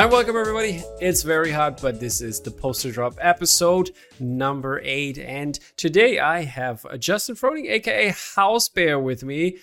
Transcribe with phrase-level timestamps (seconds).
[0.00, 0.82] Hi, welcome everybody.
[0.98, 5.18] It's very hot, but this is the poster drop episode number eight.
[5.18, 9.58] And today I have Justin Froning, aka House Bear, with me.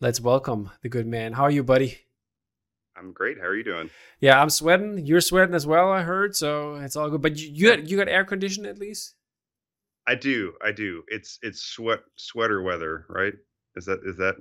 [0.00, 1.34] Let's welcome the good man.
[1.34, 1.98] How are you, buddy?
[2.96, 3.36] I'm great.
[3.36, 3.90] How are you doing?
[4.18, 5.04] Yeah, I'm sweating.
[5.04, 7.20] You're sweating as well, I heard, so it's all good.
[7.20, 9.14] But you, you got you got air conditioning at least?
[10.06, 10.54] I do.
[10.64, 11.02] I do.
[11.08, 13.34] It's it's sweat sweater weather, right?
[13.76, 14.36] Is that is that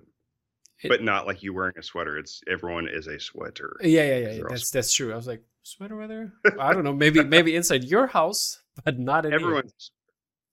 [0.82, 2.18] it, but not like you wearing a sweater.
[2.18, 3.78] It's everyone is a sweater.
[3.82, 4.44] Yeah, yeah, yeah.
[4.50, 5.12] That's that's true.
[5.12, 6.34] I was like, sweater weather?
[6.60, 6.94] I don't know.
[6.94, 9.70] Maybe maybe inside your house, but not in everyone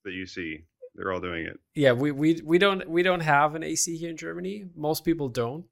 [0.04, 0.64] that you see.
[0.94, 1.60] They're all doing it.
[1.74, 4.64] Yeah, we, we we don't we don't have an AC here in Germany.
[4.74, 5.66] Most people don't.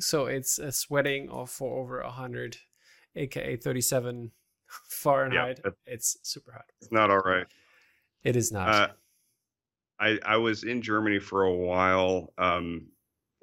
[0.00, 2.56] So it's a sweating of for over hundred,
[3.14, 4.32] aka thirty seven
[4.88, 5.60] Fahrenheit.
[5.64, 6.64] Yeah, it's super hot.
[6.80, 7.46] It's not all right.
[8.24, 8.68] It is not.
[8.68, 8.88] Uh,
[10.00, 12.32] I I was in Germany for a while.
[12.36, 12.88] Um,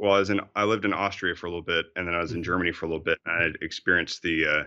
[0.02, 2.20] well, I was in I lived in Austria for a little bit, and then I
[2.20, 2.44] was in mm-hmm.
[2.46, 3.20] Germany for a little bit.
[3.26, 4.64] And I experienced the uh,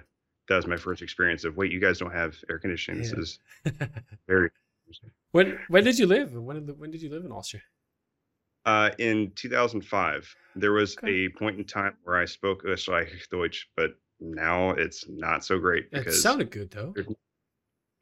[0.48, 3.02] that was my first experience of wait, you guys don't have air conditioning.
[3.02, 3.10] Yeah.
[3.16, 3.38] This is
[4.28, 4.50] very.
[5.32, 6.34] When when did you live?
[6.34, 7.62] When did when did you live in Austria?
[8.64, 11.26] Uh, in 2005, there was okay.
[11.26, 13.90] a point in time where I spoke Österreichisch Deutsch, but
[14.20, 15.90] now it's not so great.
[15.90, 16.94] Because it sounded good though.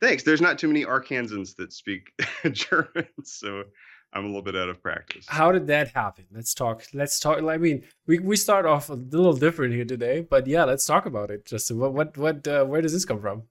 [0.03, 0.23] Thanks.
[0.23, 2.13] There's not too many Arkansans that speak
[2.53, 3.65] German, so
[4.13, 5.25] I'm a little bit out of practice.
[5.29, 6.27] How did that happen?
[6.31, 6.85] Let's talk.
[6.93, 7.43] Let's talk.
[7.43, 11.07] I mean, we, we start off a little different here today, but yeah, let's talk
[11.07, 11.47] about it.
[11.47, 13.45] Just what what what uh, where does this come from?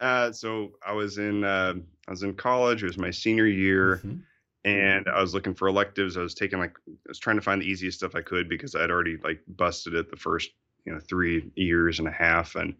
[0.00, 1.74] Uh, so I was in uh,
[2.08, 2.82] I was in college.
[2.82, 4.18] It was my senior year, mm-hmm.
[4.64, 6.16] and I was looking for electives.
[6.16, 8.74] I was taking like I was trying to find the easiest stuff I could because
[8.74, 10.50] I'd already like busted it the first
[10.84, 12.74] you know three years and a half, and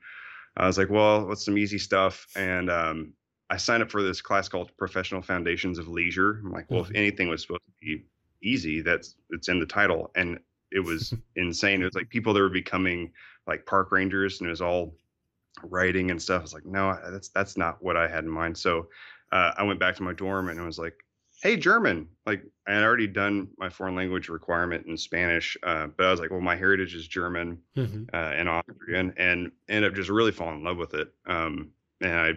[0.57, 2.27] I was like, well, what's some easy stuff?
[2.35, 3.13] And um,
[3.53, 6.41] I signed up for this class called Professional Foundations of Leisure.
[6.43, 6.93] I'm like, well, mm-hmm.
[6.93, 8.03] if anything was supposed to be
[8.43, 10.39] easy, that's it's in the title, and
[10.71, 11.83] it was insane.
[11.83, 13.13] It was like people that were becoming
[13.47, 14.95] like park rangers, and it was all
[15.63, 16.41] writing and stuff.
[16.41, 18.57] I was like, no, that's that's not what I had in mind.
[18.57, 18.89] So
[19.33, 20.95] uh, I went back to my dorm and I was like,
[21.43, 22.09] hey, German.
[22.25, 26.21] Like I had already done my foreign language requirement in Spanish, uh, but I was
[26.21, 28.05] like, well, my heritage is German mm-hmm.
[28.15, 31.13] uh, and Austrian, and ended up just really falling in love with it.
[31.27, 31.71] Um,
[32.01, 32.33] and I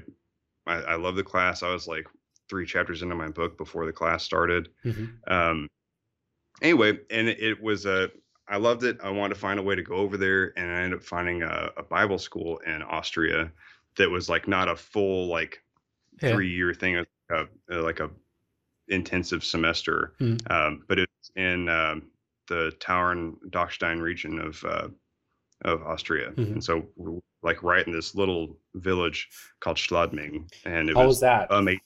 [0.67, 1.63] I, I love the class.
[1.63, 2.07] I was like
[2.49, 4.69] three chapters into my book before the class started.
[4.83, 5.33] Mm-hmm.
[5.33, 5.67] Um,
[6.61, 8.11] anyway, and it, it was a
[8.47, 8.99] I loved it.
[9.03, 11.41] I wanted to find a way to go over there, and I ended up finding
[11.41, 13.51] a, a Bible school in Austria
[13.97, 15.63] that was like not a full like
[16.21, 16.33] yeah.
[16.33, 17.07] three year thing, like
[17.69, 18.09] a, like a
[18.87, 20.51] intensive semester, mm-hmm.
[20.51, 22.03] um, but it's in um,
[22.47, 24.87] the Tauern Dachstein region of uh,
[25.63, 26.53] of Austria, mm-hmm.
[26.53, 26.85] and so
[27.41, 29.29] like right in this little village
[29.59, 31.81] called Schladming, and it How was, was that amazing.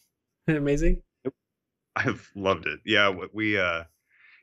[0.47, 1.02] amazing.
[1.96, 2.80] I've loved it.
[2.85, 3.84] Yeah, we uh,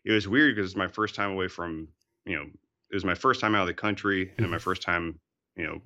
[0.05, 1.89] it was weird because it's my first time away from
[2.25, 4.63] you know it was my first time out of the country and my mm-hmm.
[4.63, 5.19] first time
[5.57, 5.81] you know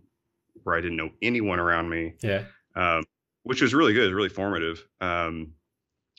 [0.65, 2.15] where I didn't know anyone around me.
[2.23, 2.45] Yeah.
[2.75, 3.05] Um,
[3.45, 4.03] which was really good.
[4.03, 4.87] It was really formative.
[5.01, 5.55] Um,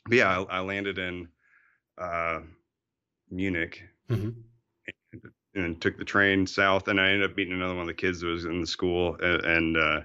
[0.06, 1.28] but yeah, I, I landed in
[1.96, 2.40] uh,
[3.30, 3.82] Munich.
[4.10, 4.40] Mm-hmm
[5.54, 8.20] and took the train south and i ended up meeting another one of the kids
[8.20, 10.00] that was in the school and, and uh,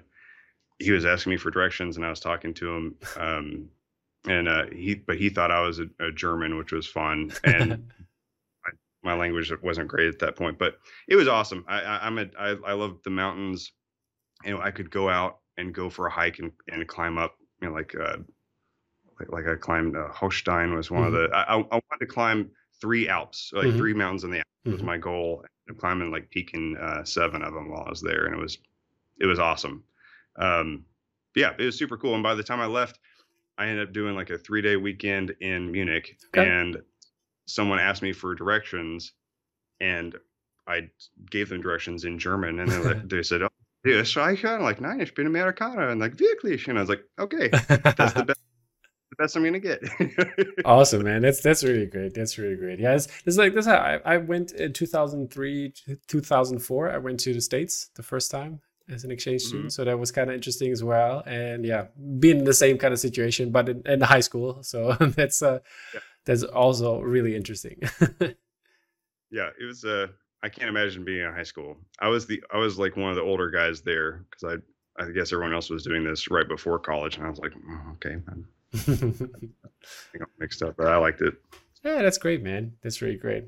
[0.79, 3.69] he was asking me for directions and i was talking to him um,
[4.27, 7.91] and uh, he but he thought i was a, a german which was fun and
[9.03, 12.25] my language wasn't great at that point but it was awesome i, I i'm a
[12.37, 13.71] I, I love the mountains
[14.43, 17.35] you know i could go out and go for a hike and, and climb up
[17.61, 18.17] you know like uh
[19.19, 21.15] like, like i climbed uh, holstein was one mm-hmm.
[21.15, 22.51] of the I, I wanted to climb
[22.81, 23.77] three Alps, like mm-hmm.
[23.77, 24.73] three mountains in the Alps mm-hmm.
[24.73, 25.43] was my goal.
[25.69, 28.57] I'm climbing like peaking uh, seven of them while I was there, and it was
[29.19, 29.83] it was awesome.
[30.37, 30.85] Um,
[31.35, 32.13] yeah, it was super cool.
[32.13, 32.99] And by the time I left,
[33.57, 36.49] I ended up doing like a three day weekend in Munich, okay.
[36.49, 36.77] and
[37.47, 39.13] someone asked me for directions,
[39.81, 40.15] and
[40.67, 40.89] I
[41.29, 43.49] gave them directions in German, and they, they said, "Oh,
[43.85, 47.49] yeah, Schweicher," like, "Nein, ich bin Amerikaner," and like, "Wirklich," and I was like, "Okay,
[47.49, 48.39] that's the best."
[49.09, 49.81] the best I'm gonna get.
[50.65, 51.21] awesome, man.
[51.21, 52.13] That's that's really great.
[52.13, 52.79] That's really great.
[52.79, 53.65] Yeah, it's, it's like this.
[53.65, 55.73] How I, I went in 2003,
[56.07, 56.91] 2004.
[56.91, 59.49] I went to the states the first time as an exchange mm-hmm.
[59.49, 61.23] student, so that was kind of interesting as well.
[61.25, 61.87] And yeah,
[62.19, 64.63] being in the same kind of situation, but in, in high school.
[64.63, 65.59] So that's uh,
[65.93, 65.99] yeah.
[66.25, 67.79] that's also really interesting.
[69.31, 69.85] yeah, it was.
[69.85, 70.07] Uh,
[70.43, 71.77] I can't imagine being in high school.
[71.99, 75.11] I was the I was like one of the older guys there because I I
[75.11, 78.17] guess everyone else was doing this right before college, and I was like, oh, okay,
[78.27, 78.47] I'm
[80.39, 81.35] mixed up, but I liked it.
[81.83, 82.73] Yeah, that's great, man.
[82.81, 83.45] That's really great.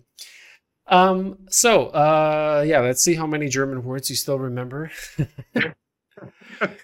[0.87, 4.91] Um, so uh, yeah, let's see how many German words you still remember.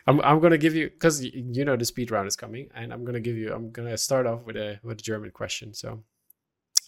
[0.08, 3.04] I'm I'm gonna give you because you know the speed round is coming, and I'm
[3.04, 3.54] gonna give you.
[3.54, 5.74] I'm gonna start off with a with a German question.
[5.74, 6.04] So,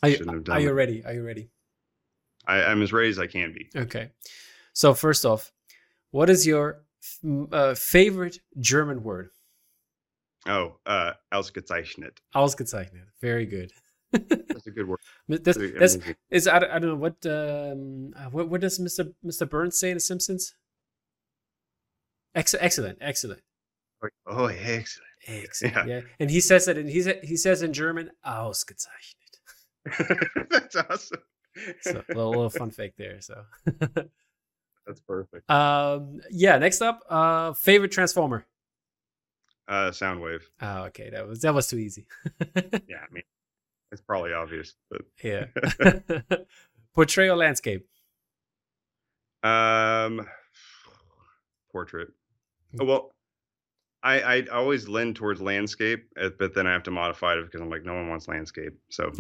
[0.04, 1.04] are you, are you ready?
[1.06, 1.50] Are you ready?
[2.45, 3.69] I, I'm as ready as I can be.
[3.75, 4.12] Okay.
[4.71, 5.51] So first off,
[6.12, 6.86] what is your
[7.51, 9.30] uh, favorite German word.
[10.45, 12.18] Oh, uh, ausgezeichnet.
[12.36, 13.07] Ausgezeichnet.
[13.22, 13.72] Very good.
[14.12, 15.00] that's a good word.
[15.28, 15.98] That's, that's
[16.30, 19.13] is I, I don't know what um uh, what what does Mr.
[19.25, 19.50] Mr.
[19.50, 20.54] Burns say in The Simpsons?
[22.34, 23.42] Ex- excellent, excellent.
[24.25, 25.07] Oh, excellent.
[25.28, 25.75] Excellent.
[25.75, 25.86] Yeah.
[25.86, 26.01] yeah.
[26.19, 28.88] And he says it and he he says in German ausgezeichnet.
[30.50, 31.19] that's awesome.
[31.81, 33.19] so a little, little fun fact there.
[33.19, 33.44] So
[34.86, 35.50] that's perfect.
[35.50, 38.45] Um yeah, next up, uh favorite transformer.
[39.68, 40.42] Uh Soundwave.
[40.62, 41.10] Oh, okay.
[41.10, 42.08] That was that was too easy.
[42.56, 43.24] yeah, I mean
[43.92, 45.46] it's probably obvious, but yeah.
[46.96, 47.88] Portrait or landscape?
[49.44, 50.28] Um,
[51.72, 52.10] portrait.
[52.80, 53.12] Oh, well,
[54.04, 57.62] I I always lend towards landscape, eh, but then I have to modify it because
[57.62, 58.74] I'm like, no one wants landscape.
[58.90, 59.12] So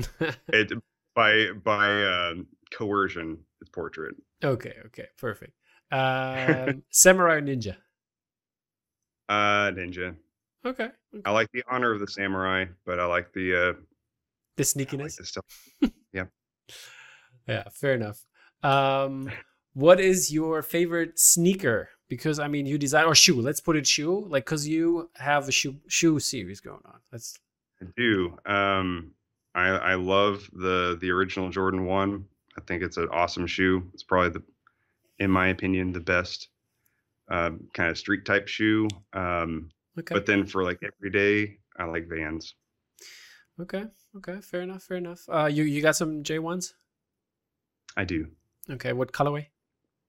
[0.49, 0.71] it
[1.15, 2.33] by by uh,
[2.73, 4.15] coercion, it's portrait.
[4.43, 4.73] Okay.
[4.87, 5.07] Okay.
[5.17, 5.53] Perfect.
[5.91, 7.77] Um, samurai ninja.
[9.29, 10.15] Uh, ninja.
[10.65, 10.89] Okay.
[11.25, 13.73] I like the honor of the samurai, but I like the uh,
[14.57, 15.37] the sneakiness.
[15.81, 16.25] Like yeah.
[17.47, 18.25] Yeah, fair enough.
[18.63, 19.31] Um,
[19.73, 21.89] what is your favorite sneaker?
[22.09, 23.39] Because I mean, you design or shoe.
[23.39, 26.99] Let's put it shoe, like because you have a shoe shoe series going on.
[27.11, 27.37] Let's.
[27.81, 28.37] I do.
[28.45, 29.11] Um,
[29.53, 32.25] I I love the the original Jordan One.
[32.57, 33.83] I think it's an awesome shoe.
[33.93, 34.43] It's probably the,
[35.19, 36.49] in my opinion, the best
[37.29, 38.87] um, kind of street type shoe.
[39.13, 40.13] Um, okay.
[40.13, 42.55] But then for like every day, I like Vans.
[43.59, 43.85] Okay.
[44.17, 44.39] Okay.
[44.41, 44.83] Fair enough.
[44.83, 45.23] Fair enough.
[45.29, 46.73] Uh, you you got some J ones?
[47.95, 48.27] I do.
[48.69, 48.93] Okay.
[48.93, 49.47] What colorway?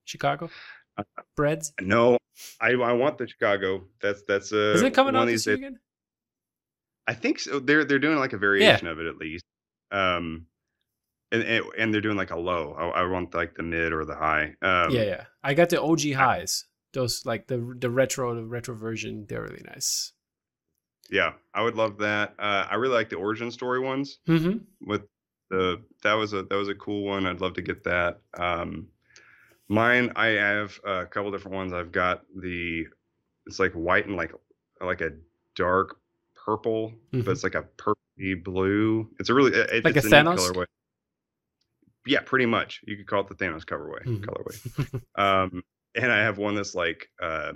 [0.04, 0.50] Chicago.
[0.96, 1.04] Uh,
[1.36, 1.72] Breads.
[1.80, 2.18] No,
[2.60, 3.84] I I want the Chicago.
[4.00, 4.74] That's that's uh.
[4.74, 5.78] Is it coming out this again?
[7.06, 7.58] I think so.
[7.58, 8.92] They're they're doing like a variation yeah.
[8.92, 9.44] of it at least.
[9.90, 10.46] Um,
[11.32, 11.42] and
[11.78, 12.74] and they're doing like a low.
[12.78, 14.54] I, I want like the mid or the high.
[14.62, 15.24] Um, yeah, yeah.
[15.42, 16.64] I got the OG highs.
[16.92, 19.26] Those like the the retro the retro version.
[19.28, 20.12] They're really nice.
[21.10, 22.34] Yeah, I would love that.
[22.38, 24.58] Uh, I really like the origin story ones mm-hmm.
[24.80, 25.02] with
[25.50, 27.26] the that was a that was a cool one.
[27.26, 28.20] I'd love to get that.
[28.36, 28.88] Um,
[29.68, 31.72] mine, I have a couple different ones.
[31.72, 32.86] I've got the
[33.46, 34.32] it's like white and like
[34.80, 35.10] like a
[35.56, 35.98] dark
[36.34, 37.22] purple, mm-hmm.
[37.22, 39.08] but it's like a purpley blue.
[39.18, 40.66] It's a really it, like it's a, a Thanos colorway.
[42.06, 42.80] Yeah, pretty much.
[42.86, 44.04] You could call it the Thanos colorway.
[44.04, 44.24] Mm-hmm.
[44.24, 45.02] Colorway.
[45.18, 45.62] um,
[45.98, 47.52] and I have one that's like uh,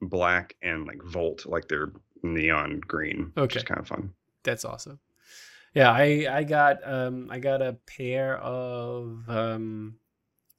[0.00, 3.32] black and like volt, like they're neon green.
[3.36, 4.12] Okay, which is kind of fun.
[4.42, 4.98] That's awesome.
[5.74, 9.96] Yeah, I I got um I got a pair of um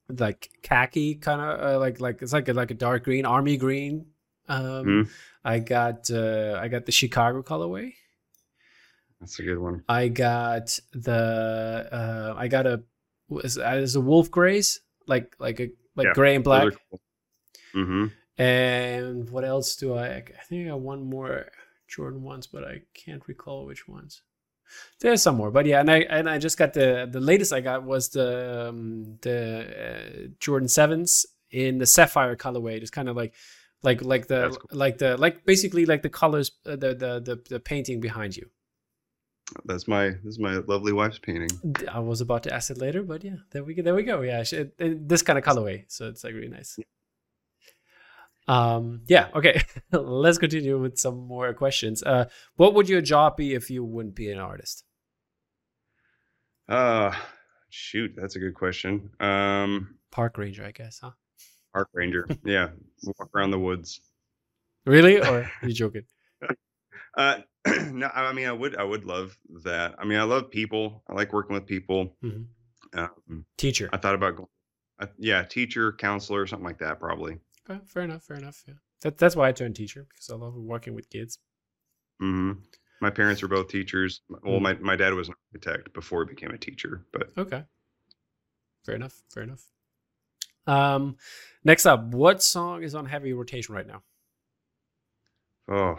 [0.10, 3.58] like khaki kind of uh, like like it's like a, like a dark green army
[3.58, 4.08] green.
[4.48, 5.12] Um, mm-hmm.
[5.44, 7.94] I got uh I got the Chicago colorway.
[9.20, 9.84] That's a good one.
[9.88, 12.84] I got the uh I got a
[13.44, 16.74] is a wolf grays like like a like yeah, gray and black.
[16.90, 17.02] Cool.
[17.76, 18.42] Mm-hmm.
[18.42, 20.08] And what else do I?
[20.08, 21.48] I think I one more
[21.88, 24.22] Jordan ones, but I can't recall which ones.
[25.00, 27.62] There's some more, but yeah, and I and I just got the the latest I
[27.62, 32.82] got was the um, the uh, Jordan sevens in the sapphire colorway.
[32.82, 33.36] It's kind of like
[33.84, 34.78] like like the cool.
[34.78, 38.50] like the like basically like the colors uh, the, the the the painting behind you.
[39.66, 41.50] That's my this is my lovely wife's painting.
[41.92, 43.84] I was about to ask it later, but yeah, there we go.
[43.84, 44.22] There we go.
[44.22, 46.76] Yeah, it, it, this kind of colorway, so it's like really nice.
[46.78, 46.86] Yeah.
[48.48, 49.62] Um, yeah, okay.
[49.92, 52.04] Let's continue with some more questions.
[52.04, 54.84] Uh, what would your job be if you wouldn't be an artist?
[56.68, 57.14] Uh,
[57.70, 59.12] shoot, that's a good question.
[59.20, 61.12] Um, park ranger, I guess, huh?
[61.74, 62.28] Park ranger.
[62.46, 62.70] yeah,
[63.04, 64.02] walk around the woods.
[64.86, 66.04] Really, or are you joking?
[67.18, 67.38] Uh,
[67.92, 69.96] no, I mean, I would, I would love that.
[69.98, 71.04] I mean, I love people.
[71.08, 72.16] I like working with people.
[72.24, 73.00] Mm-hmm.
[73.00, 73.90] Um, teacher.
[73.92, 74.48] I thought about,
[75.00, 77.38] uh, yeah, teacher, counselor, something like that, probably.
[77.70, 78.24] Okay, fair enough.
[78.24, 78.64] Fair enough.
[78.68, 81.40] Yeah, that, that's why I turned teacher because I love working with kids.
[82.20, 82.54] hmm
[83.02, 84.22] My parents were both teachers.
[84.30, 87.64] Well, mm my my dad was an architect before he became a teacher, but okay,
[88.86, 89.24] fair enough.
[89.34, 89.64] Fair enough.
[90.68, 91.18] Um,
[91.64, 94.04] next up, what song is on heavy rotation right now?
[95.68, 95.96] Oh,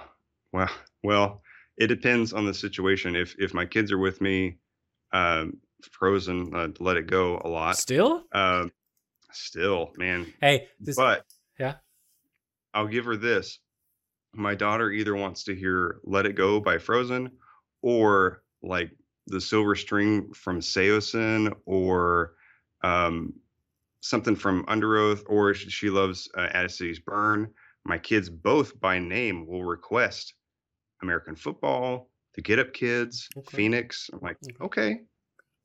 [0.54, 0.70] well,
[1.02, 1.42] well,
[1.76, 3.16] it depends on the situation.
[3.16, 4.58] If if my kids are with me,
[5.12, 5.58] um,
[5.90, 7.76] Frozen, uh, Let It Go a lot.
[7.76, 8.22] Still?
[8.32, 8.70] Um,
[9.32, 10.32] still, man.
[10.40, 11.24] Hey, this, but
[11.58, 11.74] yeah.
[12.72, 13.58] I'll give her this.
[14.32, 17.32] My daughter either wants to hear Let It Go by Frozen
[17.82, 18.92] or like
[19.26, 22.34] the Silver String from Saosin or
[22.82, 23.32] um,
[24.02, 27.50] something from Underoath or she loves uh, City's Burn.
[27.84, 30.34] My kids both by name will request
[31.02, 33.56] American football, the Get Up Kids, okay.
[33.56, 34.10] Phoenix.
[34.12, 34.64] I'm like, mm-hmm.
[34.64, 35.00] okay.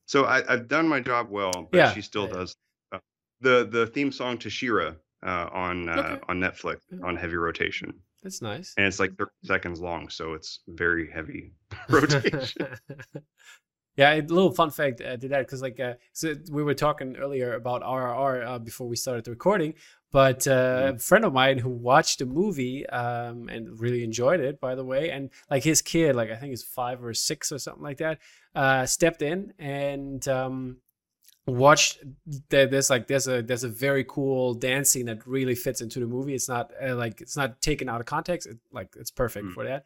[0.06, 1.94] So I, have done my job well, but yeah.
[1.94, 2.56] she still does.
[2.92, 3.00] Uh,
[3.42, 4.94] the the theme song to She-Ra
[5.26, 6.20] uh, on uh, okay.
[6.28, 7.94] on Netflix on heavy rotation.
[8.24, 8.74] That's nice.
[8.78, 11.54] And it's like 30 seconds long, so it's very heavy
[11.90, 12.68] rotation.
[14.00, 17.18] yeah, a little fun fact uh, to that because like uh, so we were talking
[17.18, 19.74] earlier about RRR uh, before we started the recording,
[20.10, 20.96] but uh, mm-hmm.
[20.96, 24.86] a friend of mine who watched the movie um, and really enjoyed it, by the
[24.86, 27.98] way, and like his kid, like I think he's five or six or something like
[27.98, 28.20] that,
[28.56, 30.78] uh, stepped in and um,
[31.46, 32.00] watched
[32.48, 36.08] there's like there's a there's a very cool dance scene that really fits into the
[36.08, 39.48] movie it's not uh, like it's not taken out of context it, like it's perfect
[39.48, 39.54] mm.
[39.54, 39.84] for that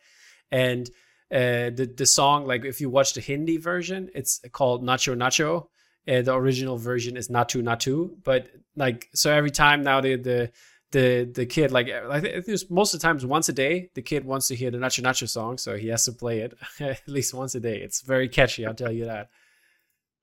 [0.52, 0.90] and
[1.34, 5.68] uh, the the song like if you watch the hindi version it's called nacho nacho
[6.08, 10.52] uh, the original version is natu natu but like so every time now the the
[10.92, 14.26] the the kid like I think most of the times once a day the kid
[14.26, 17.34] wants to hear the nacho nacho song so he has to play it at least
[17.34, 19.30] once a day it's very catchy i'll tell you that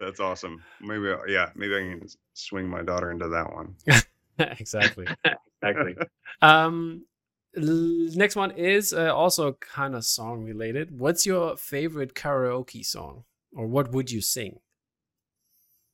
[0.01, 0.63] that's awesome.
[0.81, 3.77] Maybe yeah, maybe I can swing my daughter into that one.
[4.39, 5.07] exactly.
[5.63, 5.95] exactly.
[6.41, 7.05] um
[7.55, 10.99] next one is uh, also kind of song related.
[10.99, 14.61] What's your favorite karaoke song or what would you sing?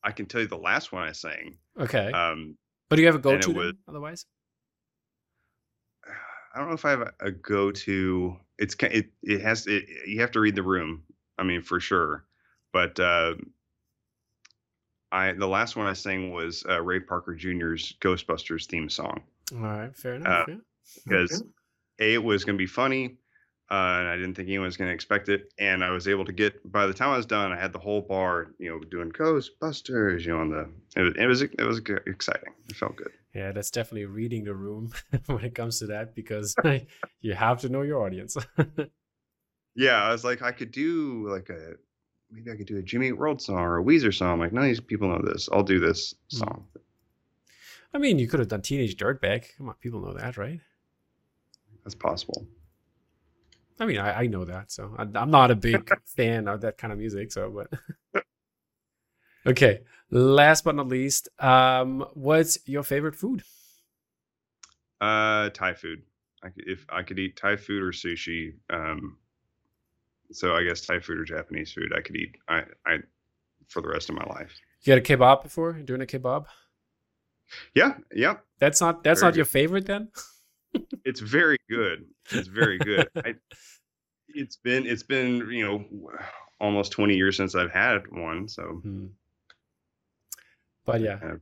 [0.05, 1.57] I can tell you the last one I sang.
[1.79, 2.13] Okay.
[2.13, 2.57] Um
[2.89, 4.27] but do you have a go to was, otherwise?
[6.55, 8.37] I don't know if I have a, a go to.
[8.59, 11.03] It's it it has it, you have to read the room.
[11.39, 12.25] I mean, for sure.
[12.73, 13.35] But uh,
[15.13, 19.23] I the last one I sang was uh, Ray Parker Jr.'s Ghostbusters theme song.
[19.55, 20.49] All right, fair enough.
[20.49, 20.57] Uh, yeah.
[21.05, 21.51] Because okay.
[22.01, 23.17] a it was going to be funny,
[23.71, 25.53] uh, and I didn't think anyone was going to expect it.
[25.59, 27.79] And I was able to get by the time I was done, I had the
[27.79, 31.65] whole bar, you know, doing Ghostbusters, you know, on the it was it was, it
[31.65, 32.53] was exciting.
[32.69, 33.11] It felt good.
[33.35, 34.93] Yeah, that's definitely reading the room
[35.27, 36.55] when it comes to that because
[37.21, 38.37] you have to know your audience.
[39.75, 41.75] yeah, I was like, I could do like a
[42.31, 44.35] maybe I could do a Jimmy World song or a Weezer song.
[44.35, 45.49] I'm like, none of these people know this.
[45.53, 46.39] I'll do this hmm.
[46.39, 46.67] song.
[47.93, 49.57] I mean, you could have done Teenage Dirtbag.
[49.57, 50.61] Come on, people know that, right?
[51.87, 52.45] That's possible.
[53.79, 56.79] I mean, I, I know that, so I, am not a big fan of that
[56.79, 57.31] kind of music.
[57.31, 57.65] So,
[58.13, 58.25] but
[59.47, 59.83] okay.
[60.11, 63.45] Last but not least, um, what's your favorite food?
[65.01, 66.03] Uh, Thai food.
[66.43, 69.17] I could, if I could eat Thai food or sushi, um,
[70.33, 72.97] so I guess Thai food or Japanese food I could eat I, I
[73.69, 74.59] for the rest of my life.
[74.83, 75.75] You had a kebab before?
[75.75, 76.47] Doing a kebab?
[77.77, 78.39] Yeah, yeah.
[78.59, 79.37] That's not that's very not good.
[79.37, 80.09] your favorite then?
[81.05, 82.07] it's very good.
[82.31, 83.09] It's very good.
[83.17, 83.35] I,
[84.29, 85.85] it's been it's been you know
[86.61, 88.63] almost 20 years since I've had one, so.
[88.63, 89.07] Hmm.
[90.85, 91.19] But yeah.
[91.19, 91.41] Kind of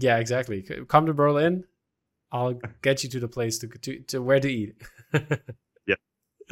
[0.00, 0.62] yeah, exactly.
[0.88, 1.64] Come to Berlin.
[2.32, 4.80] I'll get you to the place to to, to where to eat
[5.86, 5.96] yeah,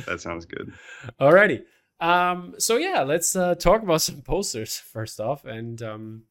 [0.06, 0.72] that sounds good.
[1.20, 1.62] Alrighty.
[2.00, 6.22] Um, so yeah, let's uh, talk about some posters first off, and um,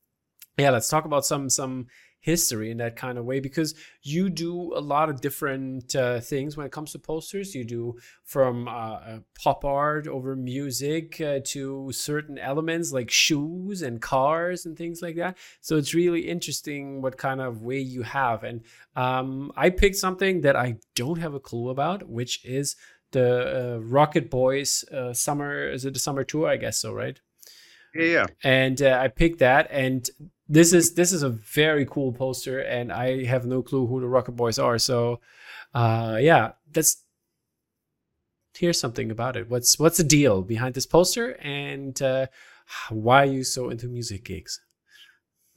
[0.58, 1.88] yeah, let's talk about some some
[2.20, 6.58] history in that kind of way because you do a lot of different uh, things
[6.58, 7.56] when it comes to posters.
[7.56, 13.82] You do from uh, uh pop art over music uh, to certain elements like shoes
[13.82, 15.38] and cars and things like that.
[15.62, 18.44] So it's really interesting what kind of way you have.
[18.44, 18.62] And
[18.96, 22.76] um, I picked something that I don't have a clue about, which is
[23.12, 25.70] the uh, Rocket Boys uh, summer.
[25.70, 26.48] Is it the summer tour?
[26.48, 27.20] I guess so, right?
[27.96, 28.26] Yeah, yeah.
[28.44, 30.08] And uh, I picked that, and
[30.50, 34.08] this is this is a very cool poster, and I have no clue who the
[34.08, 34.78] Rocket Boys are.
[34.78, 35.20] So,
[35.74, 37.04] uh, yeah, let's
[38.56, 39.50] hear something about it.
[39.50, 42.28] What's what's the deal behind this poster, and uh,
[42.90, 44.62] why are you so into music gigs?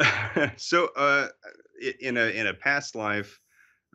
[0.57, 1.29] so, uh,
[2.01, 3.41] in a in a past life,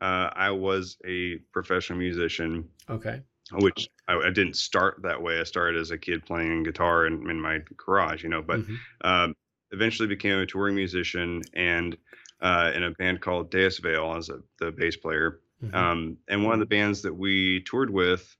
[0.01, 2.69] uh, I was a professional musician.
[2.89, 3.21] Okay
[3.51, 5.39] which I, I, didn't start that way.
[5.39, 8.75] I started as a kid playing guitar in, in my garage, you know, but mm-hmm.
[9.07, 9.35] um,
[9.75, 11.97] eventually became a touring musician and
[12.41, 15.39] uh, in a band called Deas Vail as a, the bass player.
[15.63, 15.75] Mm-hmm.
[15.75, 18.35] Um, and one of the bands that we toured with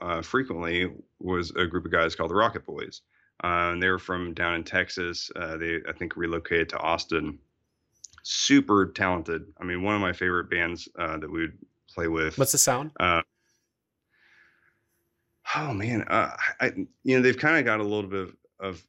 [0.00, 0.90] uh, frequently
[1.20, 3.02] was a group of guys called the Rocket Boys.
[3.44, 5.30] Uh, and they were from down in Texas.
[5.36, 7.38] Uh, they, I think, relocated to Austin.
[8.22, 9.44] Super talented.
[9.60, 11.58] I mean, one of my favorite bands uh, that we would
[11.94, 12.38] play with.
[12.38, 12.92] What's the sound?
[12.98, 13.22] Uh,
[15.54, 16.72] Oh man, uh, I
[17.04, 18.86] you know they've kind of got a little bit of, of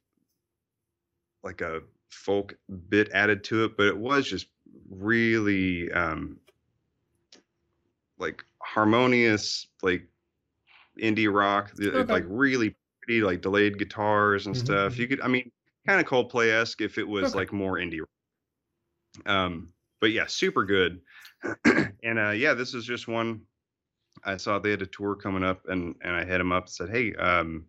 [1.42, 1.80] like a
[2.10, 2.54] folk
[2.88, 4.46] bit added to it, but it was just
[4.90, 6.38] really um
[8.18, 10.08] like harmonious, like
[11.00, 12.12] indie rock, okay.
[12.12, 14.64] like really pretty, like delayed guitars and mm-hmm.
[14.64, 14.92] stuff.
[14.92, 15.00] Mm-hmm.
[15.00, 15.50] You could, I mean,
[15.86, 17.38] kind of Coldplay esque if it was okay.
[17.38, 18.00] like more indie.
[18.00, 19.28] Rock.
[19.28, 19.68] Um,
[20.00, 21.00] but yeah, super good.
[22.02, 23.42] and uh, yeah, this is just one
[24.24, 26.72] I saw they had a tour coming up, and and I hit them up and
[26.72, 27.64] said, hey, um,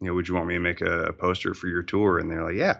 [0.00, 2.18] you know, would you want me to make a, a, poster for your tour?
[2.18, 2.78] And they're like, yeah.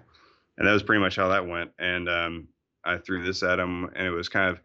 [0.59, 1.73] And that was pretty much how that went.
[1.79, 2.49] And um,
[2.85, 4.61] I threw this at them, and it was kind of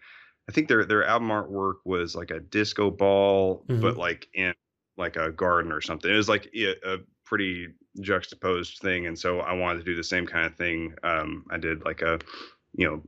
[0.49, 3.77] I think their their album artwork was like a disco ball, Mhm.
[3.79, 4.53] but like in
[4.97, 6.11] like a garden or something.
[6.11, 7.67] It was like a, a pretty
[8.01, 10.95] juxtaposed thing, and so I wanted to do the same kind of thing.
[11.03, 12.19] Um, I did like a
[12.73, 13.03] you know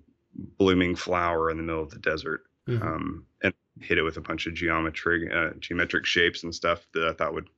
[0.58, 2.80] blooming flower in the middle of the desert, Mhm.
[2.82, 7.08] um, and hit it with a bunch of geometric uh, geometric shapes and stuff that
[7.08, 7.50] I thought would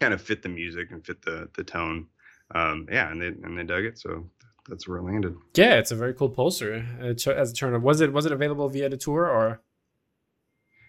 [0.00, 2.08] kind of fit the music and fit the the tone.
[2.54, 4.30] Um, yeah, and they and they dug it, so
[4.68, 5.34] that's where it landed.
[5.54, 6.84] yeah, it's a very cool poster.
[7.00, 9.62] Uh, as a out, was it was it available via the tour or?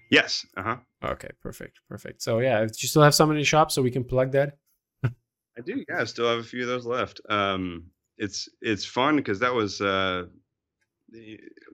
[0.09, 0.77] Yes, uh huh.
[1.03, 2.21] Okay, perfect, perfect.
[2.21, 4.57] So yeah, do you still have some in your shop so we can plug that?
[5.03, 5.83] I do.
[5.89, 7.21] Yeah, I still have a few of those left.
[7.29, 7.85] Um,
[8.17, 10.25] it's it's fun because that was uh,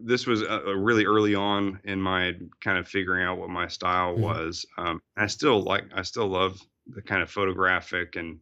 [0.03, 4.15] this was uh, really early on in my kind of figuring out what my style
[4.15, 4.21] Mhm.
[4.21, 4.65] was.
[4.77, 8.39] Um, I still like I still love the kind of photographic and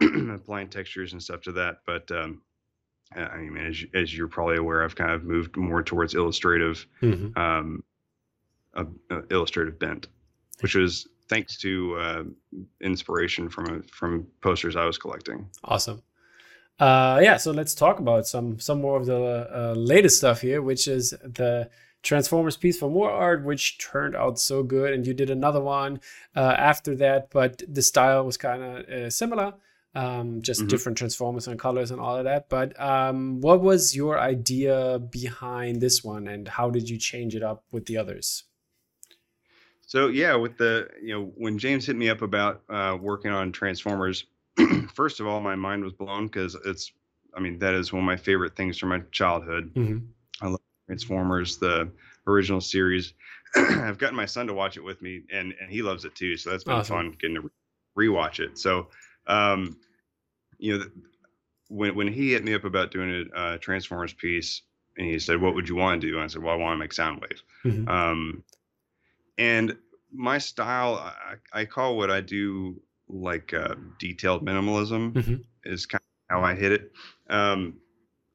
[0.34, 1.78] applying textures and stuff to that.
[1.86, 2.42] But um,
[3.16, 7.36] I mean, as as you're probably aware, I've kind of moved more towards illustrative Mhm.
[7.36, 7.82] um,
[8.74, 10.06] a, a illustrative bent,
[10.60, 12.22] which was thanks to uh,
[12.80, 15.48] inspiration from a, from posters I was collecting.
[15.64, 16.02] Awesome.
[16.78, 20.62] Uh, yeah, so let's talk about some some more of the uh, latest stuff here,
[20.62, 21.68] which is the
[22.02, 26.00] Transformers piece for more art, which turned out so good, and you did another one
[26.34, 29.52] uh, after that, but the style was kind of uh, similar,
[29.94, 30.68] um, just Mhm.
[30.68, 32.48] different Transformers and colors and all of that.
[32.48, 37.42] But um, what was your idea behind this one, and how did you change it
[37.42, 38.44] up with the others?
[39.80, 43.50] So yeah, with the you know when James hit me up about uh, working on
[43.50, 44.24] Transformers,
[44.94, 46.92] first of all, my mind was blown because it's
[47.36, 49.72] I mean that is one of my favorite things from my childhood.
[49.74, 50.54] Mm-hmm.
[50.86, 51.90] Transformers, the
[52.26, 53.14] original series.
[53.56, 56.36] I've gotten my son to watch it with me, and and he loves it too.
[56.36, 56.96] So that's been Awesome.
[56.96, 57.50] fun getting to
[57.96, 58.58] re- rewatch it.
[58.58, 58.88] So,
[59.30, 59.76] um,
[60.58, 60.84] you know,
[61.68, 64.62] when when he hit me up about doing a uh, Transformers piece,
[64.96, 66.74] and he said, "What would you want to do?" And I said, "Well, I want
[66.74, 67.88] to make Soundwave." Mhm.
[67.88, 68.44] Um,
[69.38, 69.76] and
[70.12, 75.44] my style, I, I call what I do like uh, detailed minimalism Mhm.
[75.64, 76.92] is kind of how I hit it.
[77.28, 77.80] Um,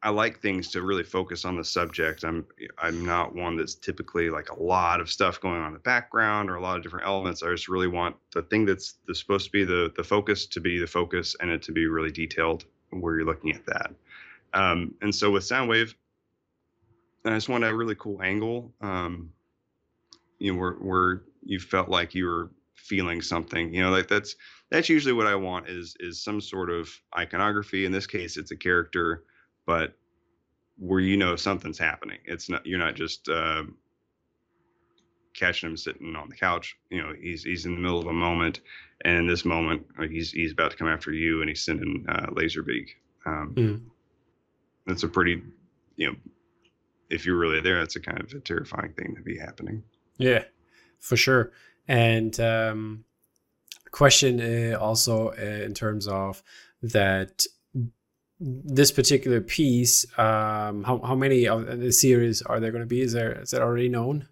[0.06, 2.24] I like things to really focus on the subject.
[2.24, 2.46] I'm
[2.78, 6.52] I'm not one that's typically like a lot of stuff going on in the background
[6.52, 7.42] or a lot of different elements.
[7.42, 10.60] I just really want the thing that's, that's supposed to be the the focus to
[10.62, 13.96] be the focus and it to be really detailed where you're looking at that.
[14.54, 15.96] Um, and so with Soundwave,
[17.26, 18.72] I just wanted a really cool angle.
[18.82, 19.32] Um,
[20.38, 23.74] you know, where where you felt like you were feeling something.
[23.74, 24.36] You know, like that's
[24.70, 27.86] that's usually what I want is is some sort of iconography.
[27.86, 29.24] In this case, it's a character,
[29.66, 29.96] but
[30.78, 32.20] where you know something's happening.
[32.26, 33.64] It's not you're not just uh,
[35.34, 36.78] catching him sitting on the couch.
[36.90, 38.62] You know, he's he's in the middle of a moment,
[39.04, 42.06] and in this moment, like he's he's about to come after you, and he's sending
[42.10, 42.90] uh, Laserbeak.
[43.26, 43.82] Um, Mhm.
[44.86, 45.42] That's a pretty,
[45.96, 46.16] you know,
[47.10, 49.84] if you're really there, that's a kind of a terrifying thing to be happening.
[50.20, 50.44] Yeah,
[51.00, 51.52] for sure.
[51.88, 53.04] And um,
[53.90, 56.44] question uh, also uh, in terms of
[56.84, 57.46] that
[58.40, 63.02] this particular piece, um, how how many of the series are there going to be?
[63.02, 64.28] Is there is that already known?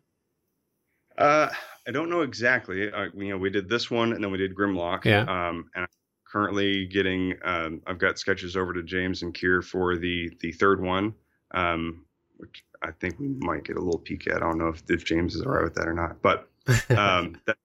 [1.18, 1.50] Uh,
[1.88, 2.92] I don't know exactly.
[2.92, 5.06] Uh, you know, we did this one, and then we did Grimlock.
[5.06, 5.22] Yeah.
[5.22, 5.88] Um, and I'm
[6.30, 7.36] currently getting.
[7.44, 11.14] Um, I've got sketches over to James and Kier for the the third one,
[11.54, 12.06] um,
[12.38, 14.38] which I think we might get a little peek at.
[14.38, 16.50] I don't know if, if James is all right with that or not, but
[16.98, 17.58] um, that,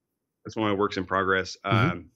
[0.45, 1.57] that's one of works in progress.
[1.65, 1.91] Mhm.
[1.91, 2.11] Um,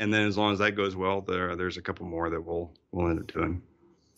[0.00, 2.72] and then as long as that goes well, there there's a couple more that we'll
[2.92, 3.62] we'll end up doing.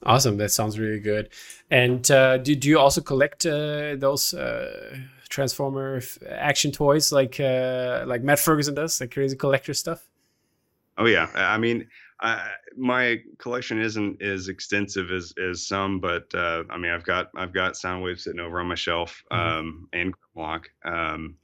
[0.05, 1.29] awesome, that sounds really good.
[1.71, 4.97] And uh, do do you also collect uh, those uh,
[5.29, 10.09] Transformer action toys like uh, like Matt Ferguson does, like crazy collector stuff?
[10.99, 11.89] Oh yeah, I mean,
[12.21, 17.31] I, my collection isn't as extensive as as some, but uh, I mean, I've got
[17.35, 19.39] I've got Soundwave sitting over on my shelf, Mhm.
[19.39, 21.37] um, and Grimlock, um,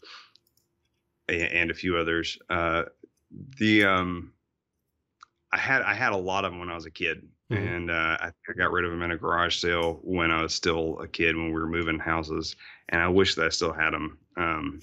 [1.29, 2.39] and a few others.
[2.51, 2.85] Uh,
[3.59, 4.33] the um,
[5.53, 7.57] I had I had a lot of them when I was a kid, Mhm.
[7.77, 10.55] and uh, I I got rid of them in a garage sale when I was
[10.55, 12.57] still a kid when we were moving houses,
[12.91, 14.19] and I wish that I still had them.
[14.37, 14.81] Um,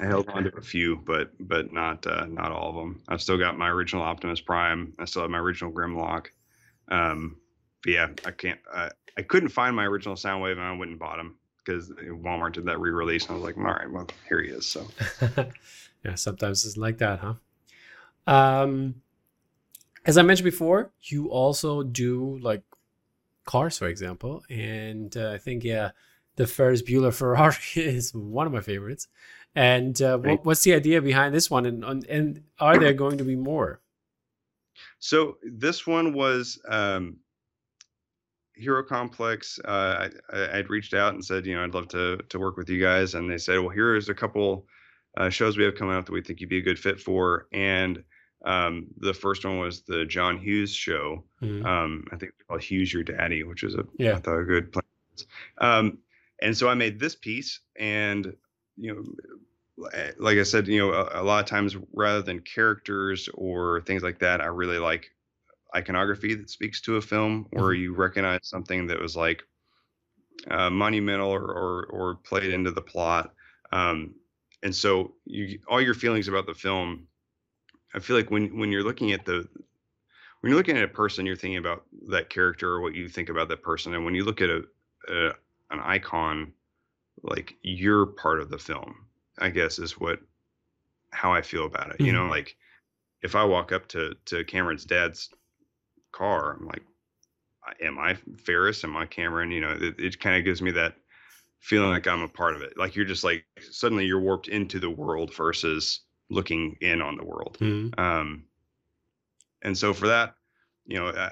[0.00, 3.02] I held on to a few, but but not uh, not all of them.
[3.08, 4.92] I've still got my original Optimus Prime.
[4.98, 6.26] I still have my original Grimlock.
[6.88, 7.38] Um,
[7.84, 8.60] yeah, I can't.
[8.72, 12.52] Uh, I couldn't find my original Soundwave, and I went and bought him because Walmart
[12.52, 14.66] did that re-release, and I was like, all right, well, here he is.
[14.66, 14.86] So
[16.04, 17.34] yeah, sometimes it's like that, huh?
[18.26, 18.96] Um,
[20.04, 22.62] as I mentioned before, you also do like
[23.44, 25.90] cars, for example, and uh, I think yeah,
[26.36, 29.08] the Ferris Bueller Ferrari is one of my favorites.
[29.54, 30.32] And uh, Right.
[30.32, 31.64] what, what's the idea behind this one?
[31.66, 33.80] And and- are there going to be more?
[34.98, 37.16] So this one was um
[38.54, 42.38] Hero Complex, uh, I, would reached out and said, you know, I'd love to to
[42.38, 44.66] work with you guys, and they said, well, here's a couple
[45.16, 47.48] uh, shows we have coming up that we think you'd be a good fit for,
[47.52, 48.02] and
[48.46, 51.24] um, the first one was the John Hughes show.
[51.42, 51.66] Mm-hmm.
[51.66, 54.14] Um, I think it's called Hughes Your Daddy, which is a yeah.
[54.14, 54.84] I thought a good plan.
[55.58, 55.98] Um,
[56.40, 58.34] and so I made this piece, and
[58.76, 63.28] you know, like I said, you know, a, a, lot of times rather than characters
[63.34, 65.10] or things like that, I really like
[65.74, 67.82] iconography that speaks to a film, where mm-hmm.
[67.82, 69.42] you recognize something that was like
[70.48, 73.32] uh, monumental or, or, or played into the plot.
[73.72, 74.14] Um,
[74.62, 77.08] and so you all your feelings about the film
[77.96, 79.48] I feel like when when you're looking at the
[80.40, 83.30] when you're looking at a person, you're thinking about that character or what you think
[83.30, 83.94] about that person.
[83.94, 84.62] And when you look at a,
[85.08, 85.28] a
[85.70, 86.52] an icon,
[87.22, 88.94] like you're part of the film.
[89.38, 90.20] I guess is what
[91.10, 91.94] how I feel about it.
[91.94, 92.04] Mm-hmm.
[92.04, 92.30] You know, mm-hmm.
[92.30, 92.56] like
[93.22, 95.30] if I walk up to to Cameron's dad's
[96.12, 96.82] car, I'm like,
[97.82, 98.84] am I Ferris?
[98.84, 99.50] Am I Cameron?
[99.50, 100.96] You know, it, it kind of gives me that
[101.60, 102.74] feeling like I'm a part of it.
[102.76, 106.00] Like you're just like suddenly you're warped into the world versus
[106.30, 107.56] looking in on the world.
[107.60, 108.00] Mm-hmm.
[108.00, 108.44] Um,
[109.62, 110.34] and so for that,
[110.86, 111.30] you know, uh,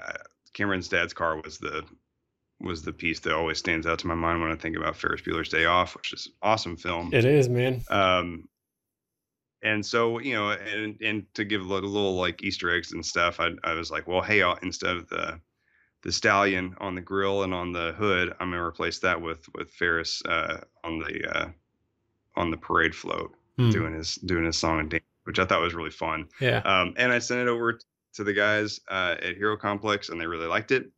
[0.53, 1.83] Cameron's dad's car was the
[2.61, 5.21] was the piece that always stands out to my mind when I think about Ferris
[5.21, 7.13] Bueller's Day Off, which is an awesome film.
[7.13, 7.81] It is, man.
[7.89, 8.47] Um,
[9.61, 13.05] and so you know, and and to give a little, little like Easter eggs and
[13.05, 15.39] stuff, I I was like, well, hey, I'll, instead of the
[16.03, 19.71] the stallion on the grill and on the hood, I'm gonna replace that with with
[19.71, 21.49] Ferris uh, on the uh,
[22.35, 23.71] on the parade float mm.
[23.71, 26.27] doing his doing his song and dance, which I thought was really fun.
[26.39, 26.59] Yeah.
[26.59, 27.79] Um, and I sent it over
[28.15, 30.91] to the guys uh, at Hero Complex, and they really liked it.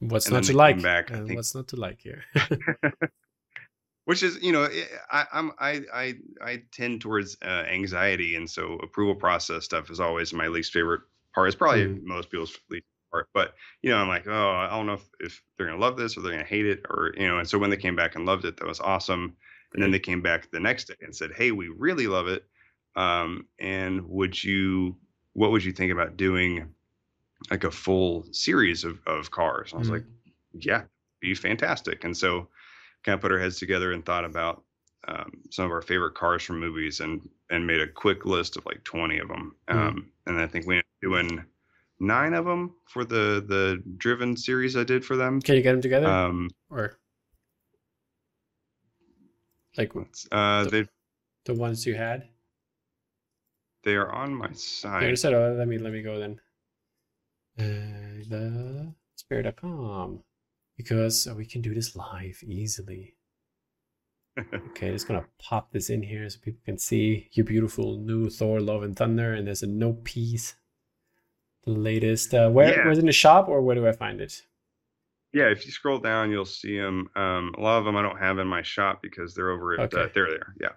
[0.00, 0.82] What's and not to like?
[0.82, 2.24] Back, uh, what's not to like here?
[4.04, 8.48] which is, you know, eh, I, I'm I I I tend towards uh, anxiety, and
[8.48, 11.02] so approval process stuff is always my least favorite
[11.34, 11.48] part.
[11.48, 12.02] It's probably mm.
[12.02, 15.42] most people's least part, but you know, I'm like, oh, I don't know if, if
[15.56, 17.38] they're gonna love this or they're gonna hate it, or you know.
[17.38, 19.36] And so when they came back and loved it, that was awesome.
[19.74, 22.44] And then they came back the next day and said, "Hey, we really love it.
[22.96, 24.96] Um, and would you,
[25.32, 26.72] what would you think about doing
[27.50, 29.96] like a full series of of cars?" I was mm-hmm.
[29.96, 30.04] like,
[30.52, 30.82] "Yeah,
[31.20, 32.48] be fantastic." And so,
[33.02, 34.62] kind of put our heads together and thought about
[35.08, 38.64] um, some of our favorite cars from movies and and made a quick list of
[38.66, 39.54] like 20 of them.
[39.68, 39.78] Mm-hmm.
[39.78, 41.44] Um, and I think we ended up doing
[42.00, 45.40] nine of them for the the driven series I did for them.
[45.40, 46.06] Can you get them together?
[46.06, 46.98] Um, or
[49.76, 49.92] like
[50.32, 50.84] uh, the, they
[51.44, 52.28] the ones you had.
[53.82, 55.08] They are on my side.
[55.08, 56.40] Yeah, said, oh, let me let me go then.
[57.58, 60.22] Uh, the spirit.com
[60.76, 63.16] because we can do this live easily.
[64.54, 68.60] okay, just gonna pop this in here so people can see your beautiful new Thor:
[68.60, 70.54] Love and Thunder, and there's a no piece,
[71.64, 72.34] the latest.
[72.34, 72.88] Uh, where yeah.
[72.88, 74.42] was in the shop, or where do I find it?
[75.34, 77.08] Yeah, if you scroll down, you'll see them.
[77.16, 79.92] Um, a lot of them I don't have in my shop because they're over at
[79.92, 80.04] okay.
[80.04, 80.54] uh, they're there.
[80.60, 80.68] Yeah.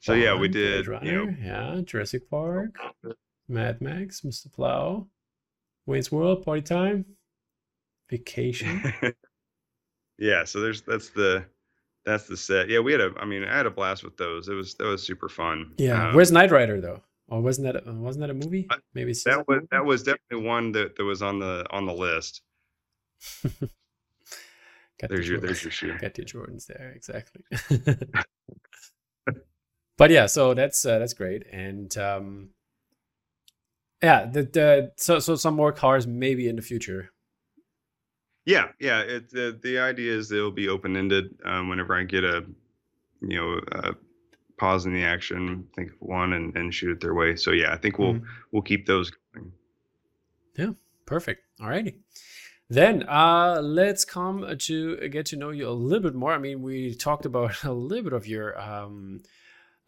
[0.00, 0.88] So yeah, we did.
[0.88, 2.76] Runner, you know, yeah, Jurassic Park,
[3.48, 4.52] Mad Max, Mr.
[4.52, 5.06] Plow,
[5.86, 7.04] Wayne's World, Party Time,
[8.10, 8.82] Vacation.
[10.18, 11.44] yeah, so there's that's the
[12.04, 12.68] that's the set.
[12.68, 13.12] Yeah, we had a.
[13.16, 14.48] I mean, I had a blast with those.
[14.48, 15.72] It was that was super fun.
[15.78, 17.00] Yeah, um, where's Knight Rider though?
[17.28, 18.66] Or wasn't that wasn't that a movie?
[18.94, 22.42] Maybe that was that was definitely one that, that was on the on the list.
[25.08, 25.96] there's your there's your shoe.
[25.98, 27.42] Got your Jordans there exactly.
[29.96, 32.50] but yeah, so that's uh, that's great, and um,
[34.02, 37.12] yeah, the, the so so some more cars maybe in the future.
[38.44, 39.00] Yeah, yeah.
[39.00, 41.34] It the the idea is they'll be open ended.
[41.44, 42.44] Um, whenever I get a
[43.20, 43.94] you know a
[44.58, 47.36] pause in the action, think of one and, and shoot it their way.
[47.36, 48.26] So yeah, I think we'll mm-hmm.
[48.50, 49.52] we'll keep those going.
[50.56, 50.72] Yeah,
[51.06, 51.44] perfect.
[51.60, 51.98] All righty.
[52.72, 56.32] Then uh, let's come to get to know you a little bit more.
[56.32, 59.20] I mean, we talked about a little bit of your um,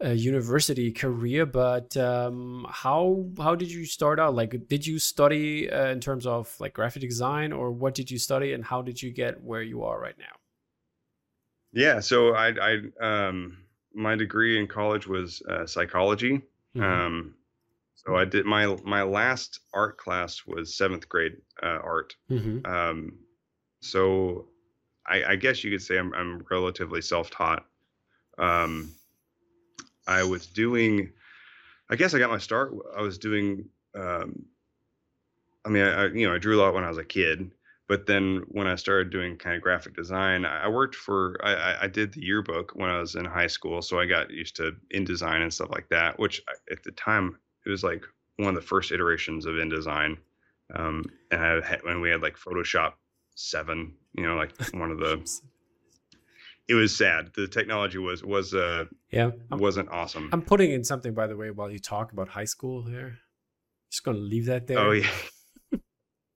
[0.03, 4.35] uh, university career, but um, how how did you start out?
[4.35, 8.19] Like, did you study uh, in terms of like graphic design, or what did you
[8.19, 10.35] study, and how did you get where you are right now?
[11.73, 12.71] Yeah, so I, I
[13.01, 13.57] um,
[13.95, 16.43] my degree in college was uh, psychology.
[16.77, 17.29] Mm-hmm.
[18.05, 22.15] So I did my my last art class was seventh grade uh, art.
[22.29, 22.65] Mm-hmm.
[22.65, 23.13] Um,
[23.81, 24.47] so
[25.07, 27.65] I, I, guess you could say I'm, I'm relatively self taught.
[28.37, 28.91] Um,
[30.07, 31.11] I was doing,
[31.89, 32.73] I guess I got my start.
[32.95, 33.65] I was doing.
[33.95, 34.45] Um,
[35.65, 37.51] I mean, I, you know, I drew a lot when I was a kid,
[37.87, 41.37] but then when I started doing kind of graphic design, I worked for.
[41.43, 44.55] I, I did the yearbook when I was in high school, so I got used
[44.57, 46.19] to InDesign and stuff like that.
[46.19, 48.03] Which at the time it was like
[48.37, 50.17] one of the first iterations of InDesign.
[50.73, 52.93] Um, and I had, when we had like Photoshop
[53.35, 53.93] seven.
[54.13, 55.27] You know, like one of the.
[56.67, 57.29] It was sad.
[57.35, 60.29] The technology was was uh yeah I'm, wasn't awesome.
[60.33, 63.19] I'm putting in something by the way while you talk about high school here.
[63.91, 64.79] Just gonna leave that there.
[64.79, 65.11] Oh yeah.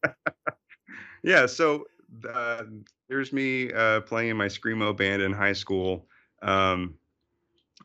[1.24, 1.48] yeah.
[1.48, 1.86] So
[2.32, 2.64] uh,
[3.08, 6.06] there's me uh, playing in my screamo band in high school,
[6.44, 6.94] um,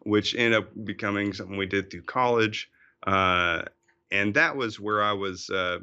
[0.02, 2.70] which ended up becoming something we did through college,
[3.04, 3.62] uh,
[4.10, 5.78] and that was where I was uh,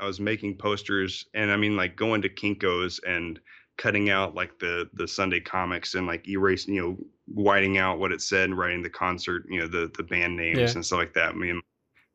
[0.00, 3.40] I was making posters, and I mean like going to Kinko's and
[3.76, 8.12] cutting out like the the Sunday comics and like erasing, you know, whiting out what
[8.12, 10.70] it said and writing the concert, you know, the the band names yeah.
[10.70, 11.36] and stuff like that.
[11.36, 11.62] Me and, me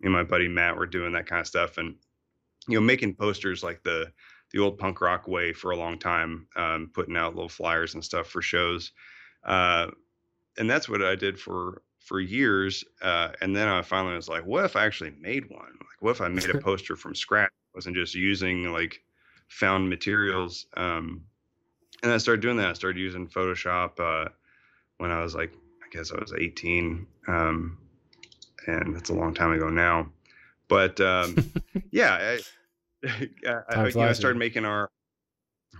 [0.06, 1.96] and my buddy Matt were doing that kind of stuff, and
[2.68, 4.12] you know, making posters like the
[4.52, 8.04] the old punk rock way for a long time, um, putting out little flyers and
[8.04, 8.92] stuff for shows.
[9.44, 9.88] Uh,
[10.58, 12.84] and that's what I did for for years.
[13.04, 15.62] Uh, and then I finally was like, what if I actually made one?
[15.62, 17.52] Like, what if I made a poster from scratch?
[17.52, 19.04] I wasn't just using like
[19.48, 20.66] found materials.
[20.76, 21.22] Um,
[22.02, 22.70] and I started doing that.
[22.70, 24.30] I started using Photoshop uh,
[24.98, 27.06] when I was like, I guess I was 18.
[27.28, 27.78] Um,
[28.66, 30.10] and that's a long time ago now.
[30.68, 31.36] But um,
[31.92, 32.38] yeah,
[33.04, 34.90] I, I, I, you know, I started making our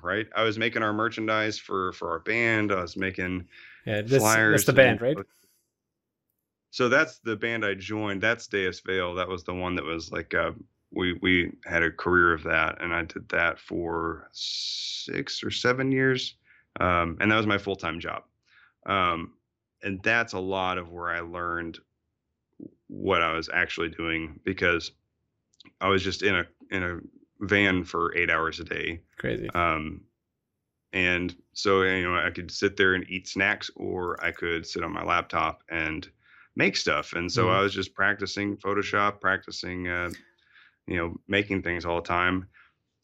[0.04, 0.28] right.
[0.36, 2.72] I was making our merchandise for for our band.
[2.72, 3.48] I was making
[3.86, 4.62] yeah, this, flyers.
[4.62, 5.18] That's the band, right?
[6.72, 8.22] So that's the band I joined.
[8.22, 9.16] That's Deas Vail.
[9.16, 10.52] That was the one that was like uh,
[10.92, 15.92] we we had a career of that, and I did that for six or seven
[15.92, 16.36] years,
[16.80, 18.24] um, and that was my full time job.
[18.86, 19.34] Um,
[19.84, 21.80] and that's a lot of where I learned
[22.88, 24.92] what I was actually doing because
[25.80, 27.00] I was just in a in a
[27.40, 29.02] van for eight hours a day.
[29.18, 29.50] Crazy.
[29.52, 30.02] Um,
[30.92, 34.84] and so you know I could sit there and eat snacks, or I could sit
[34.84, 36.08] on my laptop and
[36.60, 37.14] make stuff.
[37.14, 37.56] And so mm.
[37.56, 40.10] I was just practicing Photoshop, practicing, uh,
[40.88, 42.48] you know, making things all the time.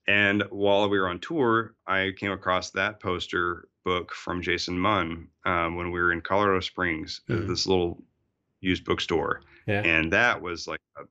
[0.08, 5.30] And while we were on tour, I came across that poster book from Jason Munn
[5.46, 7.48] um, when we were in Colorado Springs, mm.
[7.48, 8.04] this little
[8.60, 9.42] used bookstore.
[9.68, 9.82] Yeah.
[9.82, 11.04] And that was like a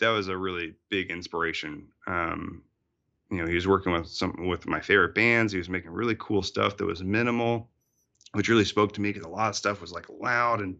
[0.00, 1.86] that was a really big inspiration.
[2.06, 2.62] Um,
[3.30, 5.52] you know, he was working with some with my favorite bands.
[5.52, 7.68] He was making really cool stuff that was minimal,
[8.32, 10.76] which really spoke to me because a lot of stuff was like loud and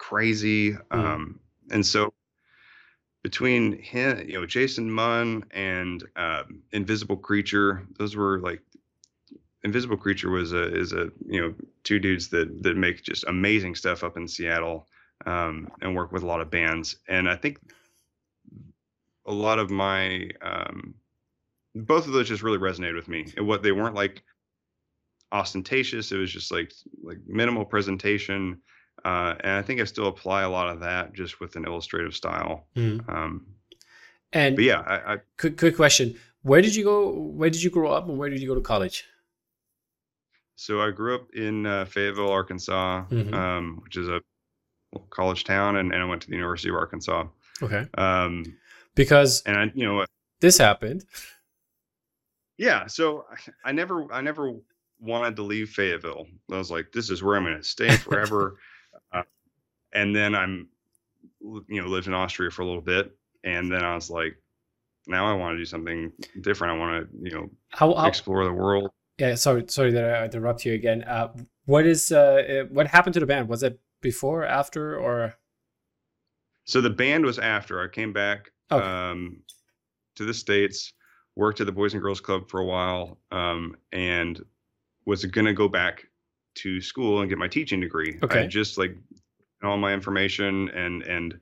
[0.00, 0.72] crazy.
[0.72, 0.78] Mm.
[0.90, 2.12] Um, and so
[3.22, 8.62] between him, you know, Jason Munn and um, Invisible Creature, those were like
[9.62, 13.74] Invisible Creature was a is a you know two dudes that that make just amazing
[13.74, 14.88] stuff up in Seattle
[15.26, 16.96] um, and work with a lot of bands.
[17.06, 17.58] And I think
[19.26, 20.94] a lot of my um,
[21.74, 23.26] both of those just really resonated with me.
[23.36, 24.22] And what they weren't like
[25.30, 26.10] ostentatious.
[26.10, 28.62] It was just like like minimal presentation.
[29.04, 32.14] Uh, and I think I still apply a lot of that just with an illustrative
[32.14, 32.66] style.
[32.76, 33.08] Mm.
[33.08, 33.46] Um,
[34.32, 37.10] and yeah, I, I, quick quick question: Where did you go?
[37.10, 39.04] Where did you grow up, and where did you go to college?
[40.56, 43.32] So I grew up in uh, Fayetteville, Arkansas, mm-hmm.
[43.32, 44.20] um, which is a
[45.08, 47.24] college town, and, and I went to the University of Arkansas.
[47.62, 47.86] Okay.
[47.94, 48.44] Um,
[48.94, 50.04] because and I, you know,
[50.40, 51.04] this happened.
[52.58, 53.24] Yeah, so
[53.64, 54.52] I never, I never
[55.00, 56.26] wanted to leave Fayetteville.
[56.52, 58.58] I was like, this is where I'm going to stay forever.
[59.92, 60.68] and then I'm,
[61.40, 64.36] you know, lived in Austria for a little bit, and then I was like,
[65.06, 66.74] now I want to do something different.
[66.74, 68.90] I want to, you know, how, how, explore the world.
[69.18, 71.02] Yeah, sorry, sorry that I interrupt you again.
[71.04, 71.28] Uh,
[71.66, 73.48] what is, uh, what happened to the band?
[73.48, 75.34] Was it before, after, or?
[76.64, 77.82] So the band was after.
[77.82, 78.84] I came back okay.
[78.84, 79.42] um,
[80.16, 80.92] to the states,
[81.36, 84.40] worked at the Boys and Girls Club for a while, um, and
[85.06, 86.06] was going to go back
[86.56, 88.18] to school and get my teaching degree.
[88.22, 88.40] Okay.
[88.40, 88.96] I just like
[89.62, 91.40] all my information and and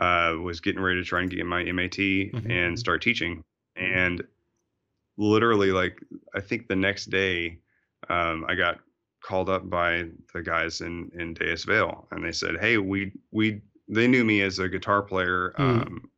[0.00, 2.36] uh, was getting ready to try and get my MAT mm-hmm.
[2.36, 2.76] and mm-hmm.
[2.76, 3.42] start teaching.
[3.76, 4.22] And
[5.16, 6.00] literally, like
[6.34, 7.58] I think the next day,
[8.08, 8.78] um, I got
[9.22, 13.60] called up by the guys in in Deas Vail, and they said, "Hey, we we
[13.88, 15.82] they knew me as a guitar player." Mm.
[15.82, 16.10] Um,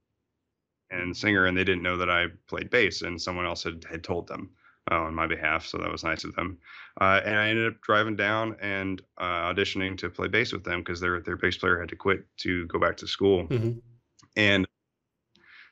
[0.90, 4.02] and singer, and they didn't know that I played bass, and someone else had, had
[4.02, 4.48] told them
[4.90, 6.58] uh, on my behalf, so that was nice of them.
[7.00, 10.80] Uh, and I ended up driving down and uh, auditioning to play bass with them
[10.80, 13.46] because their their bass player had to quit to go back to school.
[13.46, 13.78] Mm-hmm.
[14.36, 14.66] And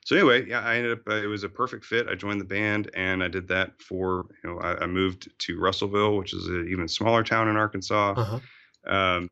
[0.05, 0.99] so anyway, yeah, I ended up.
[1.09, 2.07] Uh, it was a perfect fit.
[2.07, 4.59] I joined the band, and I did that for you know.
[4.59, 8.13] I, I moved to Russellville, which is an even smaller town in Arkansas.
[8.15, 8.93] Uh-huh.
[8.93, 9.29] Um,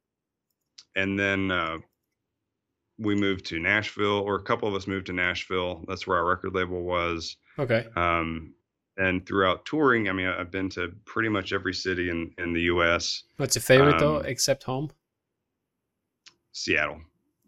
[0.95, 1.77] and then uh,
[2.97, 5.83] we moved to Nashville, or a couple of us moved to Nashville.
[5.87, 7.37] That's where our record label was.
[7.59, 7.85] Okay.
[7.95, 8.54] Um,
[8.97, 12.61] and throughout touring, I mean, I've been to pretty much every city in in the
[12.61, 13.23] U.S.
[13.37, 14.91] What's your favorite um, though, except home?
[16.51, 17.01] Seattle.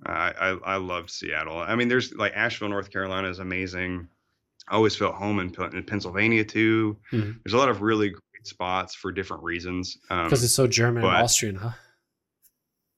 [0.06, 1.60] I, I I love Seattle.
[1.60, 4.08] I mean, there's like Asheville, North Carolina is amazing.
[4.70, 6.98] I always felt home in, in Pennsylvania too.
[7.12, 7.32] Mm-hmm.
[7.44, 9.98] There's a lot of really great spots for different reasons.
[10.10, 11.72] Because um, it's so German but, and Austrian, huh?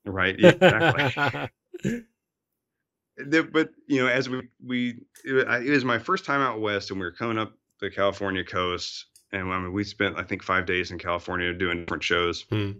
[0.05, 0.37] Right.
[0.39, 1.51] Yeah, exactly.
[3.51, 7.05] but you know, as we we it was my first time out west, and we
[7.05, 10.91] were coming up the California coast, and I mean, we spent I think five days
[10.91, 12.43] in California doing different shows.
[12.49, 12.71] Hmm.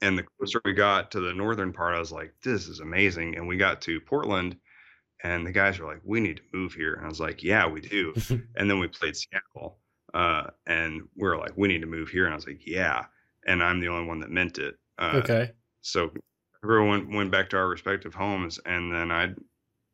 [0.00, 3.36] And the closer we got to the northern part, I was like, "This is amazing."
[3.36, 4.56] And we got to Portland,
[5.24, 7.66] and the guys were like, "We need to move here," and I was like, "Yeah,
[7.66, 8.14] we do."
[8.56, 9.78] and then we played Seattle,
[10.14, 13.06] uh, and we're like, "We need to move here," and I was like, "Yeah."
[13.46, 14.76] And I'm the only one that meant it.
[14.98, 15.52] Uh, okay.
[15.80, 16.10] So
[16.62, 19.34] everyone went back to our respective homes, and then I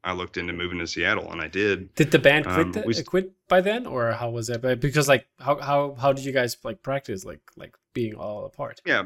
[0.05, 1.95] I looked into moving to Seattle, and I did.
[1.95, 4.61] Did the band quit um, the, we, quit by then, or how was it?
[4.81, 8.83] Because like how how how did you guys like practice like like being all apart?
[8.85, 9.05] Yeah,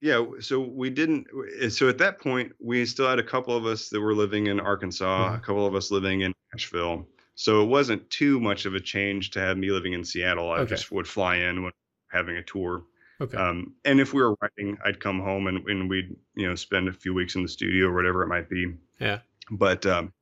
[0.00, 0.24] yeah.
[0.40, 1.26] So we didn't.
[1.60, 4.46] Eh, so at that point, we still had a couple of us that were living
[4.46, 5.34] in Arkansas, mm-hmm.
[5.34, 7.08] a couple of us living in Nashville.
[7.34, 10.52] So it wasn't too much of a change to have me living in Seattle.
[10.52, 10.70] I okay.
[10.70, 11.72] just would fly in when
[12.12, 12.84] having a tour.
[13.20, 13.36] Okay.
[13.36, 16.86] Um, and if we were writing, I'd come home and, and we'd you know spend
[16.86, 18.72] a few weeks in the studio or whatever it might be.
[19.00, 19.18] Yeah
[19.50, 20.12] but um,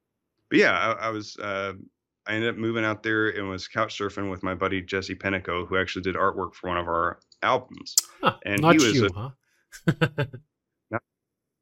[0.51, 1.73] but yeah, I, I was uh,
[2.27, 5.67] I ended up moving out there and was couch surfing with my buddy Jesse Penico,
[5.67, 7.97] who actually did artwork for one of our albums.
[8.21, 9.31] Huh, and he was you, a, huh?
[10.91, 11.03] not,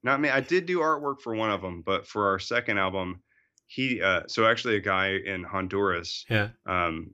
[0.02, 0.28] not, me.
[0.28, 3.22] I did do artwork for one of them, but for our second album,
[3.66, 7.10] he uh, so actually a guy in Honduras, yeah, um,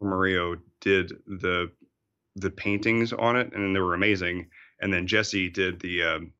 [0.00, 1.70] Mario did the
[2.36, 4.48] the paintings on it, and they were amazing.
[4.80, 6.32] And then Jesse did the um,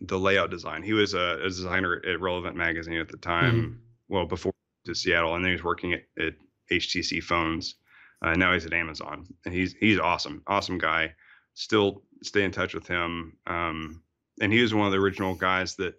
[0.00, 0.82] the layout design.
[0.82, 3.54] He was a, a, designer at Relevant Magazine at the time.
[3.54, 3.72] Mm-hmm.
[4.08, 4.52] Well, before
[4.84, 6.34] to Seattle, and then he was working at, at
[6.70, 7.76] HTC Phones.
[8.22, 11.14] Uh, now he's at Amazon, and he's he's awesome, awesome guy.
[11.54, 13.36] Still stay in touch with him.
[13.46, 14.02] Um,
[14.40, 15.94] and he was one of the original guys that,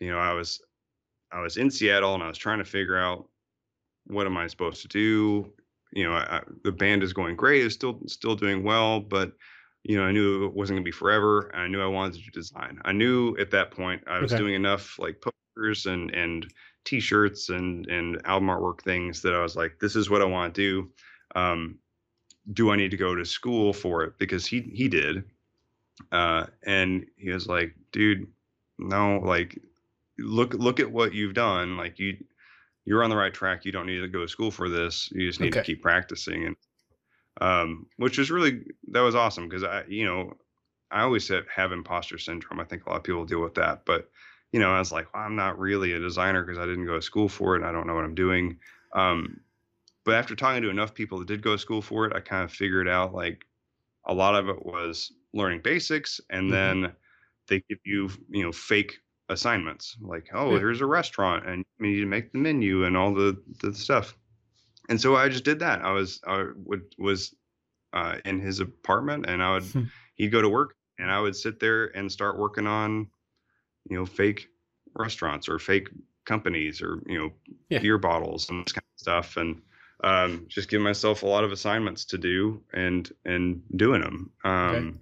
[0.00, 0.60] you know, I was
[1.32, 3.28] I was in Seattle and I was trying to figure out
[4.06, 5.52] what am I supposed to do.
[5.92, 9.32] You know, I, the band is going great, it's still still doing well, but
[9.88, 12.24] you know, I knew it wasn't gonna be forever, and I knew I wanted to
[12.24, 12.80] do design.
[12.84, 14.42] I knew at that point I was okay.
[14.42, 16.46] doing enough like posters and and
[16.84, 20.54] t-shirts and and album artwork things that I was like, this is what I want
[20.54, 20.90] to do.
[21.40, 21.78] Um,
[22.52, 24.18] do I need to go to school for it?
[24.18, 25.22] Because he he did,
[26.10, 28.26] uh, and he was like, dude,
[28.78, 29.60] no, like
[30.18, 31.76] look look at what you've done.
[31.76, 32.16] Like you
[32.86, 33.64] you're on the right track.
[33.64, 35.10] You don't need to go to school for this.
[35.12, 35.60] You just need okay.
[35.60, 36.46] to keep practicing.
[36.46, 36.56] And
[37.40, 40.34] um, which is really that was awesome because I, you know,
[40.90, 42.60] I always have, have imposter syndrome.
[42.60, 44.10] I think a lot of people deal with that, but
[44.52, 46.94] you know, I was like, well, I'm not really a designer because I didn't go
[46.94, 47.58] to school for it.
[47.58, 48.58] and I don't know what I'm doing.
[48.92, 49.40] Um,
[50.04, 52.44] but after talking to enough people that did go to school for it, I kind
[52.44, 53.44] of figured out like
[54.06, 56.82] a lot of it was learning basics, and mm-hmm.
[56.82, 56.92] then
[57.48, 60.58] they give you, you know, fake assignments like, oh, yeah.
[60.58, 64.16] here's a restaurant, and you need to make the menu and all the the stuff
[64.88, 65.82] and so I just did that.
[65.82, 67.34] I was I would was
[67.92, 69.84] uh, in his apartment, and I would hmm.
[70.14, 73.08] he'd go to work, and I would sit there and start working on,
[73.88, 74.48] you know, fake
[74.94, 75.88] restaurants or fake
[76.24, 77.30] companies or you know
[77.68, 77.78] yeah.
[77.78, 79.62] beer bottles and this kind of stuff, and
[80.04, 84.30] um, just give myself a lot of assignments to do and and doing them.
[84.44, 84.76] Um, okay.
[84.76, 84.98] and,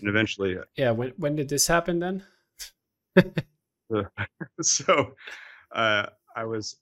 [0.00, 0.90] and, eventually, uh yeah.
[0.90, 2.24] When when did this happen then?
[4.62, 5.14] so
[5.72, 6.76] uh, I was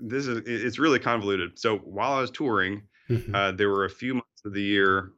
[0.00, 1.58] this is it's really convoluted.
[1.58, 3.34] So while I was touring, mm-hmm.
[3.34, 5.12] uh, there were a few months of the year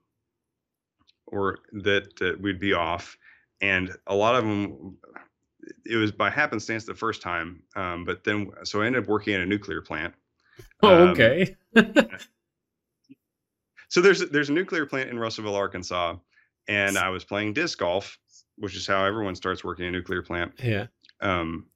[1.26, 3.16] or that, that we'd be off,
[3.60, 4.98] and a lot of them
[5.86, 7.62] it was by happenstance the first time.
[7.76, 10.14] Um, but then so I ended up working at a nuclear plant.
[10.84, 11.56] Oh, um, okay.
[13.88, 16.16] so there's there's a nuclear plant in Russellville, Arkansas,
[16.68, 18.18] and I was playing disc golf,
[18.58, 20.52] which is how everyone starts working a nuclear plant.
[20.62, 20.88] Yeah.
[21.20, 21.66] Um,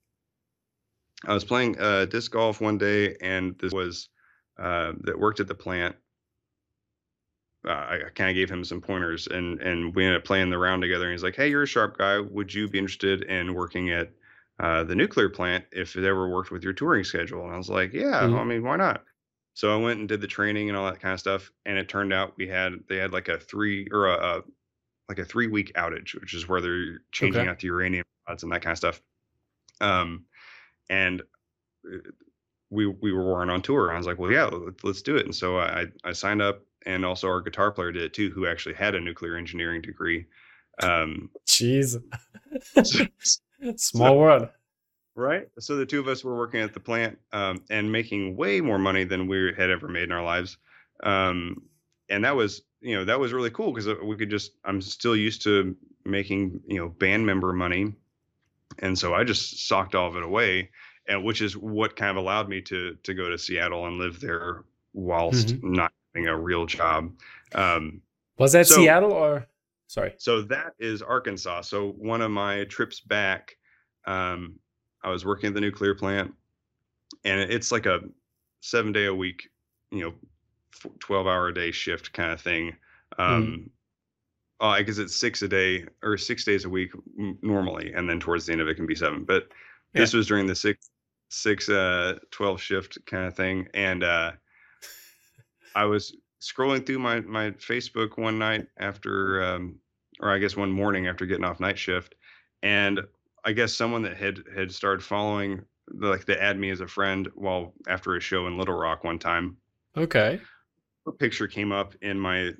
[1.25, 4.09] I was playing uh, disc golf one day, and this was
[4.59, 5.97] uh, that worked at the plant.
[7.67, 10.51] Uh, I, I kind of gave him some pointers, and and we ended up playing
[10.51, 11.05] the round together.
[11.05, 12.21] And he's like, "Hey, you're a sharp guy.
[12.21, 14.11] Would you be interested in working at
[14.61, 17.71] uh, the nuclear plant if it ever worked with your touring schedule?" And I was
[17.71, 18.37] like, "Yeah, mm-hmm.
[18.37, 19.03] I mean, why not?"
[19.55, 21.89] So I went and did the training and all that kind of stuff, and it
[21.89, 24.43] turned out we had they had like a three or a, a
[25.09, 27.51] like a three week outage, which is where they're changing okay.
[27.51, 29.01] out the uranium rods and that kind of stuff.
[29.81, 30.25] Um,
[30.89, 31.23] and
[31.87, 31.99] uh,
[32.71, 33.93] we we were on tour.
[33.93, 34.51] I was like, well, yeah,
[34.83, 35.25] let's do it.
[35.25, 38.47] And so I I signed up, and also our guitar player did it too, who
[38.47, 40.27] actually had a nuclear engineering degree.
[40.83, 42.03] Um, Jeez,
[43.77, 44.49] small so, world,
[45.15, 45.49] right?
[45.59, 48.79] So the two of us were working at the plant um, and making way more
[48.79, 50.59] money than we had ever made in our lives.
[51.03, 51.63] Um,
[52.09, 54.81] and that was you know that was really cool because uh, we could just I'm
[54.81, 57.95] still used to making you know band member money
[58.81, 60.71] and so I just socked all of it away
[61.09, 64.21] and which is what kind of allowed me to to go to Seattle and live
[64.21, 65.73] there whilst mm-hmm.
[65.73, 67.13] not having a real job.
[67.55, 68.03] Um,
[68.39, 69.47] was that so, Seattle or
[69.87, 70.15] sorry?
[70.19, 71.63] So that is Arkansas.
[71.63, 73.57] So one of my trips back,
[74.07, 74.59] um,
[75.03, 76.35] I was working at the nuclear plant,
[77.25, 78.01] and it's like a
[78.61, 79.49] seven day a week,
[79.91, 80.15] you know,
[80.99, 82.77] twelve hour a day shift kind of thing.
[83.19, 83.71] Um, mm.
[84.61, 86.93] Oh, I guess it's six a day or six days a week
[87.43, 89.25] normally, and then towards the end of it can be seven.
[89.25, 89.49] But
[89.93, 90.01] yeah.
[90.01, 90.91] this was during the six
[91.29, 94.33] six uh 12 shift kind of thing and uh
[95.75, 99.77] i was scrolling through my my facebook one night after um
[100.21, 102.15] or i guess one morning after getting off night shift
[102.63, 103.01] and
[103.45, 105.61] i guess someone that had had started following
[105.95, 109.19] like they add me as a friend while after a show in little rock one
[109.19, 109.57] time
[109.97, 110.41] okay
[111.07, 112.53] a picture came up in my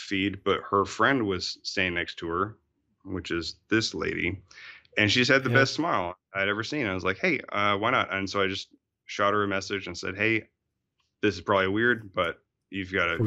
[0.00, 2.56] feed but her friend was staying next to her
[3.04, 4.40] which is this lady
[4.96, 5.56] and she's had the yeah.
[5.56, 6.86] best smile I'd ever seen.
[6.86, 8.12] I was like, hey, uh, why not?
[8.12, 8.68] And so I just
[9.06, 10.44] shot her a message and said, hey,
[11.22, 12.40] this is probably weird, but
[12.70, 13.20] you've got a you've,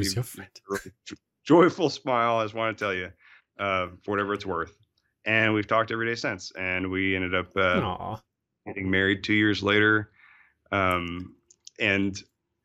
[0.68, 0.92] really
[1.44, 2.38] joyful smile.
[2.38, 3.10] I just want to tell you,
[3.58, 4.76] uh, for whatever it's worth.
[5.24, 6.52] And we've talked every day since.
[6.52, 8.16] And we ended up uh,
[8.66, 10.10] getting married two years later.
[10.70, 11.34] Um,
[11.78, 12.20] and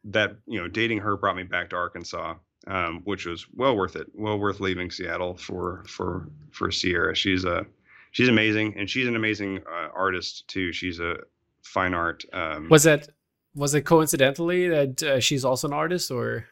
[0.05, 2.35] that, you know, dating her brought me back to Arkansas.
[2.67, 7.15] Um, which was well worth it, well worth leaving Seattle for for for Sierra.
[7.15, 7.65] She's a
[8.11, 10.73] she's amazing, and she's an amazing uh, artist too.
[10.73, 11.17] She's a
[11.63, 12.25] fine art.
[12.33, 13.07] Um, was that
[13.55, 16.45] was it coincidentally that uh, she's also an artist, or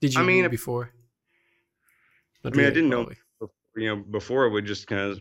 [0.00, 0.90] did you I mean, before?
[2.44, 3.14] Not I mean, really, I didn't probably.
[3.40, 3.50] know.
[3.76, 5.20] You know, before we just kind of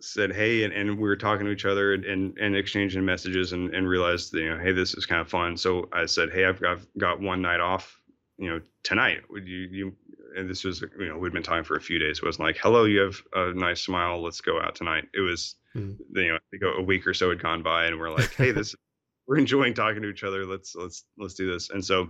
[0.00, 3.52] said hey, and, and we were talking to each other and, and, and exchanging messages,
[3.52, 5.56] and, and realized that, you know, hey, this is kind of fun.
[5.56, 7.97] So I said, hey, I've got, I've got one night off,
[8.38, 9.22] you know, tonight.
[9.30, 9.96] Would you you
[10.36, 12.18] and this was you know we'd been talking for a few days.
[12.18, 15.08] It wasn't like hello, you have a nice smile, let's go out tonight.
[15.14, 15.96] It was mm.
[16.14, 18.74] you know a week or so had gone by, and we're like, hey, this
[19.26, 20.46] we're enjoying talking to each other.
[20.46, 21.70] Let's let's let's do this.
[21.70, 22.08] And so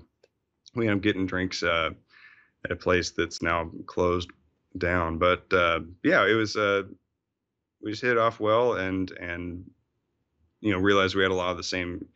[0.74, 1.90] we end up getting drinks uh,
[2.64, 4.30] at a place that's now closed
[4.76, 5.18] down.
[5.18, 6.82] But uh, yeah, it was uh,
[7.82, 9.64] we just hit it off well, and and
[10.60, 12.06] you know realized we had a lot of the same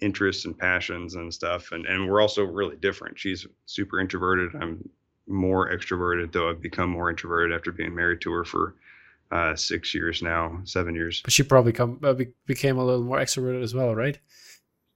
[0.00, 4.86] interests and passions and stuff and and we're also really different she's super introverted i'm
[5.26, 8.74] more extroverted, though I've become more introverted after being married to her for
[9.30, 11.20] uh, six years now, seven years.
[11.22, 14.18] But she probably come uh, be, became a little more extroverted as well, right?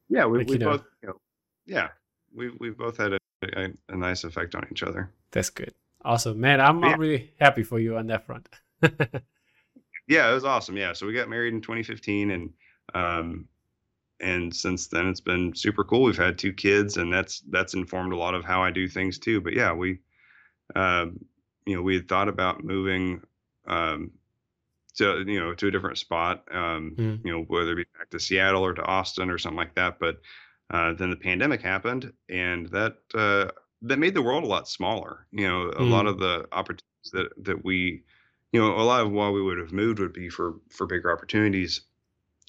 [0.09, 0.87] Yeah, we, like, we both, know.
[1.03, 1.21] You know,
[1.67, 1.89] yeah,
[2.35, 5.13] we we both had a, a, a, nice effect on each other.
[5.31, 5.75] That's good,
[6.05, 6.61] awesome, man.
[6.61, 6.89] I'm, yeah.
[6.89, 8.49] I'm really happy for you on that front.
[10.09, 10.77] yeah, it was awesome.
[10.77, 12.51] Yeah, so we got married in 2015, and
[12.95, 13.49] um,
[14.21, 16.03] and since then it's been super cool.
[16.05, 19.18] We've had two kids, and that's that's informed a lot of how I do things
[19.18, 19.41] too.
[19.41, 20.01] But yeah, we
[20.75, 21.25] um,
[21.66, 23.23] you know, we had thought about moving
[23.66, 24.11] um,
[24.97, 27.25] to you know to a different spot, um, mm.
[27.25, 29.99] you know, whether it be back to Seattle or to Austin or something like that.
[29.99, 30.21] But
[30.71, 33.51] uh, then the pandemic happened, and that uh,
[33.83, 35.27] that made the world a lot smaller.
[35.33, 35.91] You know, a mm.
[35.91, 38.03] lot of the opportunities that that we,
[38.53, 41.12] you know, a lot of why we would have moved would be for for bigger
[41.12, 41.83] opportunities,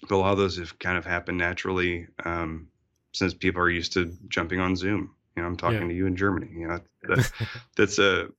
[0.01, 2.67] but a lot of those have kind of happened naturally um,
[3.13, 5.13] since people are used to jumping on Zoom.
[5.35, 5.87] You know, I'm talking yeah.
[5.87, 6.49] to you in Germany.
[6.53, 7.31] You know, that,
[7.77, 8.29] that's a.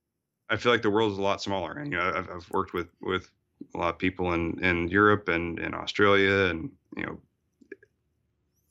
[0.50, 2.74] I feel like the world is a lot smaller, and you know, I've, I've worked
[2.74, 3.30] with with
[3.74, 7.18] a lot of people in in Europe and in Australia, and you know,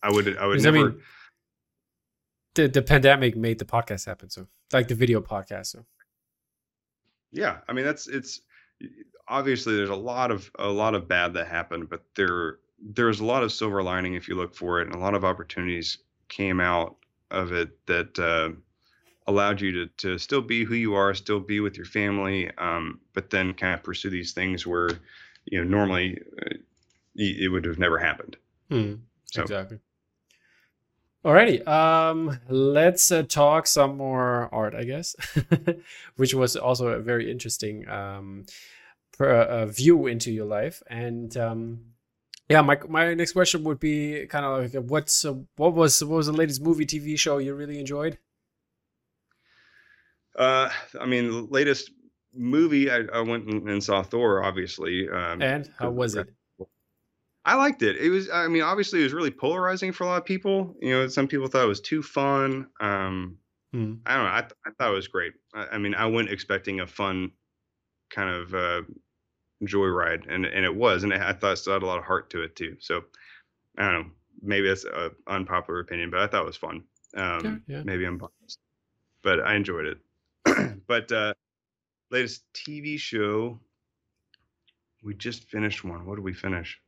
[0.03, 0.77] I would I would never.
[0.77, 1.01] I mean,
[2.55, 5.67] the the pandemic made the podcast happen, so like the video podcast.
[5.67, 5.85] So.
[7.31, 8.41] Yeah, I mean that's it's
[9.27, 13.25] obviously there's a lot of a lot of bad that happened, but there there's a
[13.25, 16.59] lot of silver lining if you look for it, and a lot of opportunities came
[16.59, 16.95] out
[17.29, 18.49] of it that uh,
[19.27, 22.99] allowed you to to still be who you are, still be with your family, um,
[23.13, 24.89] but then kind of pursue these things where
[25.45, 26.55] you know normally uh,
[27.15, 28.37] it would have never happened.
[28.69, 28.93] Hmm.
[29.25, 29.41] So.
[29.41, 29.79] Exactly.
[31.23, 35.15] Alrighty, um, let's uh, talk some more art, I guess,
[36.15, 38.47] which was also a very interesting um,
[39.15, 40.81] per, uh, view into your life.
[40.89, 41.81] And um,
[42.51, 46.17] yeah, my my next question would be kind of like, what's uh, what was what
[46.17, 48.17] was the latest movie TV show you really enjoyed?
[50.35, 51.91] Uh, I mean, the latest
[52.33, 55.09] movie I, I went and, saw Thor, obviously.
[55.09, 56.27] Um, and how was it?
[57.43, 57.97] I liked it.
[57.97, 60.75] It was, I mean, obviously, it was really polarizing for a lot of people.
[60.79, 62.67] You know, some people thought it was too fun.
[62.79, 63.37] Um,
[63.73, 63.95] hmm.
[64.05, 64.31] I don't know.
[64.31, 65.33] I, th- I thought it was great.
[65.53, 67.31] I, I, mean, I went expecting a fun
[68.11, 68.81] kind of uh,
[69.63, 72.29] joyride, and and it was, and I thought it still had a lot of heart
[72.31, 72.77] to it too.
[72.79, 73.03] So
[73.77, 76.83] I don't know, maybe that's an unpopular opinion, but I thought it was fun.
[77.15, 77.83] Um, yeah, yeah.
[77.83, 78.59] Maybe I'm biased,
[79.21, 80.81] but I enjoyed it.
[80.87, 81.33] but uh,
[82.09, 83.59] latest TV show,
[85.03, 86.05] we just finished one.
[86.05, 86.79] What did we finish?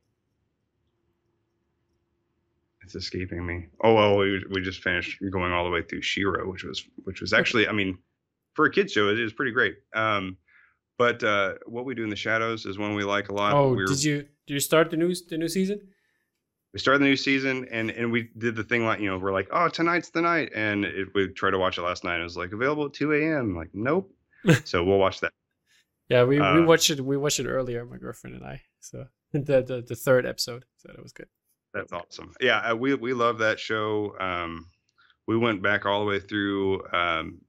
[2.84, 3.66] it's escaping me.
[3.82, 7.20] Oh well, we we just finished going all the way through She-Ra, which was which
[7.20, 7.98] was actually, I mean,
[8.52, 9.76] for a kids show, it is pretty great.
[9.94, 10.36] Um,
[10.98, 13.52] but uh, what we do in the shadows is one we like a lot.
[13.54, 15.80] Oh, We're, did you did you start the new the new season?
[16.72, 19.32] we started the new season and and we did the thing like you know we're
[19.32, 22.14] like oh tonight's the night and it, we tried to watch it last night.
[22.14, 23.54] And It was like available at two a.m.
[23.56, 24.10] Like nope.
[24.64, 25.32] so we'll watch that.
[26.08, 27.00] Yeah, we, we Um, watched it.
[27.00, 28.60] We watched it earlier, my girlfriend and I.
[28.80, 31.28] So the the, the third episode, so that was good.
[31.72, 32.34] That's awesome.
[32.40, 34.14] Yeah, uh, we we love that show.
[34.20, 34.66] Um,
[35.26, 37.40] we went back all the way through um,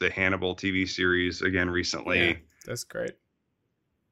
[0.00, 2.28] the Hannibal TV series again recently.
[2.28, 2.34] Yeah,
[2.64, 3.12] that's great.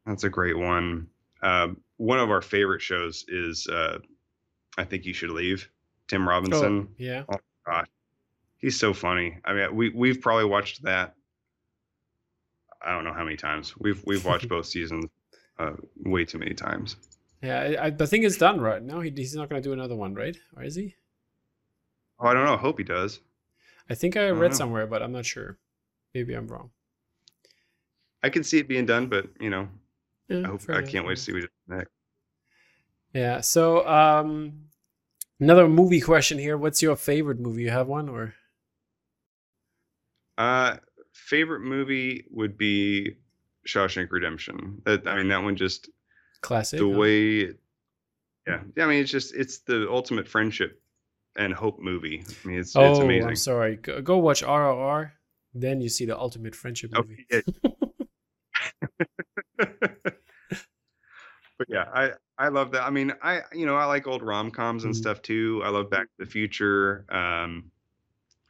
[0.06, 1.08] That's a great one.
[1.42, 3.98] Um, one of our favorite shows is uh,
[4.76, 5.68] I think you should leave.
[6.06, 6.88] Tim Robinson.
[6.88, 7.24] Oh, yeah.
[8.56, 9.38] He's so funny.
[9.44, 11.14] I mean, we we've probably watched that.
[12.82, 15.06] I don't know how many times we've we've watched both seasons,
[15.58, 15.74] uh,
[16.04, 16.96] way too many times.
[17.42, 19.00] Yeah, I, I I think it's done right now.
[19.00, 20.36] He, he's not going to do another one, right?
[20.56, 20.96] Or is he?
[22.18, 22.54] Oh, I don't know.
[22.54, 23.20] I hope he does.
[23.88, 25.56] I think I don't read somewhere, but I'm not sure.
[26.14, 26.70] Maybe I'm wrong.
[28.22, 29.68] I can see it being done, but you know,
[30.28, 31.90] Yeah, I hope I can't wait to see what next.
[33.14, 33.40] Yeah.
[33.40, 34.64] So, um,
[35.40, 36.56] another movie question here.
[36.58, 37.62] What's your favorite movie?
[37.62, 38.34] You have one or?
[40.36, 40.76] Uh,
[41.12, 43.16] favorite movie would be
[43.66, 44.82] Shawshank Redemption.
[44.84, 45.88] That I mean, that one just
[46.42, 46.78] Classic.
[46.78, 46.98] the huh?
[46.98, 47.40] way.
[48.46, 48.84] Yeah, yeah.
[48.84, 50.80] I mean, it's just it's the ultimate friendship
[51.36, 52.24] and hope movie.
[52.44, 53.76] I mean, it's Oh, it's I'm sorry.
[53.76, 55.12] Go, go watch RRR.
[55.54, 57.26] Then you see the ultimate friendship Oh, movie.
[57.30, 57.40] yeah.
[61.58, 62.82] but yeah, I I love that.
[62.84, 64.98] I mean, I you know I like old rom coms and Mhm.
[64.98, 65.60] stuff too.
[65.64, 67.04] I love Back to the Future.
[67.10, 67.70] Um,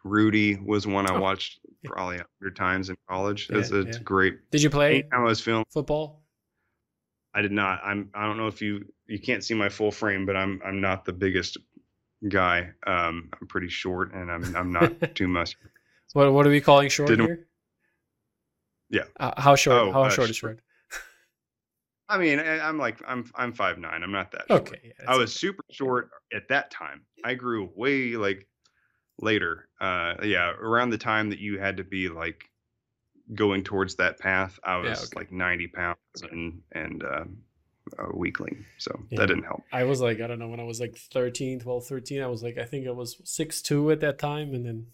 [0.04, 1.90] Rudy was one I Oh, watched yeah.
[1.90, 3.48] probably a hundred times in college.
[3.50, 4.02] Yeah, It's, it's yeah.
[4.04, 4.50] great.
[4.50, 6.22] Did you play I was filming, football?
[7.34, 7.80] I did not.
[7.84, 8.10] I'm.
[8.14, 11.04] I don't know if you you can't see my full frame, but I'm I'm not
[11.04, 11.56] the biggest
[12.28, 12.70] guy.
[12.86, 15.72] Um, I'm pretty short, and I'm I'm not too muscular.
[16.12, 17.47] What What are we calling short Didn't- here?
[18.90, 19.04] Yeah.
[19.18, 19.76] Uh, how short?
[19.76, 20.60] Oh, how uh, short is short.
[22.08, 24.02] I mean, I'm like I'm I'm five nine.
[24.02, 24.44] I'm not that.
[24.48, 24.62] Short.
[24.62, 24.80] Okay.
[24.82, 25.38] yeah, I was okay.
[25.48, 27.02] super short at that time.
[27.24, 28.48] I grew way like
[29.20, 29.68] later.
[29.80, 32.44] Uh, yeah, around the time that you had to be like
[33.34, 35.16] going towards that path, I was Yeah, okay.
[35.16, 35.98] like 90 pounds
[36.30, 37.38] and and um,
[37.98, 38.64] a weakling.
[38.78, 39.20] So Yeah.
[39.20, 39.64] that didn't help.
[39.70, 42.42] I was like, I don't know, when I was like 13, 12, 13, I was
[42.42, 44.54] like, I think I was six two at that time.
[44.54, 44.86] And then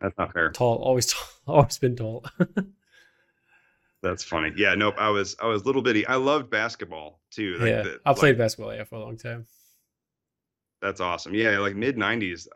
[0.00, 0.50] That's not fair.
[0.50, 2.24] tall, always tall, always been tall.
[4.02, 4.52] That's funny.
[4.56, 4.94] Yeah, nope.
[4.98, 6.06] I was I was little bitty.
[6.06, 7.56] I loved basketball too.
[7.58, 7.82] Like yeah.
[7.82, 9.46] the- I played like, basketball, yeah, for a long time.
[10.80, 11.34] That's awesome.
[11.34, 12.46] Yeah, like mid '90s,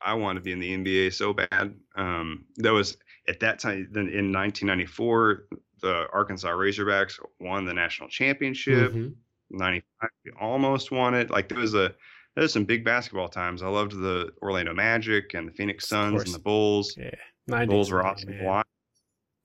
[0.00, 1.74] I wanted to be in the NBA so bad.
[1.96, 2.96] Um, that was
[3.28, 3.88] at that time.
[3.90, 5.46] Then in 1994,
[5.80, 8.92] the Arkansas Razorbacks won the national championship.
[8.92, 9.14] Mhm.
[9.50, 11.30] 95, we almost won it.
[11.30, 11.92] Like there was a
[12.34, 13.62] there was some big basketball times.
[13.62, 16.96] I loved the Orlando Magic and the Phoenix Suns and the Bulls.
[16.96, 17.10] Yeah.
[17.46, 17.66] The 90s.
[17.68, 18.62] Bulls were awesome.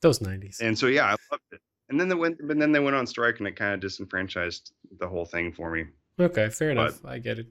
[0.02, 0.62] Those 90s.
[0.62, 1.62] And so yeah, I loved it.
[1.90, 4.74] And then they went, but then they went on strike, and it kind of disenfranchised
[5.00, 5.86] the whole thing for me.
[6.20, 7.04] okay, fair enough.
[7.06, 7.48] I get it.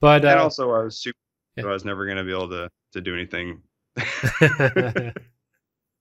[0.00, 1.16] But and uh, also, I was super.
[1.56, 1.62] yeah.
[1.62, 3.62] So I was never going to be able to to do anything.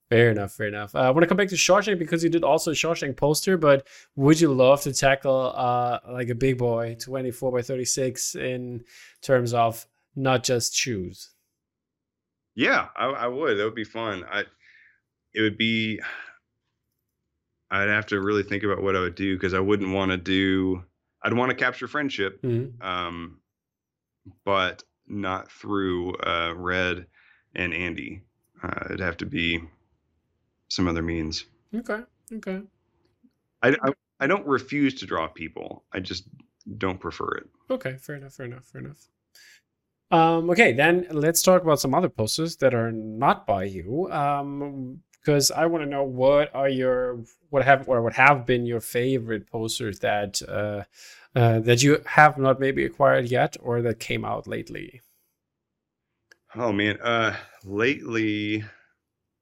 [0.09, 0.95] fair enough, fair enough.
[0.95, 3.57] Uh, I want to come back to Shawshank because you did also a Shawshank poster,
[3.57, 8.83] but would you love to tackle uh, like a big boy, 24 by 36, in
[9.21, 9.85] terms of
[10.15, 11.31] not just shoes?
[12.55, 13.57] Yeah, I, I would.
[13.57, 14.23] That would be fun.
[14.31, 14.43] I.
[15.33, 15.99] It would be.
[17.69, 20.17] I'd have to really think about what I would do because I wouldn't want to
[20.17, 20.83] do.
[21.21, 22.81] I'd want to capture friendship, Mhm.
[22.83, 23.39] um,
[24.45, 27.07] but not through uh, Red
[27.55, 28.23] and Andy.
[28.63, 29.61] Uh, it'd have to be
[30.69, 31.45] some other means.
[31.73, 32.01] Okay,
[32.33, 32.61] okay.
[33.63, 35.83] I, I I don't refuse to draw people.
[35.93, 36.27] I just
[36.77, 37.49] don't prefer it.
[37.69, 39.07] Okay, fair enough, fair enough, fair enough.
[40.09, 44.09] Um, okay, then let's talk about some other posters that are not by you.
[44.11, 48.65] Um, because I want to know what are your what have or what have been
[48.65, 50.83] your favorite posters that uh,
[51.37, 55.01] uh that you have not maybe acquired yet or that came out lately.
[56.55, 58.63] Oh man, uh, lately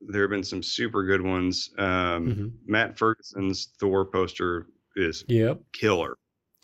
[0.10, 1.72] there have been some super good ones.
[1.78, 2.52] Um, Mhm.
[2.66, 6.18] Matt Ferguson's Thor poster is Yep, killer,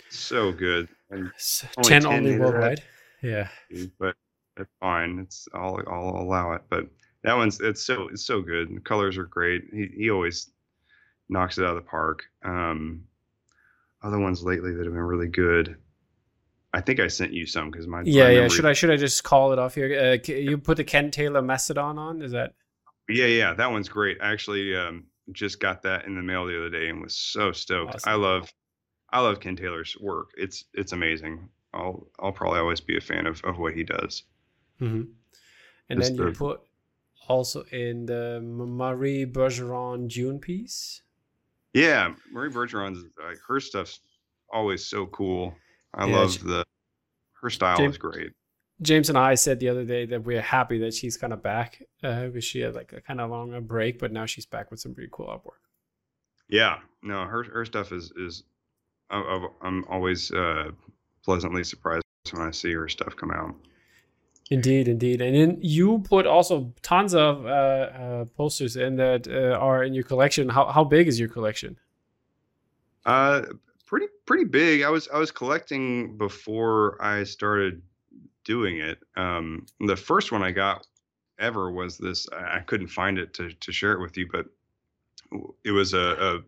[0.10, 0.88] so good.
[1.10, 1.32] And
[1.78, 2.84] Only ten 10 only worldwide.
[3.22, 3.50] Yeah,
[4.00, 4.16] but
[4.58, 5.20] it's fine.
[5.20, 6.62] It's I'll I'll allow it.
[6.70, 6.88] But
[7.24, 8.76] that one's it's so it's so good.
[8.76, 9.64] The colors are great.
[9.74, 10.50] He he always
[11.30, 12.24] knocks it out of the park.
[12.44, 13.04] Um,
[14.04, 15.78] other ones lately that have been really good.
[16.74, 18.48] I think I sent you some because my yeah, my yeah.
[18.48, 20.18] Should I should I just call it off here?
[20.24, 22.22] Uh, you put the Ken Taylor Mastodon on?
[22.22, 22.54] Is that
[23.12, 24.18] Yeah, yeah, that one's great.
[24.22, 27.52] I actually um, just got that in the mail the other day and was so
[27.52, 28.08] stoked.
[28.08, 28.52] I love,
[29.12, 30.30] I love Ken Taylor's work.
[30.38, 31.50] It's it's amazing.
[31.74, 34.24] I'll I'll probably always be a fan of, of what he does.
[34.80, 35.04] Mm-hmm.
[35.90, 36.62] And Just then you put
[37.28, 41.02] also in the Marie Bergeron June piece.
[41.74, 44.00] Yeah, Marie Bergeron's like her stuff's
[44.52, 45.54] always so cool.
[45.94, 46.66] I yeah, love she, the
[47.42, 48.32] her style James, is great.
[48.82, 51.84] James and I said the other day that we're happy that she's kind of back
[52.04, 54.80] uh, because she had like a kind of long break, but now she's back with
[54.80, 55.60] some pretty cool artwork.
[56.48, 58.44] Yeah, no, her her stuff is is
[59.10, 60.72] I'm always uh,
[61.24, 63.56] pleasantly surprised when I see her stuff come out.
[64.50, 69.58] Indeed, indeed, and then you put also tons of uh, uh, posters in that uh,
[69.58, 70.50] are in your collection.
[70.50, 71.78] How how big is your collection?
[73.06, 73.44] Uh,
[73.86, 74.82] pretty pretty big.
[74.82, 77.82] I was I was collecting before I started
[78.44, 79.00] doing it.
[79.16, 80.86] Um, the first one I got
[81.40, 82.28] ever was this.
[82.32, 84.46] I couldn't find it to to share it with you, but
[85.64, 86.40] it was a, a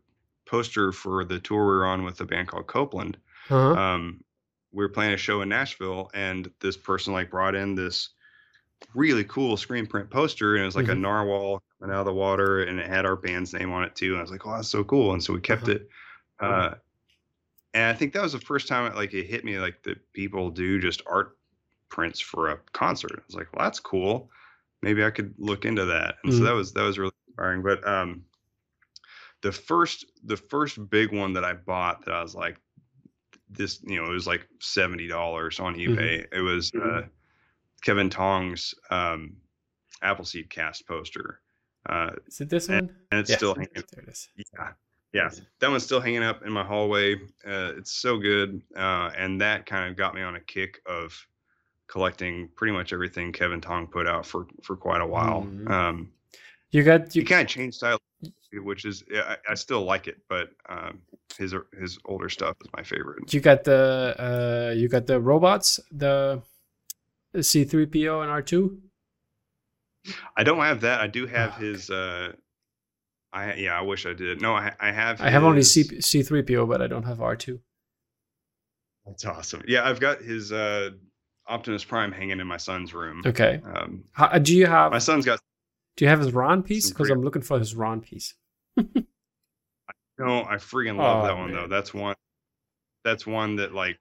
[0.46, 3.18] poster for the tour we were on with a band called Copeland.
[3.50, 3.74] Uh-huh.
[3.74, 4.24] Um,
[4.72, 8.10] we were playing a show in Nashville, and this person like brought in this
[8.94, 10.94] really cool screen print poster, and it was like mm-hmm.
[10.94, 13.96] a narwhal coming out of the water, and it had our band's name on it
[13.96, 14.12] too.
[14.12, 15.72] And I was like, "Oh, that's so cool!" And so we kept uh-huh.
[15.72, 15.90] it.
[16.40, 16.74] Uh,
[17.74, 19.98] and I think that was the first time it like it hit me like that
[20.14, 21.38] people do just art
[21.94, 23.12] prints for a concert.
[23.14, 24.32] I was like, "Well, that's cool.
[24.82, 26.40] Maybe I could look into that." And mm-hmm.
[26.40, 27.62] so that was that was really inspiring.
[27.62, 28.26] But um,
[29.44, 32.58] the first the first big one that I bought that I was like,
[33.48, 35.94] this you know it was like seventy dollars on mm-hmm.
[35.94, 36.22] eBay.
[36.22, 36.36] Mm-hmm.
[36.36, 37.08] It was uh, mm-hmm.
[37.84, 39.36] Kevin Tong's um,
[40.02, 41.42] Appleseed cast poster.
[41.88, 42.96] Uh, is it this and, one?
[43.12, 43.70] And it's still hanging.
[43.76, 44.30] There it is.
[44.36, 44.72] Yeah,
[45.14, 45.30] yeah,
[45.60, 47.16] that one's still hanging up in my hallway.
[47.46, 51.14] Uh, it's so good, uh, and that kind of got me on a kick of
[51.88, 55.44] collecting pretty much everything Kevin Tong put out for for quite a while.
[55.44, 55.72] Mm-hmm.
[55.72, 56.12] Um,
[56.72, 58.00] you got you, you kind of changed style,
[58.54, 61.02] which is I, I still like it, but um,
[61.38, 63.34] his his older stuff is my favorite.
[63.34, 66.42] You got the uh, you got the robots, the
[67.40, 68.80] C three PO and R two.
[70.36, 71.00] I don't have that.
[71.00, 71.90] I do have oh, his.
[71.90, 72.34] Uh,
[73.32, 74.42] I yeah, I wish I did.
[74.42, 75.22] No, I I have.
[75.22, 77.60] I have only C C three PO, but I don't have R two.
[79.06, 79.62] That's awesome.
[79.68, 80.92] Yeah, I've got his uh,
[81.48, 83.22] Optimus Prime hanging in my son's room.
[83.26, 83.62] Okay.
[83.64, 84.92] Um, How, do you have?
[84.92, 85.40] My son's got
[85.96, 86.90] do you have his Ron piece?
[86.90, 88.34] Because I'm looking for his Ron piece.
[88.78, 88.86] no,
[90.20, 91.62] I freaking love oh, that one man.
[91.62, 91.68] though.
[91.68, 92.16] That's one.
[93.04, 94.00] That's one that like,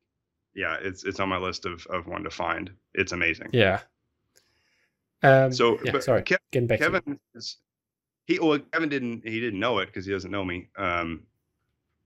[0.55, 2.71] yeah, it's it's on my list of of one to find.
[2.95, 3.51] It's amazing.
[3.53, 3.81] Yeah.
[5.25, 7.59] Um, so, yeah, sorry, Kev, getting back Kevin is
[8.27, 8.39] he.
[8.39, 10.69] Well, Kevin didn't he didn't know it because he doesn't know me.
[10.77, 11.25] Um,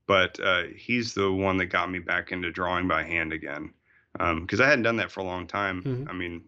[0.05, 3.73] but uh, he's the one that got me back into drawing by hand again
[4.17, 5.83] because um, I hadn't done that for a long time.
[5.83, 6.09] Mm-hmm.
[6.09, 6.43] I mean,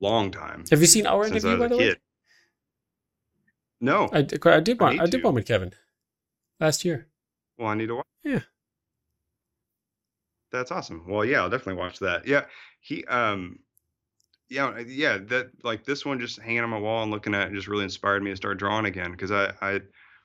[0.00, 0.64] long time.
[0.70, 1.94] Have you seen our interview by the way?
[3.80, 5.00] No, I, I did one.
[5.00, 5.72] I, I did one with Kevin
[6.60, 7.06] last year.
[7.58, 8.06] Well, I need to watch.
[8.22, 8.40] Yeah,
[10.50, 11.04] that's awesome.
[11.06, 12.26] Well, yeah, I'll definitely watch that.
[12.26, 12.44] Yeah,
[12.80, 13.58] he, um,
[14.48, 17.54] yeah, yeah, that like this one just hanging on my wall and looking at it
[17.54, 19.80] just really inspired me to start drawing again because I, I,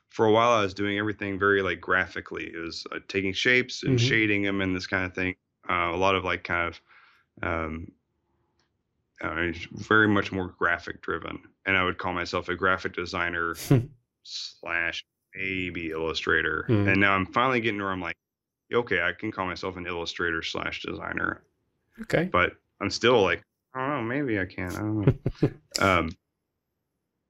[0.10, 2.46] for a while I was doing everything very like graphically.
[2.46, 4.08] It was uh, taking shapes and mm-hmm.
[4.08, 5.36] shading them and this kind of thing.
[5.70, 6.82] Uh, a lot of like kind of,
[7.44, 7.92] um,
[9.22, 13.54] uh, very much more graphic driven and i would call myself a graphic designer
[14.24, 15.04] slash
[15.36, 16.88] maybe illustrator mm.
[16.90, 18.16] and now i'm finally getting to where i'm like
[18.74, 21.44] okay i can call myself an illustrator slash designer
[22.02, 22.30] okay.
[22.32, 23.44] but i'm still like
[23.74, 25.14] i don't know maybe i can i don't know.
[25.82, 26.10] Um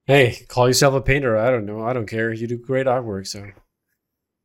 [0.05, 3.27] hey call yourself a painter i don't know i don't care you do great artwork
[3.27, 3.45] so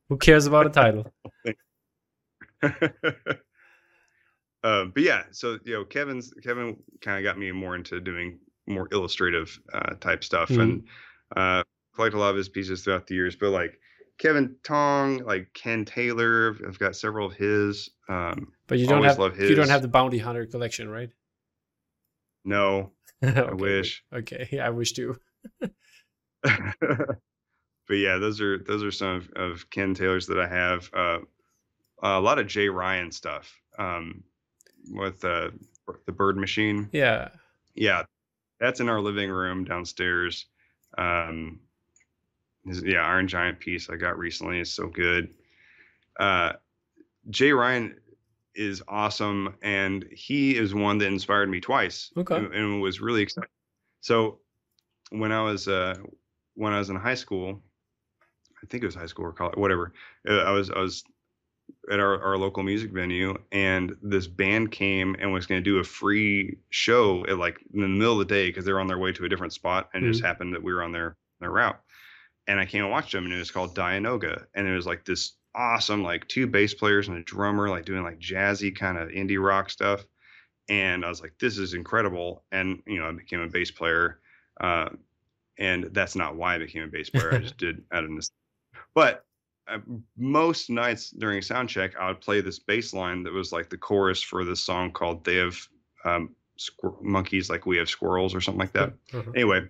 [0.09, 1.11] who cares about a title
[4.65, 8.39] Uh, but yeah, so you know, Kevin's Kevin kind of got me more into doing
[8.65, 10.61] more illustrative uh, type stuff, mm-hmm.
[10.61, 10.83] and
[11.37, 11.61] uh,
[11.93, 13.35] collect a lot of his pieces throughout the years.
[13.35, 13.79] But like
[14.17, 17.91] Kevin Tong, like Ken Taylor, I've got several of his.
[18.09, 21.11] Um, but you don't have you don't have the Bounty Hunter collection, right?
[22.43, 22.91] No,
[23.23, 23.39] okay.
[23.39, 24.03] I wish.
[24.11, 25.15] Okay, yeah, I wish too.
[26.41, 27.19] but
[27.91, 30.89] yeah, those are those are some of, of Ken Taylor's that I have.
[30.91, 31.19] Uh,
[32.01, 33.53] a lot of Jay Ryan stuff.
[33.77, 34.23] Um,
[34.91, 35.53] with the
[36.05, 36.89] the bird machine.
[36.91, 37.29] Yeah.
[37.75, 38.03] Yeah.
[38.59, 40.45] That's in our living room downstairs.
[40.97, 41.59] Um
[42.65, 45.33] yeah, Iron Giant piece I got recently is so good.
[46.19, 46.53] Uh
[47.29, 47.97] Jay Ryan
[48.55, 52.11] is awesome and he is one that inspired me twice.
[52.15, 52.35] Okay.
[52.35, 53.49] And, and was really excited.
[54.01, 54.39] So
[55.09, 55.95] when I was uh
[56.55, 57.61] when I was in high school,
[58.63, 59.93] I think it was high school or college, whatever.
[60.27, 61.03] Uh, I was I was
[61.91, 65.77] at our, our local music venue and this band came and was going to do
[65.77, 68.87] a free show at like in the middle of the day because they were on
[68.87, 70.09] their way to a different spot and mm-hmm.
[70.09, 70.27] it just mm-hmm.
[70.27, 71.79] happened that we were on their their route
[72.47, 75.05] and i came and watched them and it was called dianogah and it was like
[75.05, 79.09] this awesome, like two bass players and a drummer, like doing like jazzy kind of
[79.09, 80.05] indie rock stuff.
[80.67, 82.43] And I was like, this is incredible.
[82.51, 84.19] And you know, I became a bass player.
[84.59, 84.89] Uh,
[85.57, 87.33] and that's not why I became a bass player.
[87.33, 88.35] I just did out of necessity.
[88.93, 89.25] But
[90.17, 93.77] most nights during sound check, I would play this bass line that was like the
[93.77, 95.57] chorus for this song called "They Have
[96.03, 98.93] um, Squ- Monkeys Like We Have Squirrels" or something like that.
[99.13, 99.31] Uh-huh.
[99.33, 99.67] Anyway,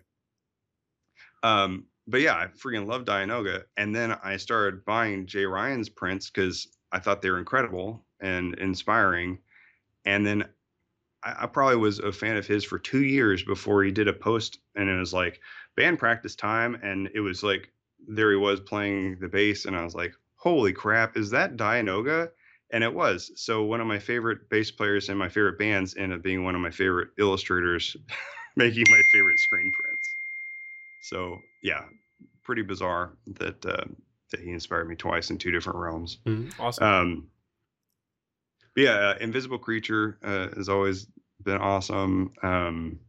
[1.44, 6.30] um, but yeah, I freaking love Dianogah, and then I started buying Jay Ryan's prints
[6.30, 9.40] because I thought they were incredible and inspiring,
[10.06, 10.46] and then
[11.24, 14.14] I, I probably was a fan of his for two years before he did a
[14.14, 15.40] post, and it was like
[15.78, 17.72] band practice time, and it was like
[18.08, 22.30] there he was playing the bass, and I was like, holy crap, is that Dianogah?
[22.72, 23.32] And it was.
[23.36, 26.56] So one of my favorite bass players and my favorite bands ended up being one
[26.56, 27.96] of my favorite illustrators,
[28.56, 30.16] making my favorite screen prints.
[31.00, 31.86] So yeah,
[32.44, 33.86] pretty bizarre that uh,
[34.32, 36.18] that he inspired me twice in two different realms.
[36.26, 36.52] Mhm.
[36.60, 36.84] Awesome.
[36.84, 37.28] Um,
[38.76, 41.08] yeah, uh, Invisible Creature uh, has always
[41.44, 42.34] been awesome.
[42.44, 43.00] Um,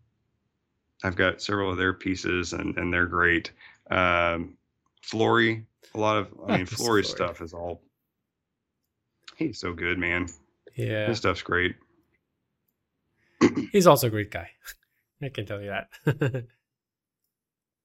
[1.02, 3.52] I've got several of their pieces, and and they're great.
[3.90, 4.56] Um,
[5.06, 7.28] Flory, a lot of I mean, Flory's Flory.
[7.28, 7.82] stuff is all.
[9.36, 10.26] He's so good, man.
[10.74, 11.06] yeah.
[11.08, 11.76] His stuff's great.
[13.72, 14.50] He's also a great guy.
[15.22, 16.44] I can tell you that.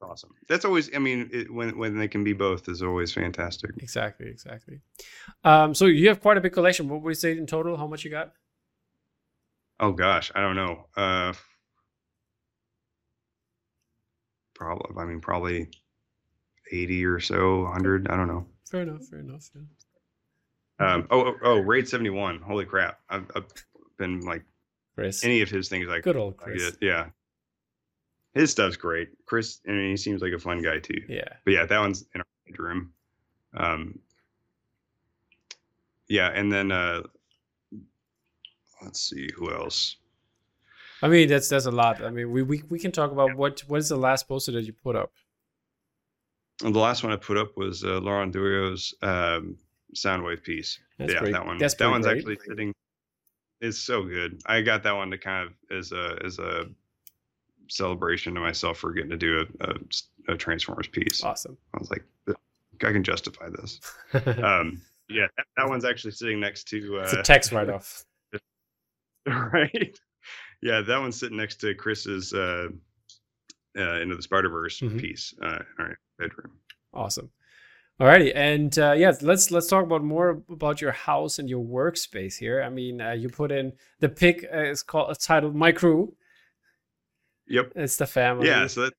[0.03, 0.31] Awesome.
[0.49, 0.89] That's always.
[0.95, 3.69] I mean, it, when when they can be both is always fantastic.
[3.77, 4.81] exactly, exactly.
[5.43, 6.89] Um, so you have quite a big collection.
[6.89, 7.77] What would you say in total?
[7.77, 8.31] How much you got?
[9.79, 10.87] Oh gosh, I don't know.
[10.97, 11.33] Uh,
[14.55, 14.89] probably.
[14.99, 15.67] I mean, probably
[16.71, 18.07] eighty or so, hundred.
[18.09, 18.45] I don't know.
[18.69, 19.03] Fair enough.
[19.05, 19.49] Fair enough.
[19.53, 20.93] yeah.
[20.93, 22.39] Um, oh, oh, oh, Raid 71.
[22.39, 22.99] Holy crap.
[23.09, 23.45] I've, I've
[23.97, 24.43] been like
[24.95, 25.23] Chris.
[25.23, 26.71] any of his things like Good old Chris.
[26.71, 26.77] get.
[26.81, 27.05] Yeah.
[28.33, 29.09] His stuff's great.
[29.25, 31.01] Chris, I mean, he seems like a fun guy too.
[31.07, 31.27] Yeah.
[31.43, 32.93] But yeah, that one's in our bedroom.
[33.53, 33.99] Um,
[36.07, 36.29] yeah.
[36.33, 37.01] And then, uh,
[38.81, 39.97] let's see who else.
[41.03, 42.03] I mean, that's that's a lot.
[42.03, 44.63] I mean, we we, we can talk about what what is the last poster that
[44.63, 45.11] you put up?
[46.61, 49.57] The last one I put up was uh, Laurent Durieux's um,
[49.95, 50.79] Soundwave piece.
[50.97, 51.57] That's yeah, pretty- that one.
[51.57, 52.17] that's that one's great.
[52.17, 52.73] actually sitting.
[53.61, 54.41] It's so good.
[54.45, 56.65] I got that one to kind of as a as a
[57.67, 61.23] celebration to myself for getting to do a, a, a Transformers piece.
[61.23, 61.57] Awesome.
[61.73, 63.79] I was like, I can justify this.
[64.43, 66.99] Um, yeah, that, that one's actually sitting next to.
[66.99, 68.05] Uh, it's a tax write off.
[69.25, 69.99] right.
[70.61, 72.69] Yeah, that one's sitting next to Chris's uh,
[73.77, 74.99] uh, into the Spider Verse Mhm.
[74.99, 76.51] piece uh, in our bedroom.
[76.93, 77.29] Awesome.
[77.99, 82.35] Alrighty, and uh, yeah, let's let's talk about more about your house and your workspace
[82.37, 82.63] here.
[82.63, 86.15] I mean, uh, you put in the pic uh, is called it's titled "My Crew."
[87.47, 87.73] Yep.
[87.75, 88.47] It's the family.
[88.47, 88.93] yeah so that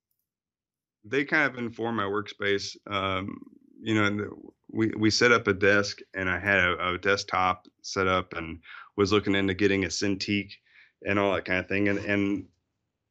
[1.04, 3.38] they kind of inform my workspace um
[3.80, 4.30] you know and the,
[4.70, 8.60] we we set up a desk and i had a, a desktop set up and
[8.96, 10.50] was looking into getting a cintiq
[11.06, 12.44] and all that kind of thing and and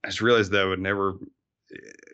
[0.04, 1.16] i just realized that I would never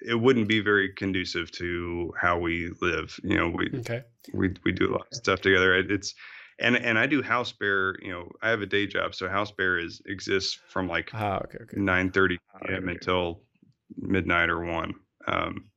[0.02, 4.04] it wouldn't be very conducive to how we live you know we Okay.
[4.34, 6.14] we we do a lot of stuff together it's
[6.60, 9.52] and and i do house bear you know i have a day job so house
[9.52, 11.78] bear is exists from like Ah, okay, okay.
[11.80, 12.84] nine thirty p.m.
[12.84, 12.92] okay.
[12.92, 13.42] until
[13.98, 14.94] midnight or one.
[15.28, 15.70] Um,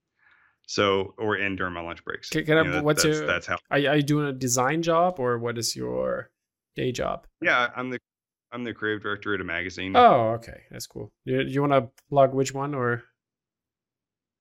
[0.66, 2.28] so or and during my lunch breaks.
[2.30, 3.56] Can- can I- know, what's that's, your- that's how.
[3.70, 6.30] Are, you- are you doing a design job or what is your
[6.76, 7.26] day job?
[7.40, 7.98] Yeah, I'm the
[8.52, 9.96] I'm the creative director at a magazine.
[9.96, 11.12] Oh, okay, that's cool.
[11.24, 13.04] You, you want to plug which one or?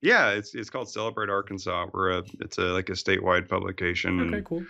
[0.01, 1.87] Yeah, it's it's called Celebrate Arkansas.
[1.93, 4.33] We're a it's a like a statewide publication.
[4.33, 4.65] Okay, cool.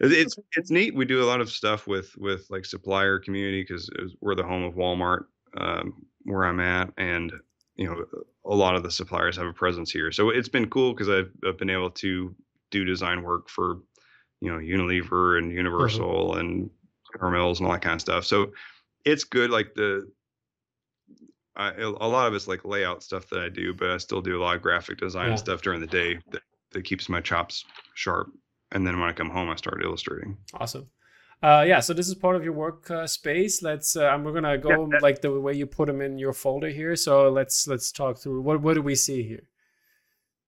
[0.00, 0.94] it- it's it's neat.
[0.94, 3.88] We do a lot of stuff with with like supplier community because
[4.20, 5.24] we're the home of Walmart
[5.56, 7.32] um, where I'm at, and
[7.76, 8.04] you know
[8.44, 10.10] a lot of the suppliers have a presence here.
[10.10, 12.34] So it's been cool because I've, I've been able to
[12.72, 13.78] do design work for
[14.40, 16.70] you know Unilever and Universal and
[17.20, 18.24] Hormels and all that kind of stuff.
[18.24, 18.52] So
[19.04, 19.50] it's good.
[19.50, 20.10] Like the
[21.54, 24.40] I, a lot of it's like layout stuff that I do, but I still do
[24.40, 25.34] a lot of graphic design Yeah.
[25.36, 28.28] stuff during the day that, that keeps my chops sharp.
[28.70, 30.38] And then when I come home, I start illustrating.
[30.54, 30.88] Awesome.
[31.42, 33.62] Uh, yeah, so this is part of your work uh, space.
[33.62, 33.96] Let's.
[33.96, 36.94] Uh, I'm gonna go that- like the way you put them in your folder here.
[36.96, 39.42] So let's let's talk through what what do we see here?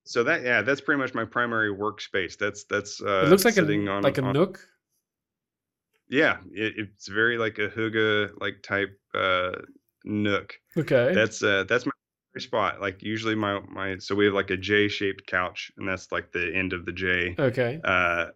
[0.04, 2.38] So that yeah, that's pretty much my primary workspace.
[2.38, 4.60] That's that's uh, it looks like a on like a on- nook.
[6.08, 9.52] Yeah, it, it's very like a hygge like type uh,
[10.04, 10.54] nook.
[10.76, 11.12] Okay.
[11.14, 11.92] That's uh that's my
[12.38, 12.80] spot.
[12.80, 16.32] Like usually my my so we have like a J shaped couch, and that's like
[16.32, 17.34] the end of the J.
[17.38, 17.80] okay.
[17.84, 18.26] uh,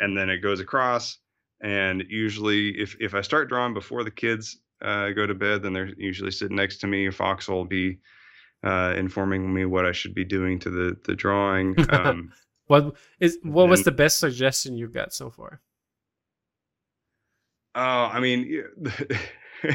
[0.00, 1.18] and then it goes across.
[1.60, 5.72] And usually, if if I start drawing before the kids uh, go to bed, then
[5.72, 7.08] they're usually sitting next to me.
[7.10, 7.98] Fox will be
[8.64, 11.76] uh, informing me what I should be doing to the the drawing.
[11.90, 12.32] Um,
[12.66, 15.60] What is what was the best suggestion you got so far?
[17.74, 17.80] Oh,
[18.12, 18.64] I mean,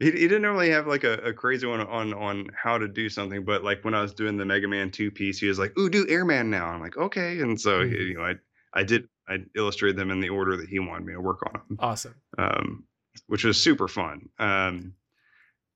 [0.00, 3.08] he, he didn't really have like a, a, crazy one on on how to do
[3.08, 5.78] something, but like when I was doing the Mega Man two piece, he was like,
[5.78, 7.94] "Ooh, do Airman now." I'm like, "Okay," and so mm-hmm.
[7.94, 8.34] you know, I
[8.72, 11.52] I did I illustrated them in the order that he wanted me to work on
[11.52, 11.76] them.
[11.78, 12.14] Awesome.
[12.38, 12.84] Um,
[13.26, 14.28] which was super fun.
[14.38, 14.94] Um,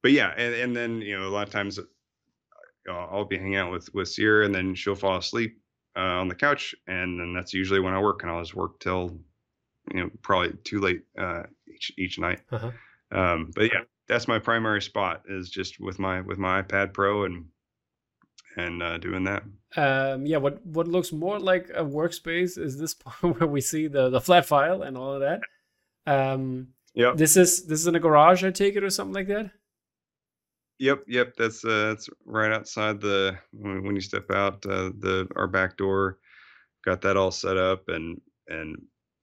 [0.03, 1.83] but yeah, and, and then you know a lot of times uh,
[2.91, 5.61] I'll be hanging out with with Sierra, and then she'll fall asleep
[5.97, 8.81] uh, on the couch, and then that's usually when I work, and I'll just work
[8.81, 9.19] till
[9.93, 12.41] you know probably too late uh, each each night.
[12.51, 12.71] Uh-huh.
[13.13, 17.25] Um, but yeah, that's my primary spot is just with my with my iPad Pro
[17.25, 17.47] and
[18.57, 19.43] and uh, doing that.
[19.77, 23.87] Um, yeah, what what looks more like a workspace is this part where we see
[23.87, 25.41] the the flat file and all of that.
[26.07, 29.29] Um, yeah, this is this is in a garage, I take it, or something like
[29.29, 29.51] that.
[30.79, 31.35] Yep, yep.
[31.37, 35.77] That's uh, that's right outside the when, when you step out uh, the our back
[35.77, 36.19] door.
[36.85, 38.77] Got that all set up and and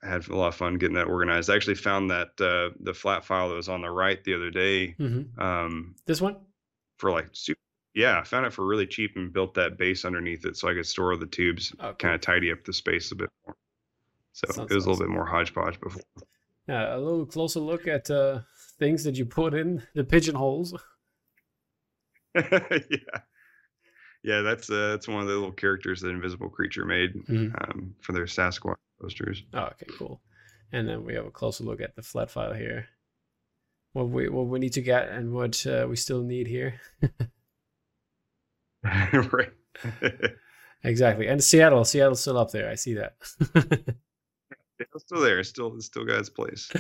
[0.03, 1.49] had a lot of fun getting that organized.
[1.49, 4.49] I actually found that uh, the flat file that was on the right the other
[4.49, 4.95] day.
[4.99, 5.39] Mm-hmm.
[5.39, 6.37] Um, this one
[6.97, 7.59] for like super.
[7.93, 10.73] Yeah, I found it for really cheap and built that base underneath it so I
[10.73, 13.55] could store the tubes, kind of tidy up the space a bit more.
[14.31, 14.89] So Sounds it was awesome.
[14.89, 16.01] a little bit more hodgepodge before.
[16.69, 18.39] Yeah, a little closer look at uh,
[18.79, 20.73] things that you put in the pigeonholes.
[22.35, 22.79] yeah,
[24.23, 27.53] yeah, that's uh, that's one of the little characters that Invisible Creature made mm-hmm.
[27.61, 29.43] um, for their Sasquatch posters.
[29.53, 30.21] Oh, okay, cool.
[30.71, 32.87] And then we have a closer look at the flat file here.
[33.93, 36.79] What we what we need to get and what uh, we still need here.
[38.83, 39.51] right.
[40.83, 41.27] exactly.
[41.27, 42.69] And Seattle, Seattle's still up there.
[42.69, 43.15] I see that.
[44.79, 45.43] it's still there.
[45.43, 46.71] still still got its place.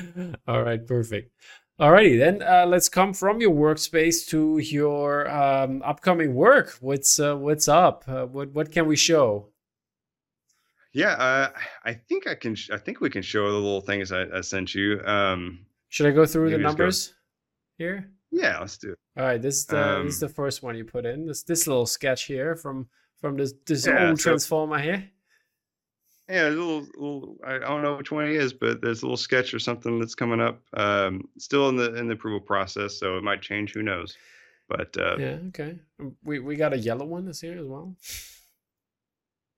[0.47, 1.31] All right, perfect.
[1.79, 6.77] Alrighty, then uh, let's come from your workspace to your um, upcoming work.
[6.79, 8.03] What's uh, what's up?
[8.07, 9.50] Uh, what what can we show?
[10.93, 11.49] Yeah, uh,
[11.85, 12.55] I think I can.
[12.55, 15.01] Sh- I think we can show the little things I, I sent you.
[15.05, 17.13] Um, Should I go through the numbers go...
[17.77, 18.11] here?
[18.31, 18.99] Yeah, let's do it.
[19.17, 21.25] All right, this is the um, this is the first one you put in.
[21.25, 22.87] This this little sketch here from
[23.19, 25.09] from this this yeah, old so, transformer here.
[26.29, 29.17] Yeah, a little, little I don't know which one it is, but there's a little
[29.17, 30.61] sketch or something that's coming up.
[30.73, 33.73] Um, still in the in the approval process, so it might change.
[33.73, 34.17] Who knows?
[34.69, 35.79] But uh, yeah, okay.
[35.99, 37.95] Um, we we got a yellow one this year as well.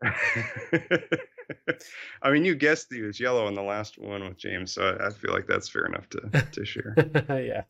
[2.22, 5.12] I mean, you guessed he was yellow in the last one with James, so I
[5.12, 6.96] feel like that's fair enough to to share.
[7.30, 7.64] yeah,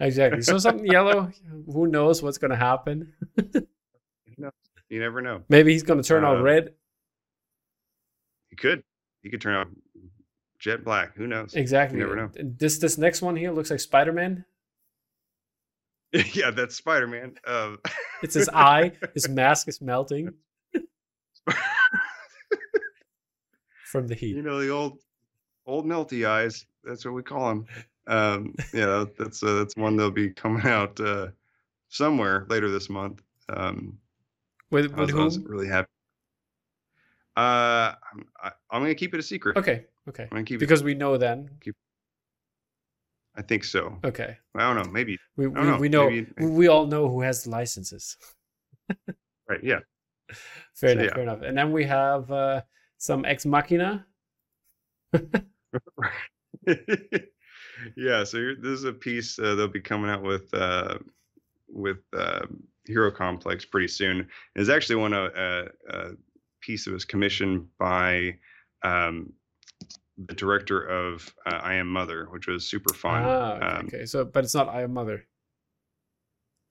[0.00, 0.42] exactly.
[0.42, 1.30] So something yellow.
[1.66, 3.12] Who knows what's going to happen?
[4.38, 4.50] no,
[4.88, 5.42] you never know.
[5.48, 6.74] Maybe he's going to turn uh, out red.
[8.50, 8.82] He could.
[9.22, 9.68] He could turn out
[10.58, 11.16] jet black.
[11.16, 11.54] Who knows?
[11.54, 11.98] Exactly.
[11.98, 12.30] You never know.
[12.34, 14.44] This this next one here looks like Spider Man.
[16.34, 17.34] yeah, that's Spider Man.
[17.46, 17.78] Um.
[18.22, 18.92] it's his eye.
[19.14, 20.34] His mask is melting
[23.92, 24.34] from the heat.
[24.34, 24.98] You know the old
[25.66, 26.66] old melty eyes.
[26.82, 27.66] That's what we call them.
[28.08, 31.28] Um, yeah, that's uh, that's one that'll be coming out uh,
[31.88, 33.22] somewhere later this month.
[33.50, 33.98] Um,
[34.70, 35.20] with with I was, whom?
[35.20, 35.88] I was really happy.
[37.36, 39.56] Uh, I'm, I, am gonna keep it a secret.
[39.56, 39.84] Okay.
[40.08, 40.24] Okay.
[40.24, 41.50] I'm gonna keep because it, we know then.
[41.60, 41.76] Keep,
[43.36, 43.98] I think so.
[44.04, 44.36] Okay.
[44.56, 44.90] I don't know.
[44.90, 45.76] Maybe we we, know.
[45.76, 48.16] we know maybe, we all know who has the licenses.
[49.48, 49.62] right.
[49.62, 49.80] Yeah.
[50.74, 51.04] Fair so, enough.
[51.04, 51.14] Yeah.
[51.14, 51.42] Fair enough.
[51.42, 52.62] And then we have uh,
[53.02, 54.06] some ex machina.
[57.96, 58.22] yeah.
[58.22, 60.98] So this is a piece uh, they'll be coming out with uh,
[61.68, 62.46] with uh,
[62.86, 64.28] Hero Complex pretty soon.
[64.54, 66.10] It's actually one of uh, uh,
[66.60, 68.36] piece that was commissioned by
[68.84, 69.32] um,
[70.28, 73.24] the director of uh, I Am Mother, which was super fun.
[73.24, 75.26] Ah, okay, um, okay, so but it's not I Am Mother.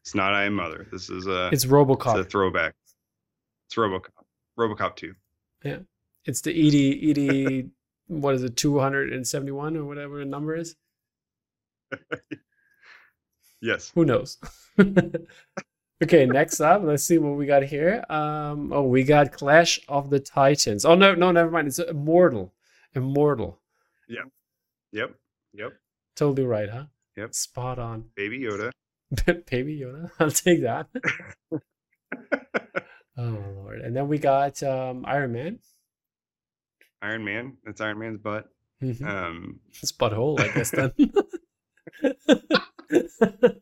[0.06, 0.88] It's not I Am Mother.
[0.94, 1.50] This is a.
[1.50, 2.18] It's RoboCop.
[2.18, 2.74] It's a throwback.
[3.68, 4.12] It's RoboCop.
[4.58, 5.14] RoboCop two.
[5.66, 5.80] Yeah,
[6.26, 7.72] it's the ED ED.
[8.07, 8.55] what is it?
[8.55, 10.76] Two hundred and seventy one or whatever the number is.
[13.61, 13.91] yes.
[13.95, 14.38] Who knows?
[16.03, 18.03] Okay, next up, let's see what we got here.
[18.09, 20.84] Um, oh, we got Clash of the Titans.
[20.84, 21.67] Oh no, no, never mind.
[21.67, 22.51] It's Immortal.
[22.95, 23.59] Immortal.
[24.09, 24.26] Yep.
[24.93, 25.15] Yep.
[25.53, 25.74] Yep.
[26.15, 26.86] Totally right, huh?
[27.17, 27.36] Yep.
[27.36, 28.05] Spot on.
[28.15, 28.72] Baby Yoda.
[29.51, 30.09] Baby Yoda.
[30.19, 30.88] I'll take that.
[33.17, 33.82] oh lord.
[33.82, 35.59] And then we got um, Iron Man.
[37.02, 37.58] Iron Man.
[37.66, 38.49] That's Iron Man's butt.
[38.82, 39.06] Mm-hmm.
[39.06, 40.91] Um, it's butthole, I guess then.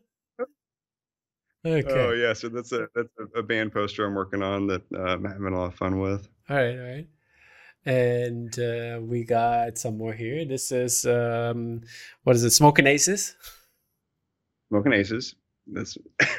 [1.64, 1.92] Okay.
[1.92, 5.24] Oh yeah, so that's a that's a, band poster I'm working on that uh, I'm
[5.24, 6.26] having a lot of fun with.
[6.48, 7.06] All right, all right.
[7.84, 10.46] And uh, we got some more here.
[10.46, 11.82] This is um,
[12.24, 12.50] what is it?
[12.50, 13.36] Smoking Aces.
[14.68, 15.34] Smoking Aces.
[15.66, 15.98] That's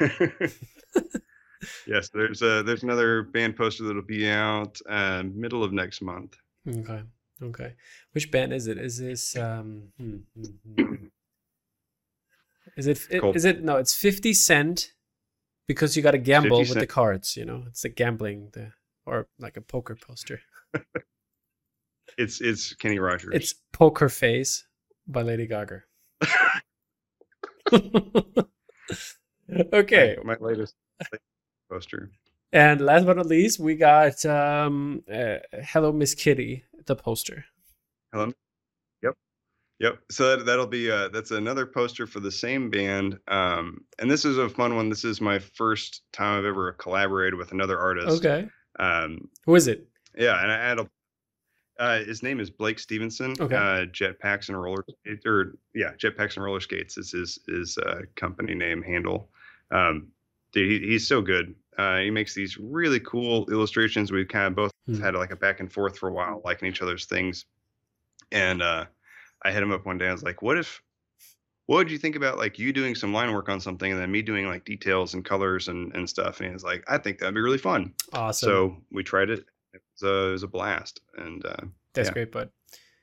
[1.86, 2.08] yes.
[2.12, 6.36] There's a there's another band poster that'll be out uh, middle of next month.
[6.68, 7.02] Okay.
[7.42, 7.74] Okay.
[8.12, 8.78] Which band is it?
[8.78, 11.06] Is this um hmm, hmm, hmm.
[12.76, 14.92] Is it, it is it no, it's 50 cent
[15.66, 17.64] because you got to gamble with the cards, you know.
[17.66, 18.72] It's the gambling the
[19.06, 20.40] or like a poker poster.
[22.18, 23.34] it's it's Kenny Rogers.
[23.34, 24.66] It's Poker Face
[25.06, 25.82] by Lady Gaga.
[29.72, 30.16] okay.
[30.22, 30.74] My, my latest
[31.70, 32.10] poster.
[32.52, 37.46] And last but not least, we got um, uh, "Hello Miss Kitty," the poster.
[38.12, 38.30] Hello.
[39.02, 39.14] Yep.
[39.80, 39.98] Yep.
[40.10, 43.18] So that, that'll be uh, that's another poster for the same band.
[43.26, 44.90] Um, and this is a fun one.
[44.90, 48.18] This is my first time I've ever collaborated with another artist.
[48.18, 48.48] Okay.
[48.78, 49.88] Um, Who is it?
[50.16, 50.90] Yeah, and I had a.
[51.78, 53.34] Uh, his name is Blake Stevenson.
[53.40, 53.56] Okay.
[53.56, 54.84] Uh, Jetpacks and roller
[55.24, 59.30] or yeah, Jetpacks and roller skates is his his uh, company name handle.
[59.70, 60.08] Um,
[60.52, 61.54] dude, he, he's so good.
[61.78, 64.12] Uh, he makes these really cool illustrations.
[64.12, 65.00] We've kind of both hmm.
[65.00, 67.46] had like a back and forth for a while, liking each other's things.
[68.30, 68.86] And uh,
[69.42, 70.08] I hit him up one day.
[70.08, 70.82] I was like, "What if?
[71.66, 74.10] What would you think about like you doing some line work on something, and then
[74.10, 77.18] me doing like details and colors and and stuff?" And he was like, "I think
[77.18, 78.46] that'd be really fun." Awesome.
[78.46, 79.44] So we tried it.
[79.74, 81.56] It was a, it was a blast, and uh,
[81.94, 82.12] that's yeah.
[82.12, 82.50] great, bud.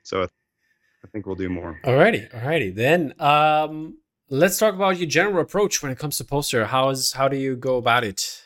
[0.04, 1.80] So I think we'll do more.
[1.84, 2.74] Alrighty, alrighty.
[2.74, 3.98] Then um,
[4.30, 6.66] let's talk about your general approach when it comes to poster.
[6.66, 8.44] How is how do you go about it?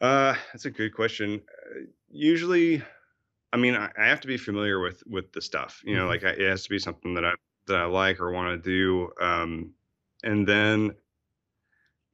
[0.00, 1.40] Uh, that's a good question.
[1.48, 1.80] Uh,
[2.10, 2.82] usually,
[3.52, 5.82] I mean, I, I, have to be familiar with with the stuff.
[5.84, 6.08] You know, mm-hmm.
[6.08, 7.32] like I, it has to be something that I
[7.66, 9.10] that I like or want to do.
[9.20, 9.70] Um,
[10.22, 10.94] and then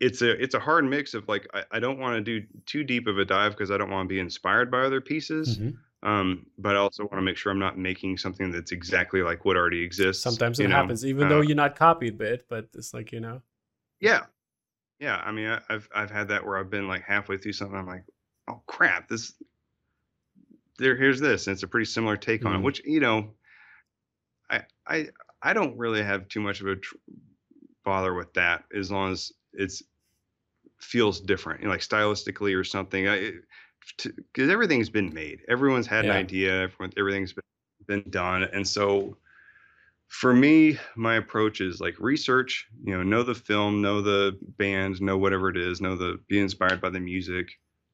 [0.00, 2.84] it's a it's a hard mix of like I, I don't want to do too
[2.84, 5.58] deep of a dive because I don't want to be inspired by other pieces.
[5.58, 6.08] Mm-hmm.
[6.08, 9.44] Um, but I also want to make sure I'm not making something that's exactly like
[9.44, 10.22] what already exists.
[10.22, 10.76] Sometimes it know?
[10.76, 13.42] happens, even uh, though you're not copied bit, but it's like you know.
[14.00, 14.24] Yeah,
[14.98, 17.76] yeah, I mean, I, have I've had that where I've been like halfway through something,
[17.76, 18.04] I'm like,
[18.48, 19.34] oh crap, this.
[20.78, 22.48] There, here's this, and it's a pretty similar take mm-hmm.
[22.48, 22.56] on it.
[22.56, 22.64] Mm-hmm.
[22.64, 23.30] Which you know,
[24.50, 25.08] I I
[25.42, 26.96] I don't really have too much of a tr-
[27.84, 29.82] bother with that as long as it's
[30.78, 33.04] feels different, you know, like stylistically or something.
[34.02, 36.12] Because everything's been made, everyone's had yeah.
[36.12, 39.16] an idea, everyone, everything's been, been done, and so
[40.08, 45.00] for me, my approach is like research, you know, know the film, know the band,
[45.00, 47.48] know whatever it is, know the be inspired by the music,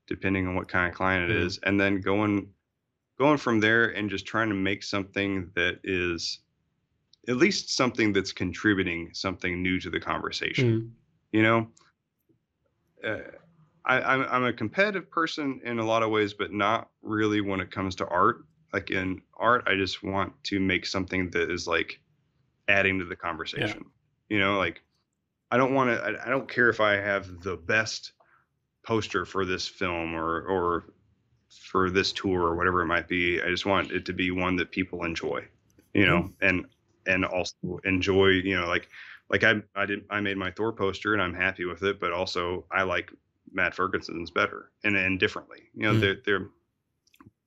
[0.06, 1.46] depending on what kind of client it mm-hmm.
[1.46, 2.48] is, and then going
[3.18, 6.40] going from there and just trying to make something that is
[7.28, 10.72] at least something that's contributing something new to the conversation.
[10.72, 10.88] Mm-hmm.
[11.32, 11.66] You know,
[13.06, 13.30] uh,
[13.86, 17.60] I, I'm I'm a competitive person in a lot of ways, but not really when
[17.60, 21.66] it comes to art like in art i just want to make something that is
[21.66, 22.00] like
[22.72, 24.36] adding to the conversation yeah.
[24.36, 24.82] you know like
[25.50, 28.12] i don't want to I, I, don't care if i have the best
[28.84, 30.94] poster for this film or or
[31.68, 34.56] for this tour or whatever it might be i just want it to be one
[34.56, 35.44] that people enjoy
[35.94, 36.46] you know mm-hmm.
[36.46, 36.66] and
[37.06, 38.88] and also enjoy you know like
[39.30, 42.12] like i i did i made my thor poster and i'm happy with it but
[42.12, 43.12] also i like
[43.52, 46.00] matt ferguson's better and and differently you know mm-hmm.
[46.00, 46.48] they're they're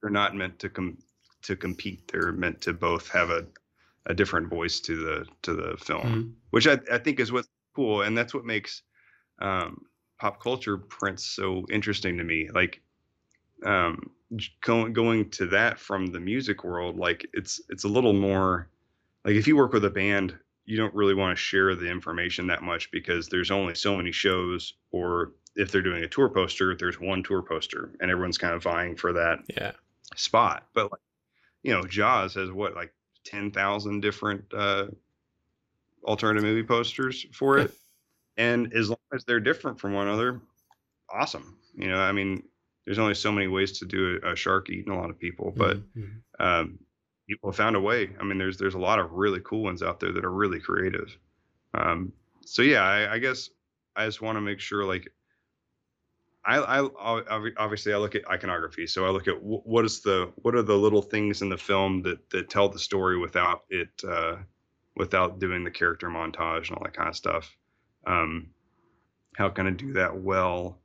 [0.02, 0.98] they're not meant to come
[1.46, 2.12] to compete.
[2.12, 3.46] They're meant to both have a,
[4.08, 6.30] a different voice to the to the film, mm-hmm.
[6.52, 8.82] which I, I think is what's cool, and that's what makes
[9.40, 9.86] um,
[10.20, 12.50] pop culture prints so interesting to me.
[12.54, 12.82] Like
[13.66, 14.12] um,
[14.62, 18.70] going going to that from the music world, like it's it's a little more
[19.24, 22.48] like if you work with a band, you don't really want to share the information
[22.48, 26.76] that much because there's only so many shows or if they're doing a tour poster,
[26.76, 29.72] there's one tour poster and everyone's kind of vying for that yeah.
[30.16, 30.68] spot.
[30.74, 31.02] But like
[31.64, 32.94] you know, Jaws has what like
[33.26, 34.88] ten thousand different uh,
[36.06, 37.74] alternative movie posters for it,
[38.38, 40.42] and as long as they're different from one another,
[41.10, 41.58] awesome.
[41.76, 42.44] You know, I mean,
[42.86, 45.54] there's only so many ways to do a, a shark eating a lot of people,
[45.56, 46.44] but mm-hmm.
[46.44, 46.80] um,
[47.28, 48.12] people have found a way.
[48.20, 50.60] I mean, there's there's a lot of really cool ones out there that are really
[50.60, 51.18] creative.
[51.74, 52.14] Um,
[52.46, 53.50] so yeah, I, I guess
[53.96, 55.12] I just want to make sure like
[56.46, 60.54] I, I, obviously I look at iconography, so I look at what is the what
[60.54, 64.36] are the little things in the film that that tell the story without it uh,
[64.96, 67.56] without doing the character montage and all that kind of stuff.
[68.06, 68.52] Um,
[69.36, 70.80] how can I do that well,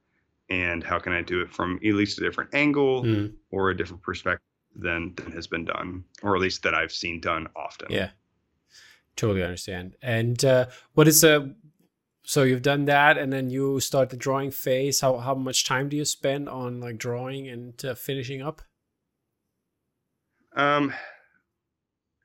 [0.48, 3.32] and how can I do it from at least a different angle mm.
[3.50, 7.20] or a different perspective than than has been done, or at least that I've seen
[7.20, 7.88] done often.
[7.90, 8.10] Yeah,
[9.14, 9.96] totally understand.
[10.00, 11.54] And uh, what is a
[12.30, 15.88] so you've done that and then you start the drawing phase how how much time
[15.88, 18.62] do you spend on like drawing and uh, finishing up
[20.56, 20.92] um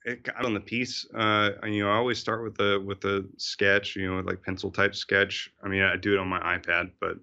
[0.06, 3.28] it got on the piece uh you know i always start with the with the
[3.38, 6.92] sketch you know like pencil type sketch i mean i do it on my ipad
[7.00, 7.18] but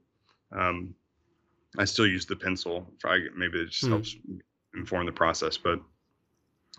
[0.57, 0.95] um
[1.78, 3.91] i still use the pencil I, maybe it just mm.
[3.91, 4.16] helps
[4.74, 5.57] inform the process.
[5.57, 5.80] But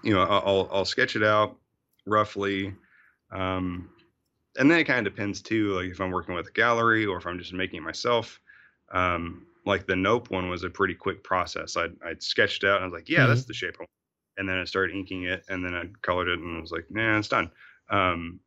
[0.03, 1.57] you know, I'll I'll sketch it out
[2.05, 2.73] roughly,
[3.31, 3.89] um,
[4.57, 5.73] and then it kind of depends too.
[5.73, 8.39] Like if I'm working with a gallery or if I'm just making it myself.
[8.91, 11.77] Um, like the Nope one was a pretty quick process.
[11.77, 13.29] I'd I'd sketched out and I was like, yeah, mm-hmm.
[13.29, 13.89] that's the shape I want.
[14.37, 16.85] And then I started inking it, and then I colored it, and I was like,
[16.89, 17.51] nah, it's done.
[17.89, 18.39] Um,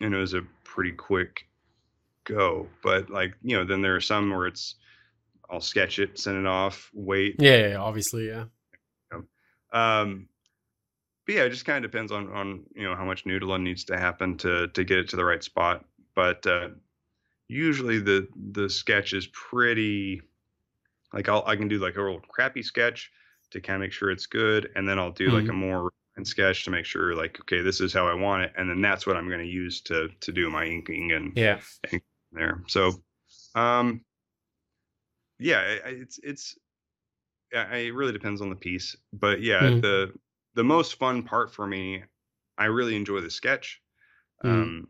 [0.00, 1.48] and it was a pretty quick
[2.24, 2.68] go.
[2.82, 4.76] But like you know, then there are some where it's
[5.50, 7.36] I'll sketch it, send it off, wait.
[7.38, 8.44] Yeah, yeah obviously, yeah.
[9.72, 10.28] Um,
[11.26, 13.84] but yeah, it just kind of depends on on you know how much noodling needs
[13.84, 15.84] to happen to to get it to the right spot.
[16.14, 16.68] But uh,
[17.48, 20.22] usually the the sketch is pretty
[21.12, 23.10] like I'll I can do like a real crappy sketch
[23.50, 25.36] to kind of make sure it's good, and then I'll do mm-hmm.
[25.36, 28.44] like a more and sketch to make sure like okay this is how I want
[28.44, 31.32] it, and then that's what I'm going to use to to do my inking and
[31.36, 31.58] yeah
[31.90, 32.00] and
[32.32, 32.62] there.
[32.68, 32.92] So
[33.56, 34.02] um
[35.38, 36.56] yeah it's it's
[37.52, 39.80] it really depends on the piece, but yeah mm-hmm.
[39.80, 40.12] the
[40.56, 42.02] the most fun part for me,
[42.58, 43.80] I really enjoy the sketch.
[44.42, 44.50] Mm.
[44.50, 44.88] Um,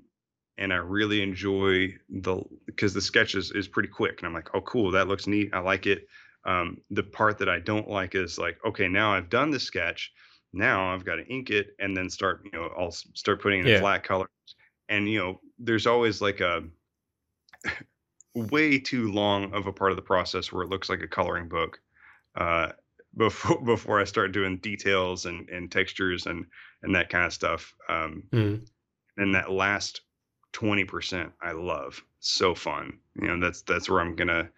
[0.58, 4.48] and I really enjoy the because the sketch is, is pretty quick, and I'm like,
[4.54, 5.50] oh, cool, that looks neat.
[5.52, 6.08] I like it.
[6.46, 10.12] Um, the part that I don't like is like, okay, now I've done the sketch.
[10.52, 13.66] Now I've got to ink it and then start, you know, I'll start putting in
[13.66, 13.80] yeah.
[13.80, 14.28] flat colors.
[14.88, 16.62] And you know, there's always like a
[18.34, 21.48] way too long of a part of the process where it looks like a coloring
[21.48, 21.80] book.
[22.36, 22.72] Uh,
[23.16, 26.46] before before I start doing details and, and textures and
[26.82, 27.74] and that kind of stuff.
[27.88, 28.66] Um, mm.
[29.16, 30.02] And that last
[30.52, 32.02] twenty percent, I love.
[32.20, 32.98] So fun.
[33.20, 34.50] You know, that's that's where I'm gonna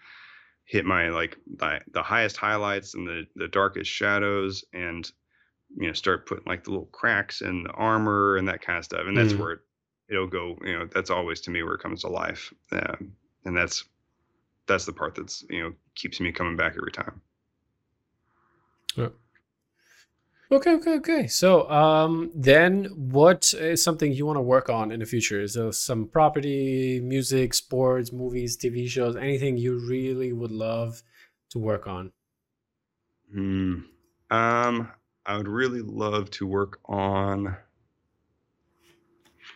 [0.68, 5.10] hit my like the, the highest highlights and the the darkest shadows and
[5.76, 8.84] you know start putting like the little cracks in the armor and that kind of
[8.84, 9.38] stuff and that's mm.
[9.38, 9.60] where it,
[10.10, 13.12] it'll go you know that's always to me where it comes to life um,
[13.44, 13.84] and that's
[14.66, 17.20] that's the part that's you know keeps me coming back every time
[18.98, 19.08] yeah.
[20.50, 21.26] Okay, okay, okay.
[21.26, 25.42] So, um, then what is something you want to work on in the future?
[25.42, 31.02] Is there some property, music, sports, movies, TV shows, anything you really would love
[31.50, 32.12] to work on?
[33.30, 33.80] Hmm.
[34.30, 34.90] Um,
[35.26, 37.54] I would really love to work on.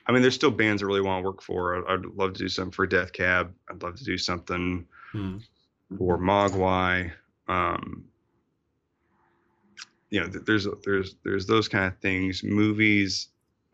[0.06, 1.88] I mean, there's still bands I really want to work for.
[1.90, 3.54] I'd, love to do something for Death Cab.
[3.70, 5.38] I'd love to do something hmm.
[5.96, 7.12] for Mogwai.
[7.48, 8.04] Um,
[10.12, 12.44] you know, there's there's there's those kind of things.
[12.44, 13.28] Movies,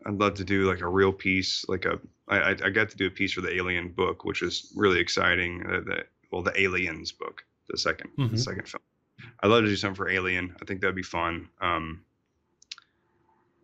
[0.05, 3.07] I'd love to do like a real piece, like a I I got to do
[3.07, 5.65] a piece for the Alien book, which is really exciting.
[5.65, 8.31] Uh, the well, the Aliens book, the 2nd mm-hmm.
[8.31, 8.81] the second film.
[9.41, 10.55] I'd love to do something for Alien.
[10.61, 11.49] I think that'd be fun.
[11.59, 12.05] Um,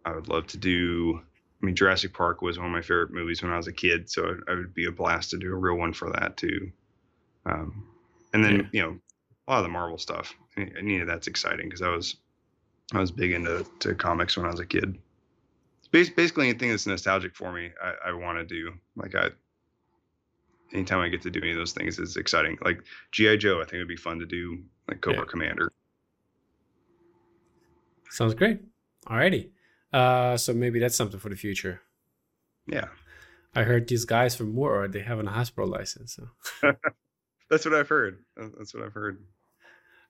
[0.03, 1.21] I would love to do.
[1.63, 4.09] I mean, Jurassic Park was one of my favorite movies when I was a kid,
[4.09, 6.73] so it, it would be a blast to do a real one for that too.
[7.45, 7.87] Um,
[8.33, 8.63] and then yeah.
[8.73, 8.99] you know,
[9.47, 10.35] a lot of the Marvel stuff.
[10.57, 12.17] Any of that's exciting because I was
[12.93, 14.97] I was big into to comics when I was a kid.
[15.91, 18.73] Basically, anything that's nostalgic for me, I, I want to do.
[18.97, 19.29] Like I,
[20.73, 22.57] anytime I get to do any of those things, is exciting.
[22.63, 24.61] Like GI Joe, I think it'd be fun to do.
[24.89, 25.25] Like Cobra yeah.
[25.29, 25.71] Commander.
[28.09, 28.59] Sounds great.
[29.07, 29.49] Alrighty.
[29.93, 31.81] Uh, so maybe that's something for the future.
[32.67, 32.87] Yeah.
[33.55, 36.17] I heard these guys from Moore, they have a Hasbro license.
[36.17, 36.73] So.
[37.49, 38.19] that's what I've heard.
[38.35, 39.23] That's what I've heard.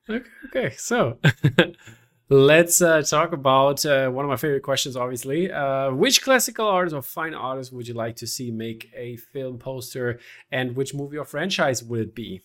[0.09, 0.25] Okay.
[0.47, 0.75] Okay.
[0.75, 1.19] So.
[2.27, 5.51] Let's uh, talk about uh, one of my favorite questions, obviously.
[5.51, 9.59] Uh, which classical artist or fine artist would you like to see make a film
[9.59, 10.19] poster,
[10.51, 12.41] and which movie or franchise would it be?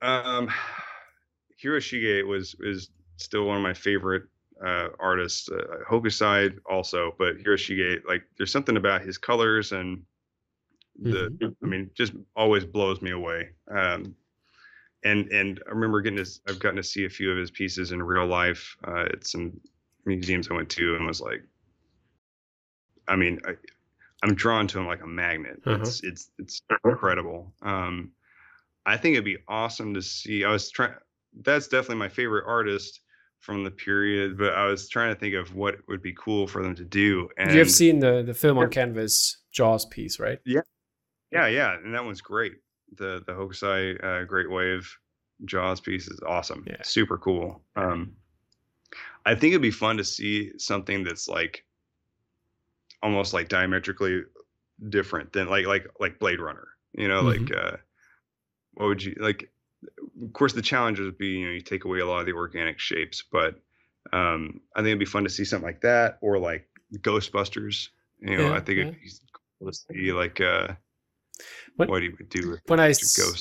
[0.00, 0.48] Um,
[1.62, 4.24] Hiroshige was is still one of my favorite
[4.64, 5.48] uh, artists.
[5.48, 10.02] Uh, Hokusai also, but Hiroshige, like, there's something about his colors and
[11.00, 11.64] the, mm-hmm.
[11.64, 13.50] I mean, just always blows me away.
[13.68, 14.14] Um,
[15.04, 17.92] and and I remember getting to I've gotten to see a few of his pieces
[17.92, 19.60] in real life uh, at some
[20.04, 21.42] museums I went to and was like,
[23.08, 23.54] I mean, I,
[24.24, 25.60] am drawn to him like a magnet.
[25.66, 25.80] Uh-huh.
[25.80, 27.52] It's it's it's incredible.
[27.62, 28.12] Um,
[28.86, 30.44] I think it'd be awesome to see.
[30.44, 30.94] I was trying.
[31.42, 33.00] That's definitely my favorite artist
[33.38, 36.62] from the period, but I was trying to think of what would be cool for
[36.62, 37.28] them to do.
[37.36, 40.38] And you have seen the the film on canvas Jaws piece, right?
[40.44, 40.60] Yeah,
[41.32, 42.52] yeah, yeah, and that one's great
[42.96, 44.98] the the Hokusai uh, Great Wave
[45.44, 46.64] Jaws piece is awesome.
[46.66, 46.82] Yeah.
[46.82, 47.62] Super cool.
[47.76, 48.12] Um,
[49.24, 51.64] I think it'd be fun to see something that's like
[53.02, 54.22] almost like diametrically
[54.88, 56.68] different than like like like Blade Runner.
[56.92, 57.44] You know, mm-hmm.
[57.44, 57.76] like uh,
[58.74, 59.50] what would you like?
[60.22, 62.32] Of course, the challenge would be you know you take away a lot of the
[62.32, 63.60] organic shapes, but
[64.12, 67.88] um, I think it'd be fun to see something like that or like Ghostbusters.
[68.20, 68.84] You know, yeah, I think yeah.
[68.84, 69.10] it'd be
[69.58, 70.68] cool to see like uh,
[71.76, 72.92] when, what he would do when I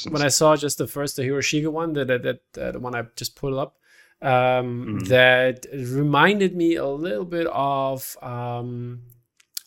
[0.09, 3.03] when I saw just the first the Hiroshige one, that the, the, the one I
[3.15, 3.77] just pulled up,
[4.21, 5.07] um, mm.
[5.07, 9.01] that reminded me a little bit of um,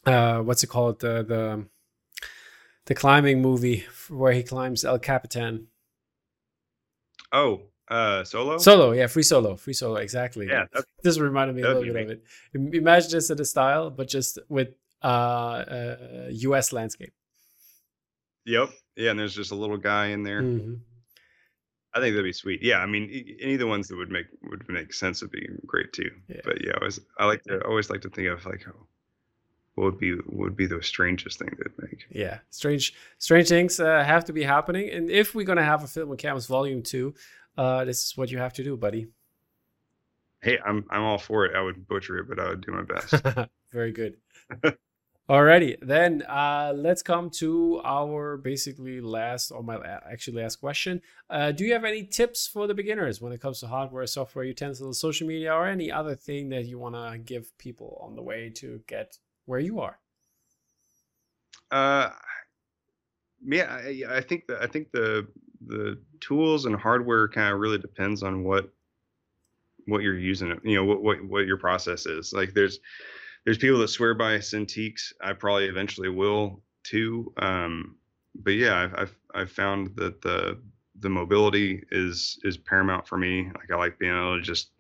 [0.06, 1.66] uh, what's it called the the
[2.86, 5.68] the climbing movie where he climbs El Capitan.
[7.32, 8.58] Oh, uh, solo.
[8.58, 10.46] Solo, yeah, free solo, free solo, exactly.
[10.46, 10.66] Yeah,
[11.02, 12.24] this reminded me a little bit of it.
[12.54, 14.68] Imagine this in a style, but just with
[15.02, 15.96] uh, uh,
[16.30, 16.72] U.S.
[16.72, 17.12] landscape.
[18.46, 18.70] Yep.
[18.96, 20.42] Yeah, and there's just a little guy in there.
[20.42, 20.74] Mm-hmm.
[21.94, 22.60] I think that'd be sweet.
[22.62, 25.48] Yeah, I mean, any of the ones that would make would make sense would be
[25.64, 26.10] great too.
[26.28, 26.40] Yeah.
[26.44, 28.86] But yeah, I was I like to I always like to think of like oh,
[29.76, 32.04] what would be what would be the strangest thing they'd make.
[32.10, 35.86] Yeah, strange strange things uh, have to be happening, and if we're gonna have a
[35.86, 37.14] film with Canvas Volume Two,
[37.56, 39.06] uh, this is what you have to do, buddy.
[40.42, 41.54] Hey, I'm I'm all for it.
[41.54, 43.14] I would butcher it, but I would do my best.
[43.72, 44.16] Very good.
[45.26, 49.78] Alrighty, then uh, let's come to our basically last or my
[50.10, 51.00] actually last question.
[51.30, 54.44] Uh, do you have any tips for the beginners when it comes to hardware, software,
[54.44, 58.22] utensils, social media, or any other thing that you want to give people on the
[58.22, 59.98] way to get where you are?
[61.70, 62.10] Uh,
[63.42, 65.26] yeah, I, I think that I think the
[65.66, 68.68] the tools and hardware kind of really depends on what
[69.86, 70.60] what you're using.
[70.64, 72.34] You know what what what your process is.
[72.34, 72.80] Like there's
[73.44, 75.12] there's people that swear by Cintiqs.
[75.20, 77.32] I probably eventually will too.
[77.38, 77.96] Um,
[78.34, 80.58] but yeah, I've, I've, I've found that the
[81.00, 83.50] the mobility is is paramount for me.
[83.54, 84.70] Like I like being able to just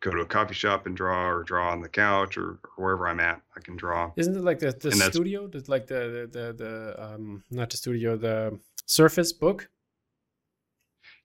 [0.00, 3.08] go to a coffee shop and draw, or draw on the couch, or, or wherever
[3.08, 4.12] I'm at, I can draw.
[4.16, 5.46] Isn't it like the, the studio?
[5.46, 9.68] That's like the the the, the um not the studio, the Surface Book.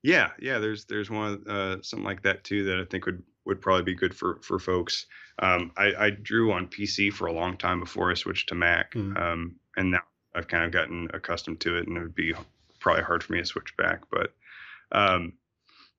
[0.04, 0.58] Yeah, yeah.
[0.58, 3.96] There's there's one uh, something like that too that I think would would probably be
[3.96, 5.06] good for for folks.
[5.40, 8.94] Um, I, I, drew on PC for a long time before I switched to Mac,
[8.94, 10.04] mm um, and now
[10.36, 12.34] I've kind of gotten accustomed to it, and it would be
[12.80, 14.02] probably hard for me to switch back.
[14.12, 14.34] But,
[14.92, 15.34] um,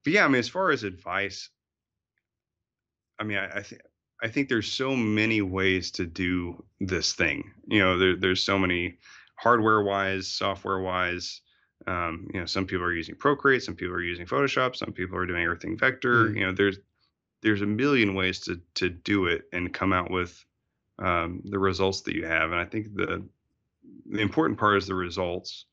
[0.04, 1.48] but yeah, I mean, as far as advice,
[3.18, 3.82] I mean, I, I think
[4.22, 7.50] I think there's so many ways to do this thing.
[7.66, 8.98] You know, there, there's so many
[9.36, 11.40] hardware wise, software wise.
[11.88, 15.18] Um, you know, some people are using Procreate, some people are using Photoshop, some people
[15.18, 16.28] are doing everything vector.
[16.28, 16.78] mm You know, there's
[17.42, 20.44] there's a million ways to to do it and come out with
[20.98, 22.52] um, the results that you have.
[22.52, 23.24] And I think the
[24.06, 25.66] the important part is the results.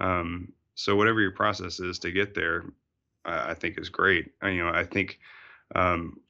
[0.00, 2.64] Um, so whatever your process is to get there,
[3.24, 4.32] I, I think is great.
[4.40, 5.18] I, you know, I think
[5.74, 6.20] um,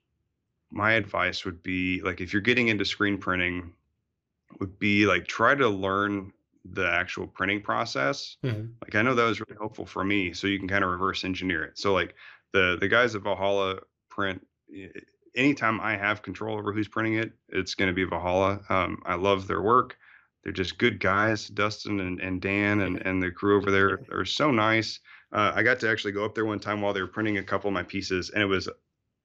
[0.70, 3.72] my advice would be like if you're getting into screen printing,
[4.58, 6.32] would be like try to learn
[6.72, 8.36] the actual printing process.
[8.44, 8.66] Mm-hmm.
[8.82, 11.24] Like I know that was really helpful for me, so you can kind of reverse
[11.24, 11.78] engineer it.
[11.78, 12.14] So like
[12.52, 14.44] the the guys at Valhalla print
[15.34, 18.60] anytime I have control over who's printing it, it's going to be Valhalla.
[18.68, 19.96] Um, I love their work.
[20.42, 24.24] They're just good guys, Dustin and, and Dan and, and the crew over there are
[24.24, 25.00] so nice.
[25.32, 27.42] Uh, I got to actually go up there one time while they were printing a
[27.42, 28.68] couple of my pieces, and it was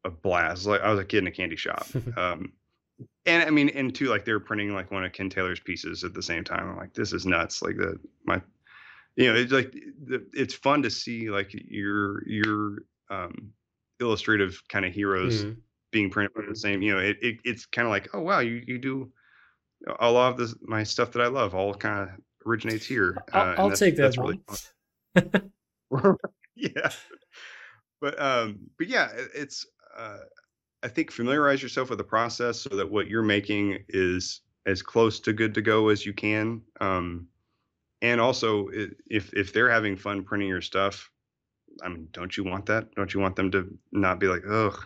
[0.03, 0.65] a blast.
[0.65, 1.87] Like I was a kid in a candy shop.
[2.17, 2.53] Um,
[3.25, 6.03] and I mean, and too, like they were printing like one of Ken Taylor's pieces
[6.05, 6.69] at the same time.
[6.69, 7.61] I'm like, this is nuts.
[7.61, 8.41] Like the my,
[9.17, 13.51] you know, it's like the, it's fun to see like your your um,
[13.99, 15.59] illustrative kind of heroes mm-hmm.
[15.91, 16.81] being printed on the same.
[16.81, 19.11] You know, it, it it's kind of like, oh wow, you you do
[19.99, 22.15] a lot of this my stuff that I love all kind of
[22.45, 23.17] originates here.
[23.33, 24.03] I'll, uh, take that.
[24.03, 26.17] That's really fun.
[26.55, 26.89] yeah,
[28.01, 29.65] but um, but yeah, it's
[29.97, 30.17] uh,
[30.83, 35.19] I think familiarize yourself with the process so that what you're making is as close
[35.21, 36.61] to good to go as you can.
[36.81, 37.27] Um,
[38.01, 38.69] and also,
[39.07, 41.09] if if they're having fun printing your stuff,
[41.83, 42.93] I mean, don't you want that?
[42.95, 44.77] Don't you want them to not be like, oh,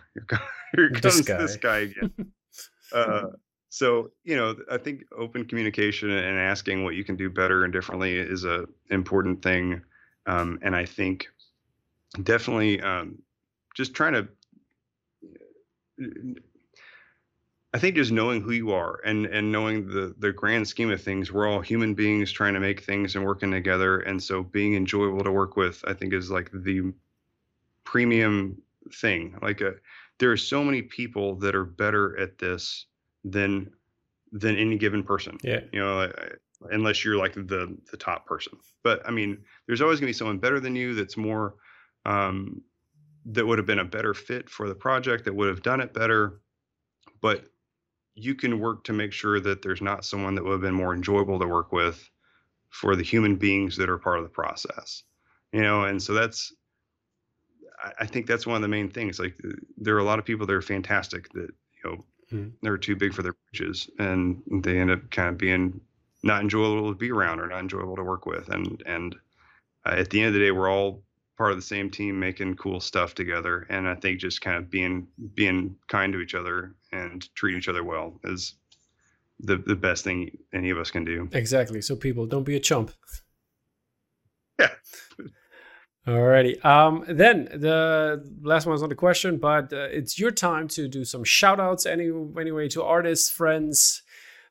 [0.74, 2.12] here comes this guy, this guy again?
[2.92, 3.26] uh,
[3.68, 7.72] so you know, I think open communication and asking what you can do better and
[7.72, 9.82] differently is a important thing.
[10.26, 11.28] Um, and I think
[12.22, 13.22] definitely um,
[13.74, 14.28] just trying to.
[17.72, 21.00] I think just knowing who you are and and knowing the the grand scheme of
[21.00, 24.00] things, we're all human beings trying to make things and working together.
[24.00, 26.92] And so being enjoyable to work with, I think, is like the
[27.84, 28.60] premium
[28.92, 29.38] thing.
[29.40, 29.72] Like a, uh,
[30.18, 32.86] there are so many people that are better at this
[33.24, 33.70] than
[34.32, 35.38] than any given person.
[35.42, 35.60] Yeah.
[35.72, 36.12] You know,
[36.70, 38.58] unless you're like the the top person.
[38.82, 41.54] But I mean, there's always going to be someone better than you that's more
[42.04, 42.62] um,
[43.26, 45.94] that would have been a better fit for the project that would have done it
[45.94, 46.40] better.
[47.20, 47.44] But
[48.14, 50.94] you can work to make sure that there's not someone that would have been more
[50.94, 52.08] enjoyable to work with
[52.70, 55.04] for the human beings that are part of the process
[55.52, 56.52] you know and so that's
[57.98, 59.36] i think that's one of the main things like
[59.76, 61.48] there are a lot of people that are fantastic that
[61.82, 62.48] you know mm-hmm.
[62.62, 65.80] they're too big for their britches and they end up kind of being
[66.22, 69.16] not enjoyable to be around or not enjoyable to work with and and
[69.86, 71.02] uh, at the end of the day we're all
[71.40, 74.70] part of the same team making cool stuff together and i think just kind of
[74.70, 78.56] being being kind to each other and treating each other well is
[79.42, 81.28] the the best thing any of us can do.
[81.32, 81.80] Exactly.
[81.80, 82.92] So people don't be a chump.
[84.58, 84.68] Yeah.
[86.06, 86.62] Alrighty.
[86.62, 90.86] Um, then the last one one's not a question, but uh, it's your time to
[90.86, 94.02] do some shout outs any, anyway to artists, friends,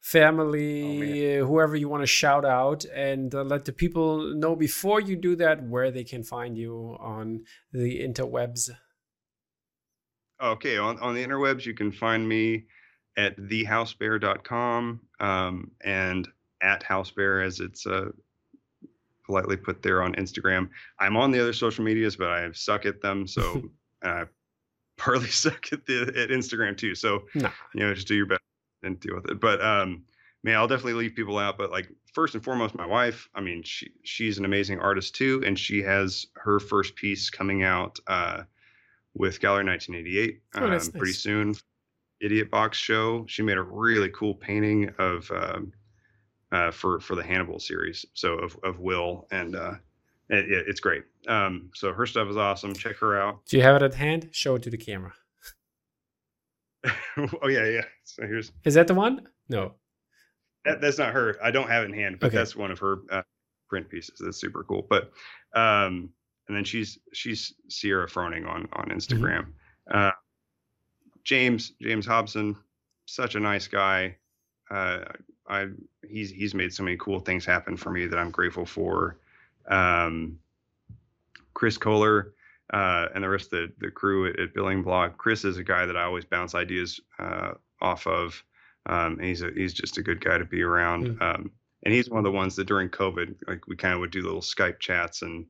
[0.01, 4.99] family, oh, whoever you want to shout out, and uh, let the people know before
[5.01, 8.69] you do that where they can find you on the interwebs.
[10.41, 12.65] Okay, on, on the interwebs, you can find me
[13.17, 16.27] at thehousebear.com um, and
[16.61, 18.09] at housebear as it's uh,
[19.25, 20.69] politely put there on Instagram.
[20.99, 23.27] I'm on the other social medias, but I suck at them.
[23.27, 23.69] So
[24.03, 24.25] I
[24.97, 26.95] partly suck at the at Instagram too.
[26.95, 28.38] So you know, just do your best
[28.83, 29.39] and deal with it.
[29.39, 30.03] But um,
[30.43, 31.57] man, I'll definitely leave people out.
[31.57, 33.29] But like first and foremost, my wife.
[33.35, 37.63] I mean, she she's an amazing artist too, and she has her first piece coming
[37.63, 38.43] out uh,
[39.13, 40.89] with Gallery 1988 oh, um, nice.
[40.89, 41.55] pretty soon.
[42.21, 43.25] Idiot Box Show.
[43.27, 45.71] She made a really cool painting of um,
[46.51, 48.05] uh, for for the Hannibal series.
[48.13, 49.75] So of of Will and uh,
[50.29, 51.03] it, it's great.
[51.27, 52.73] Um, so her stuff is awesome.
[52.73, 53.45] Check her out.
[53.45, 54.29] Do you have it at hand?
[54.31, 55.13] Show it to the camera.
[57.17, 57.85] oh yeah, yeah.
[58.03, 58.51] So here's.
[58.63, 59.27] Is that the one?
[59.49, 59.73] No.
[60.65, 61.37] That, that's not her.
[61.43, 62.37] I don't have it in hand, but okay.
[62.37, 63.21] that's one of her uh,
[63.69, 64.21] print pieces.
[64.23, 64.85] That's super cool.
[64.89, 65.11] But
[65.53, 66.09] um,
[66.47, 68.97] and then she's she's Sierra Froning on on mm-hmm.
[68.97, 69.47] Instagram.
[69.91, 69.97] Mm-hmm.
[69.97, 70.11] Uh,
[71.23, 72.55] James James Hobson,
[73.05, 74.15] such a nice guy.
[74.69, 75.05] Uh,
[75.47, 75.67] I
[76.07, 79.17] he's he's made so many cool things happen for me that I'm grateful for.
[79.67, 80.39] Um,
[81.53, 82.33] Chris Kohler
[82.73, 85.17] uh, and the rest of the, the crew at, at, Billing Block.
[85.17, 87.51] Chris is a guy that I always bounce ideas uh,
[87.81, 88.43] off of.
[88.85, 91.07] Um, he's a, he's just a good guy to be around.
[91.07, 91.21] Mm.
[91.21, 91.51] Um,
[91.83, 94.21] and he's one of the ones that during COVID, like we kind of would do
[94.21, 95.45] little Skype chats and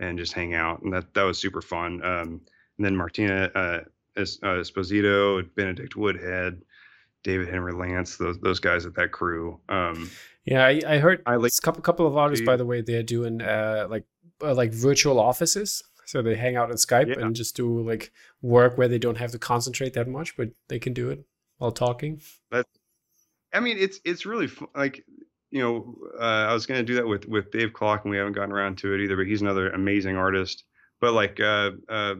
[0.00, 2.02] and just hang out, and that that was super fun.
[2.04, 2.40] Um,
[2.78, 3.80] and then Martina uh,
[4.16, 6.62] Esposito, Benedict Woodhead,
[7.24, 9.60] David Henry Lance, those those guys at that crew.
[9.68, 10.10] Um,
[10.44, 13.02] yeah, I, I heard I like a couple couple of artists, by the way, they're
[13.02, 14.04] doing uh, like
[14.42, 15.82] uh, like virtual offices.
[16.04, 17.24] So they hang out on Skype yeah.
[17.24, 20.78] and just do like work where they don't have to concentrate that much, but they
[20.78, 21.24] can do it
[21.58, 22.20] while talking.
[22.50, 22.66] But
[23.52, 24.68] I mean, it's it's really fun.
[24.74, 25.04] like
[25.50, 28.32] you know, uh, I was gonna do that with with Dave Clock, and we haven't
[28.32, 29.16] gotten around to it either.
[29.16, 30.64] But he's another amazing artist.
[31.00, 32.14] But like uh, uh,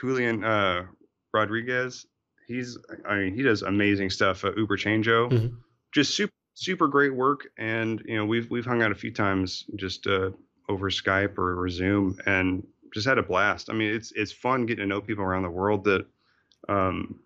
[0.00, 0.84] Julian uh,
[1.32, 2.06] Rodriguez,
[2.46, 5.30] he's I mean he does amazing stuff Uber Changeo.
[5.30, 5.56] Mm-hmm.
[5.92, 9.64] Just super super great work and you know we've we've hung out a few times
[9.76, 10.28] just uh,
[10.68, 13.70] over Skype or, or, Zoom and just had a blast.
[13.70, 16.06] I mean it's it's fun getting to know people around the world that
[16.68, 17.20] um,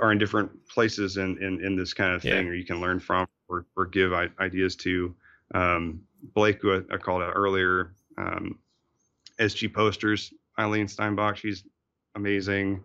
[0.00, 2.50] are in different places in, in, in this kind of thing, yeah.
[2.50, 5.14] or you can learn from or, or give ideas to.
[5.54, 6.02] Um,
[6.34, 8.58] Blake, who I, called out earlier, um,
[9.38, 11.64] SG Posters, Eileen Steinbach, she's
[12.14, 12.82] amazing.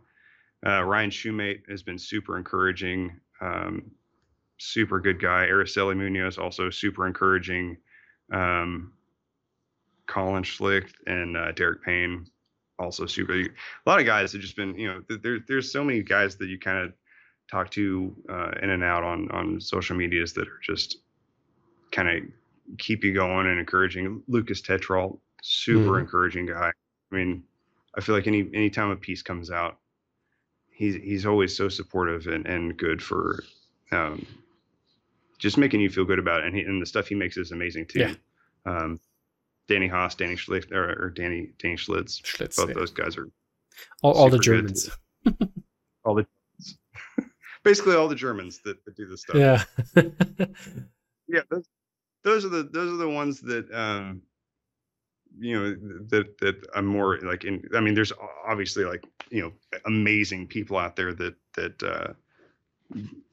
[0.66, 3.92] Uh, Ryan Shoemate has been super encouraging, um,
[4.58, 5.48] super good guy.
[5.48, 7.78] Araceli Munoz also super encouraging.
[8.34, 8.94] Um,
[10.08, 12.28] Colin Schlicht and uh, Derek Payne
[12.80, 13.34] also super.
[13.34, 13.50] A
[13.86, 16.60] lot of guys have just been, you know, there, there's so many guys that you
[16.60, 16.94] kind of
[17.50, 20.98] talk to uh, in and out on on social medias that are just
[21.92, 24.22] kind of keep you going and encouraging.
[24.28, 26.02] Lucas Tetral, super mm.
[26.02, 26.72] encouraging guy.
[27.12, 27.44] I mean,
[27.96, 29.78] I feel like any anytime a piece comes out,
[30.72, 33.44] he's he's always so supportive and, and good for
[33.92, 34.26] um,
[35.38, 36.48] just making you feel good about it.
[36.48, 38.00] And, he, and the stuff he makes is amazing too.
[38.00, 38.14] Yeah.
[38.66, 39.00] Um,
[39.68, 42.76] Danny Haas, Danny Schlitz, or, or Danny Danny Schlitz, Schlitz both yeah.
[42.76, 43.30] those guys are
[44.02, 44.90] all, all the Germans.
[46.04, 46.26] all the
[47.64, 49.36] basically all the Germans that, that do this stuff.
[49.36, 49.64] Yeah.
[51.28, 51.42] yeah.
[51.50, 51.66] Those,
[52.24, 54.22] those are the those are the ones that um,
[55.40, 55.76] you know
[56.10, 57.64] that that I'm more like in.
[57.76, 58.14] I mean, there's
[58.46, 59.52] obviously like you know
[59.86, 62.14] amazing people out there that that uh,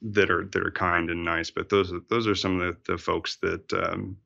[0.02, 2.92] that are that are kind and nice, but those are those are some of the,
[2.92, 4.16] the folks that um,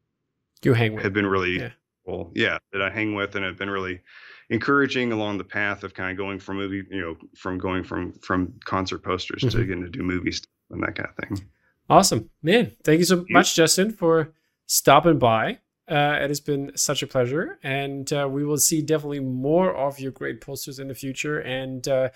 [0.62, 1.70] you hang with have been really yeah.
[2.08, 4.00] Well, yeah, that I hang with and have been really
[4.48, 8.12] encouraging along the path of kind of going from movie, you know, from going from
[8.20, 9.58] from concert posters mm-hmm.
[9.58, 11.46] to getting to do movies and that kind of thing.
[11.90, 12.72] Awesome, man!
[12.82, 14.32] Thank you so much, Justin, for
[14.66, 15.58] stopping by.
[15.88, 19.98] Uh, it has been such a pleasure, and uh, we will see definitely more of
[19.98, 22.10] your great posters in the future, and uh,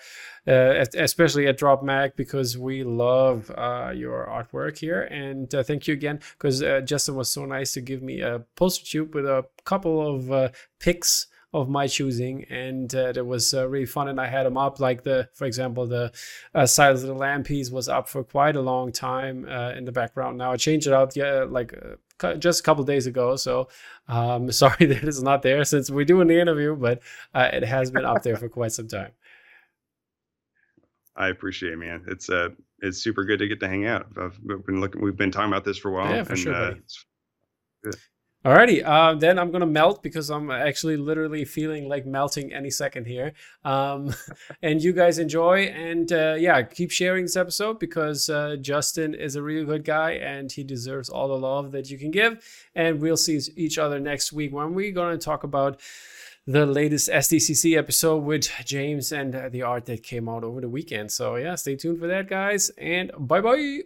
[0.47, 5.03] uh especially at Drop Mag because we love uh, your artwork here.
[5.03, 8.85] And uh, thank you again because Justin was so nice to give me a poster
[8.85, 13.85] tube with a couple of pics of my choosing, and uh, it was uh, really
[13.85, 14.07] fun.
[14.07, 16.11] And I had them up, like the, for example, the
[16.55, 19.85] uh, Silence of the Lamb piece was up for quite a long time uh, in
[19.85, 20.37] the background.
[20.37, 21.73] Now I changed it out, yeah, like
[22.21, 23.35] uh, just a couple days ago.
[23.35, 23.69] So
[24.07, 27.01] um, sorry that it's not there since we're doing the interview, but
[27.33, 29.11] uh, it has been up there for quite some time.
[31.15, 32.03] I appreciate it, man.
[32.07, 32.49] It's uh
[32.79, 34.07] it's super good to get to hang out.
[34.17, 36.11] I've been looking we've been talking about this for a while.
[36.11, 36.55] Yeah, for and, sure.
[36.55, 37.91] Uh,
[38.45, 43.07] Alrighty, uh, then I'm gonna melt because I'm actually literally feeling like melting any second
[43.07, 43.31] here.
[43.63, 44.13] Um,
[44.61, 49.37] and you guys enjoy, and uh, yeah, keep sharing this episode because uh, Justin is
[49.37, 52.43] a really good guy and he deserves all the love that you can give.
[52.75, 55.79] And we'll see each other next week when we're gonna talk about
[56.45, 61.13] the latest SDCC episode with James and the art that came out over the weekend.
[61.13, 63.83] So yeah, stay tuned for that, guys, and bye bye.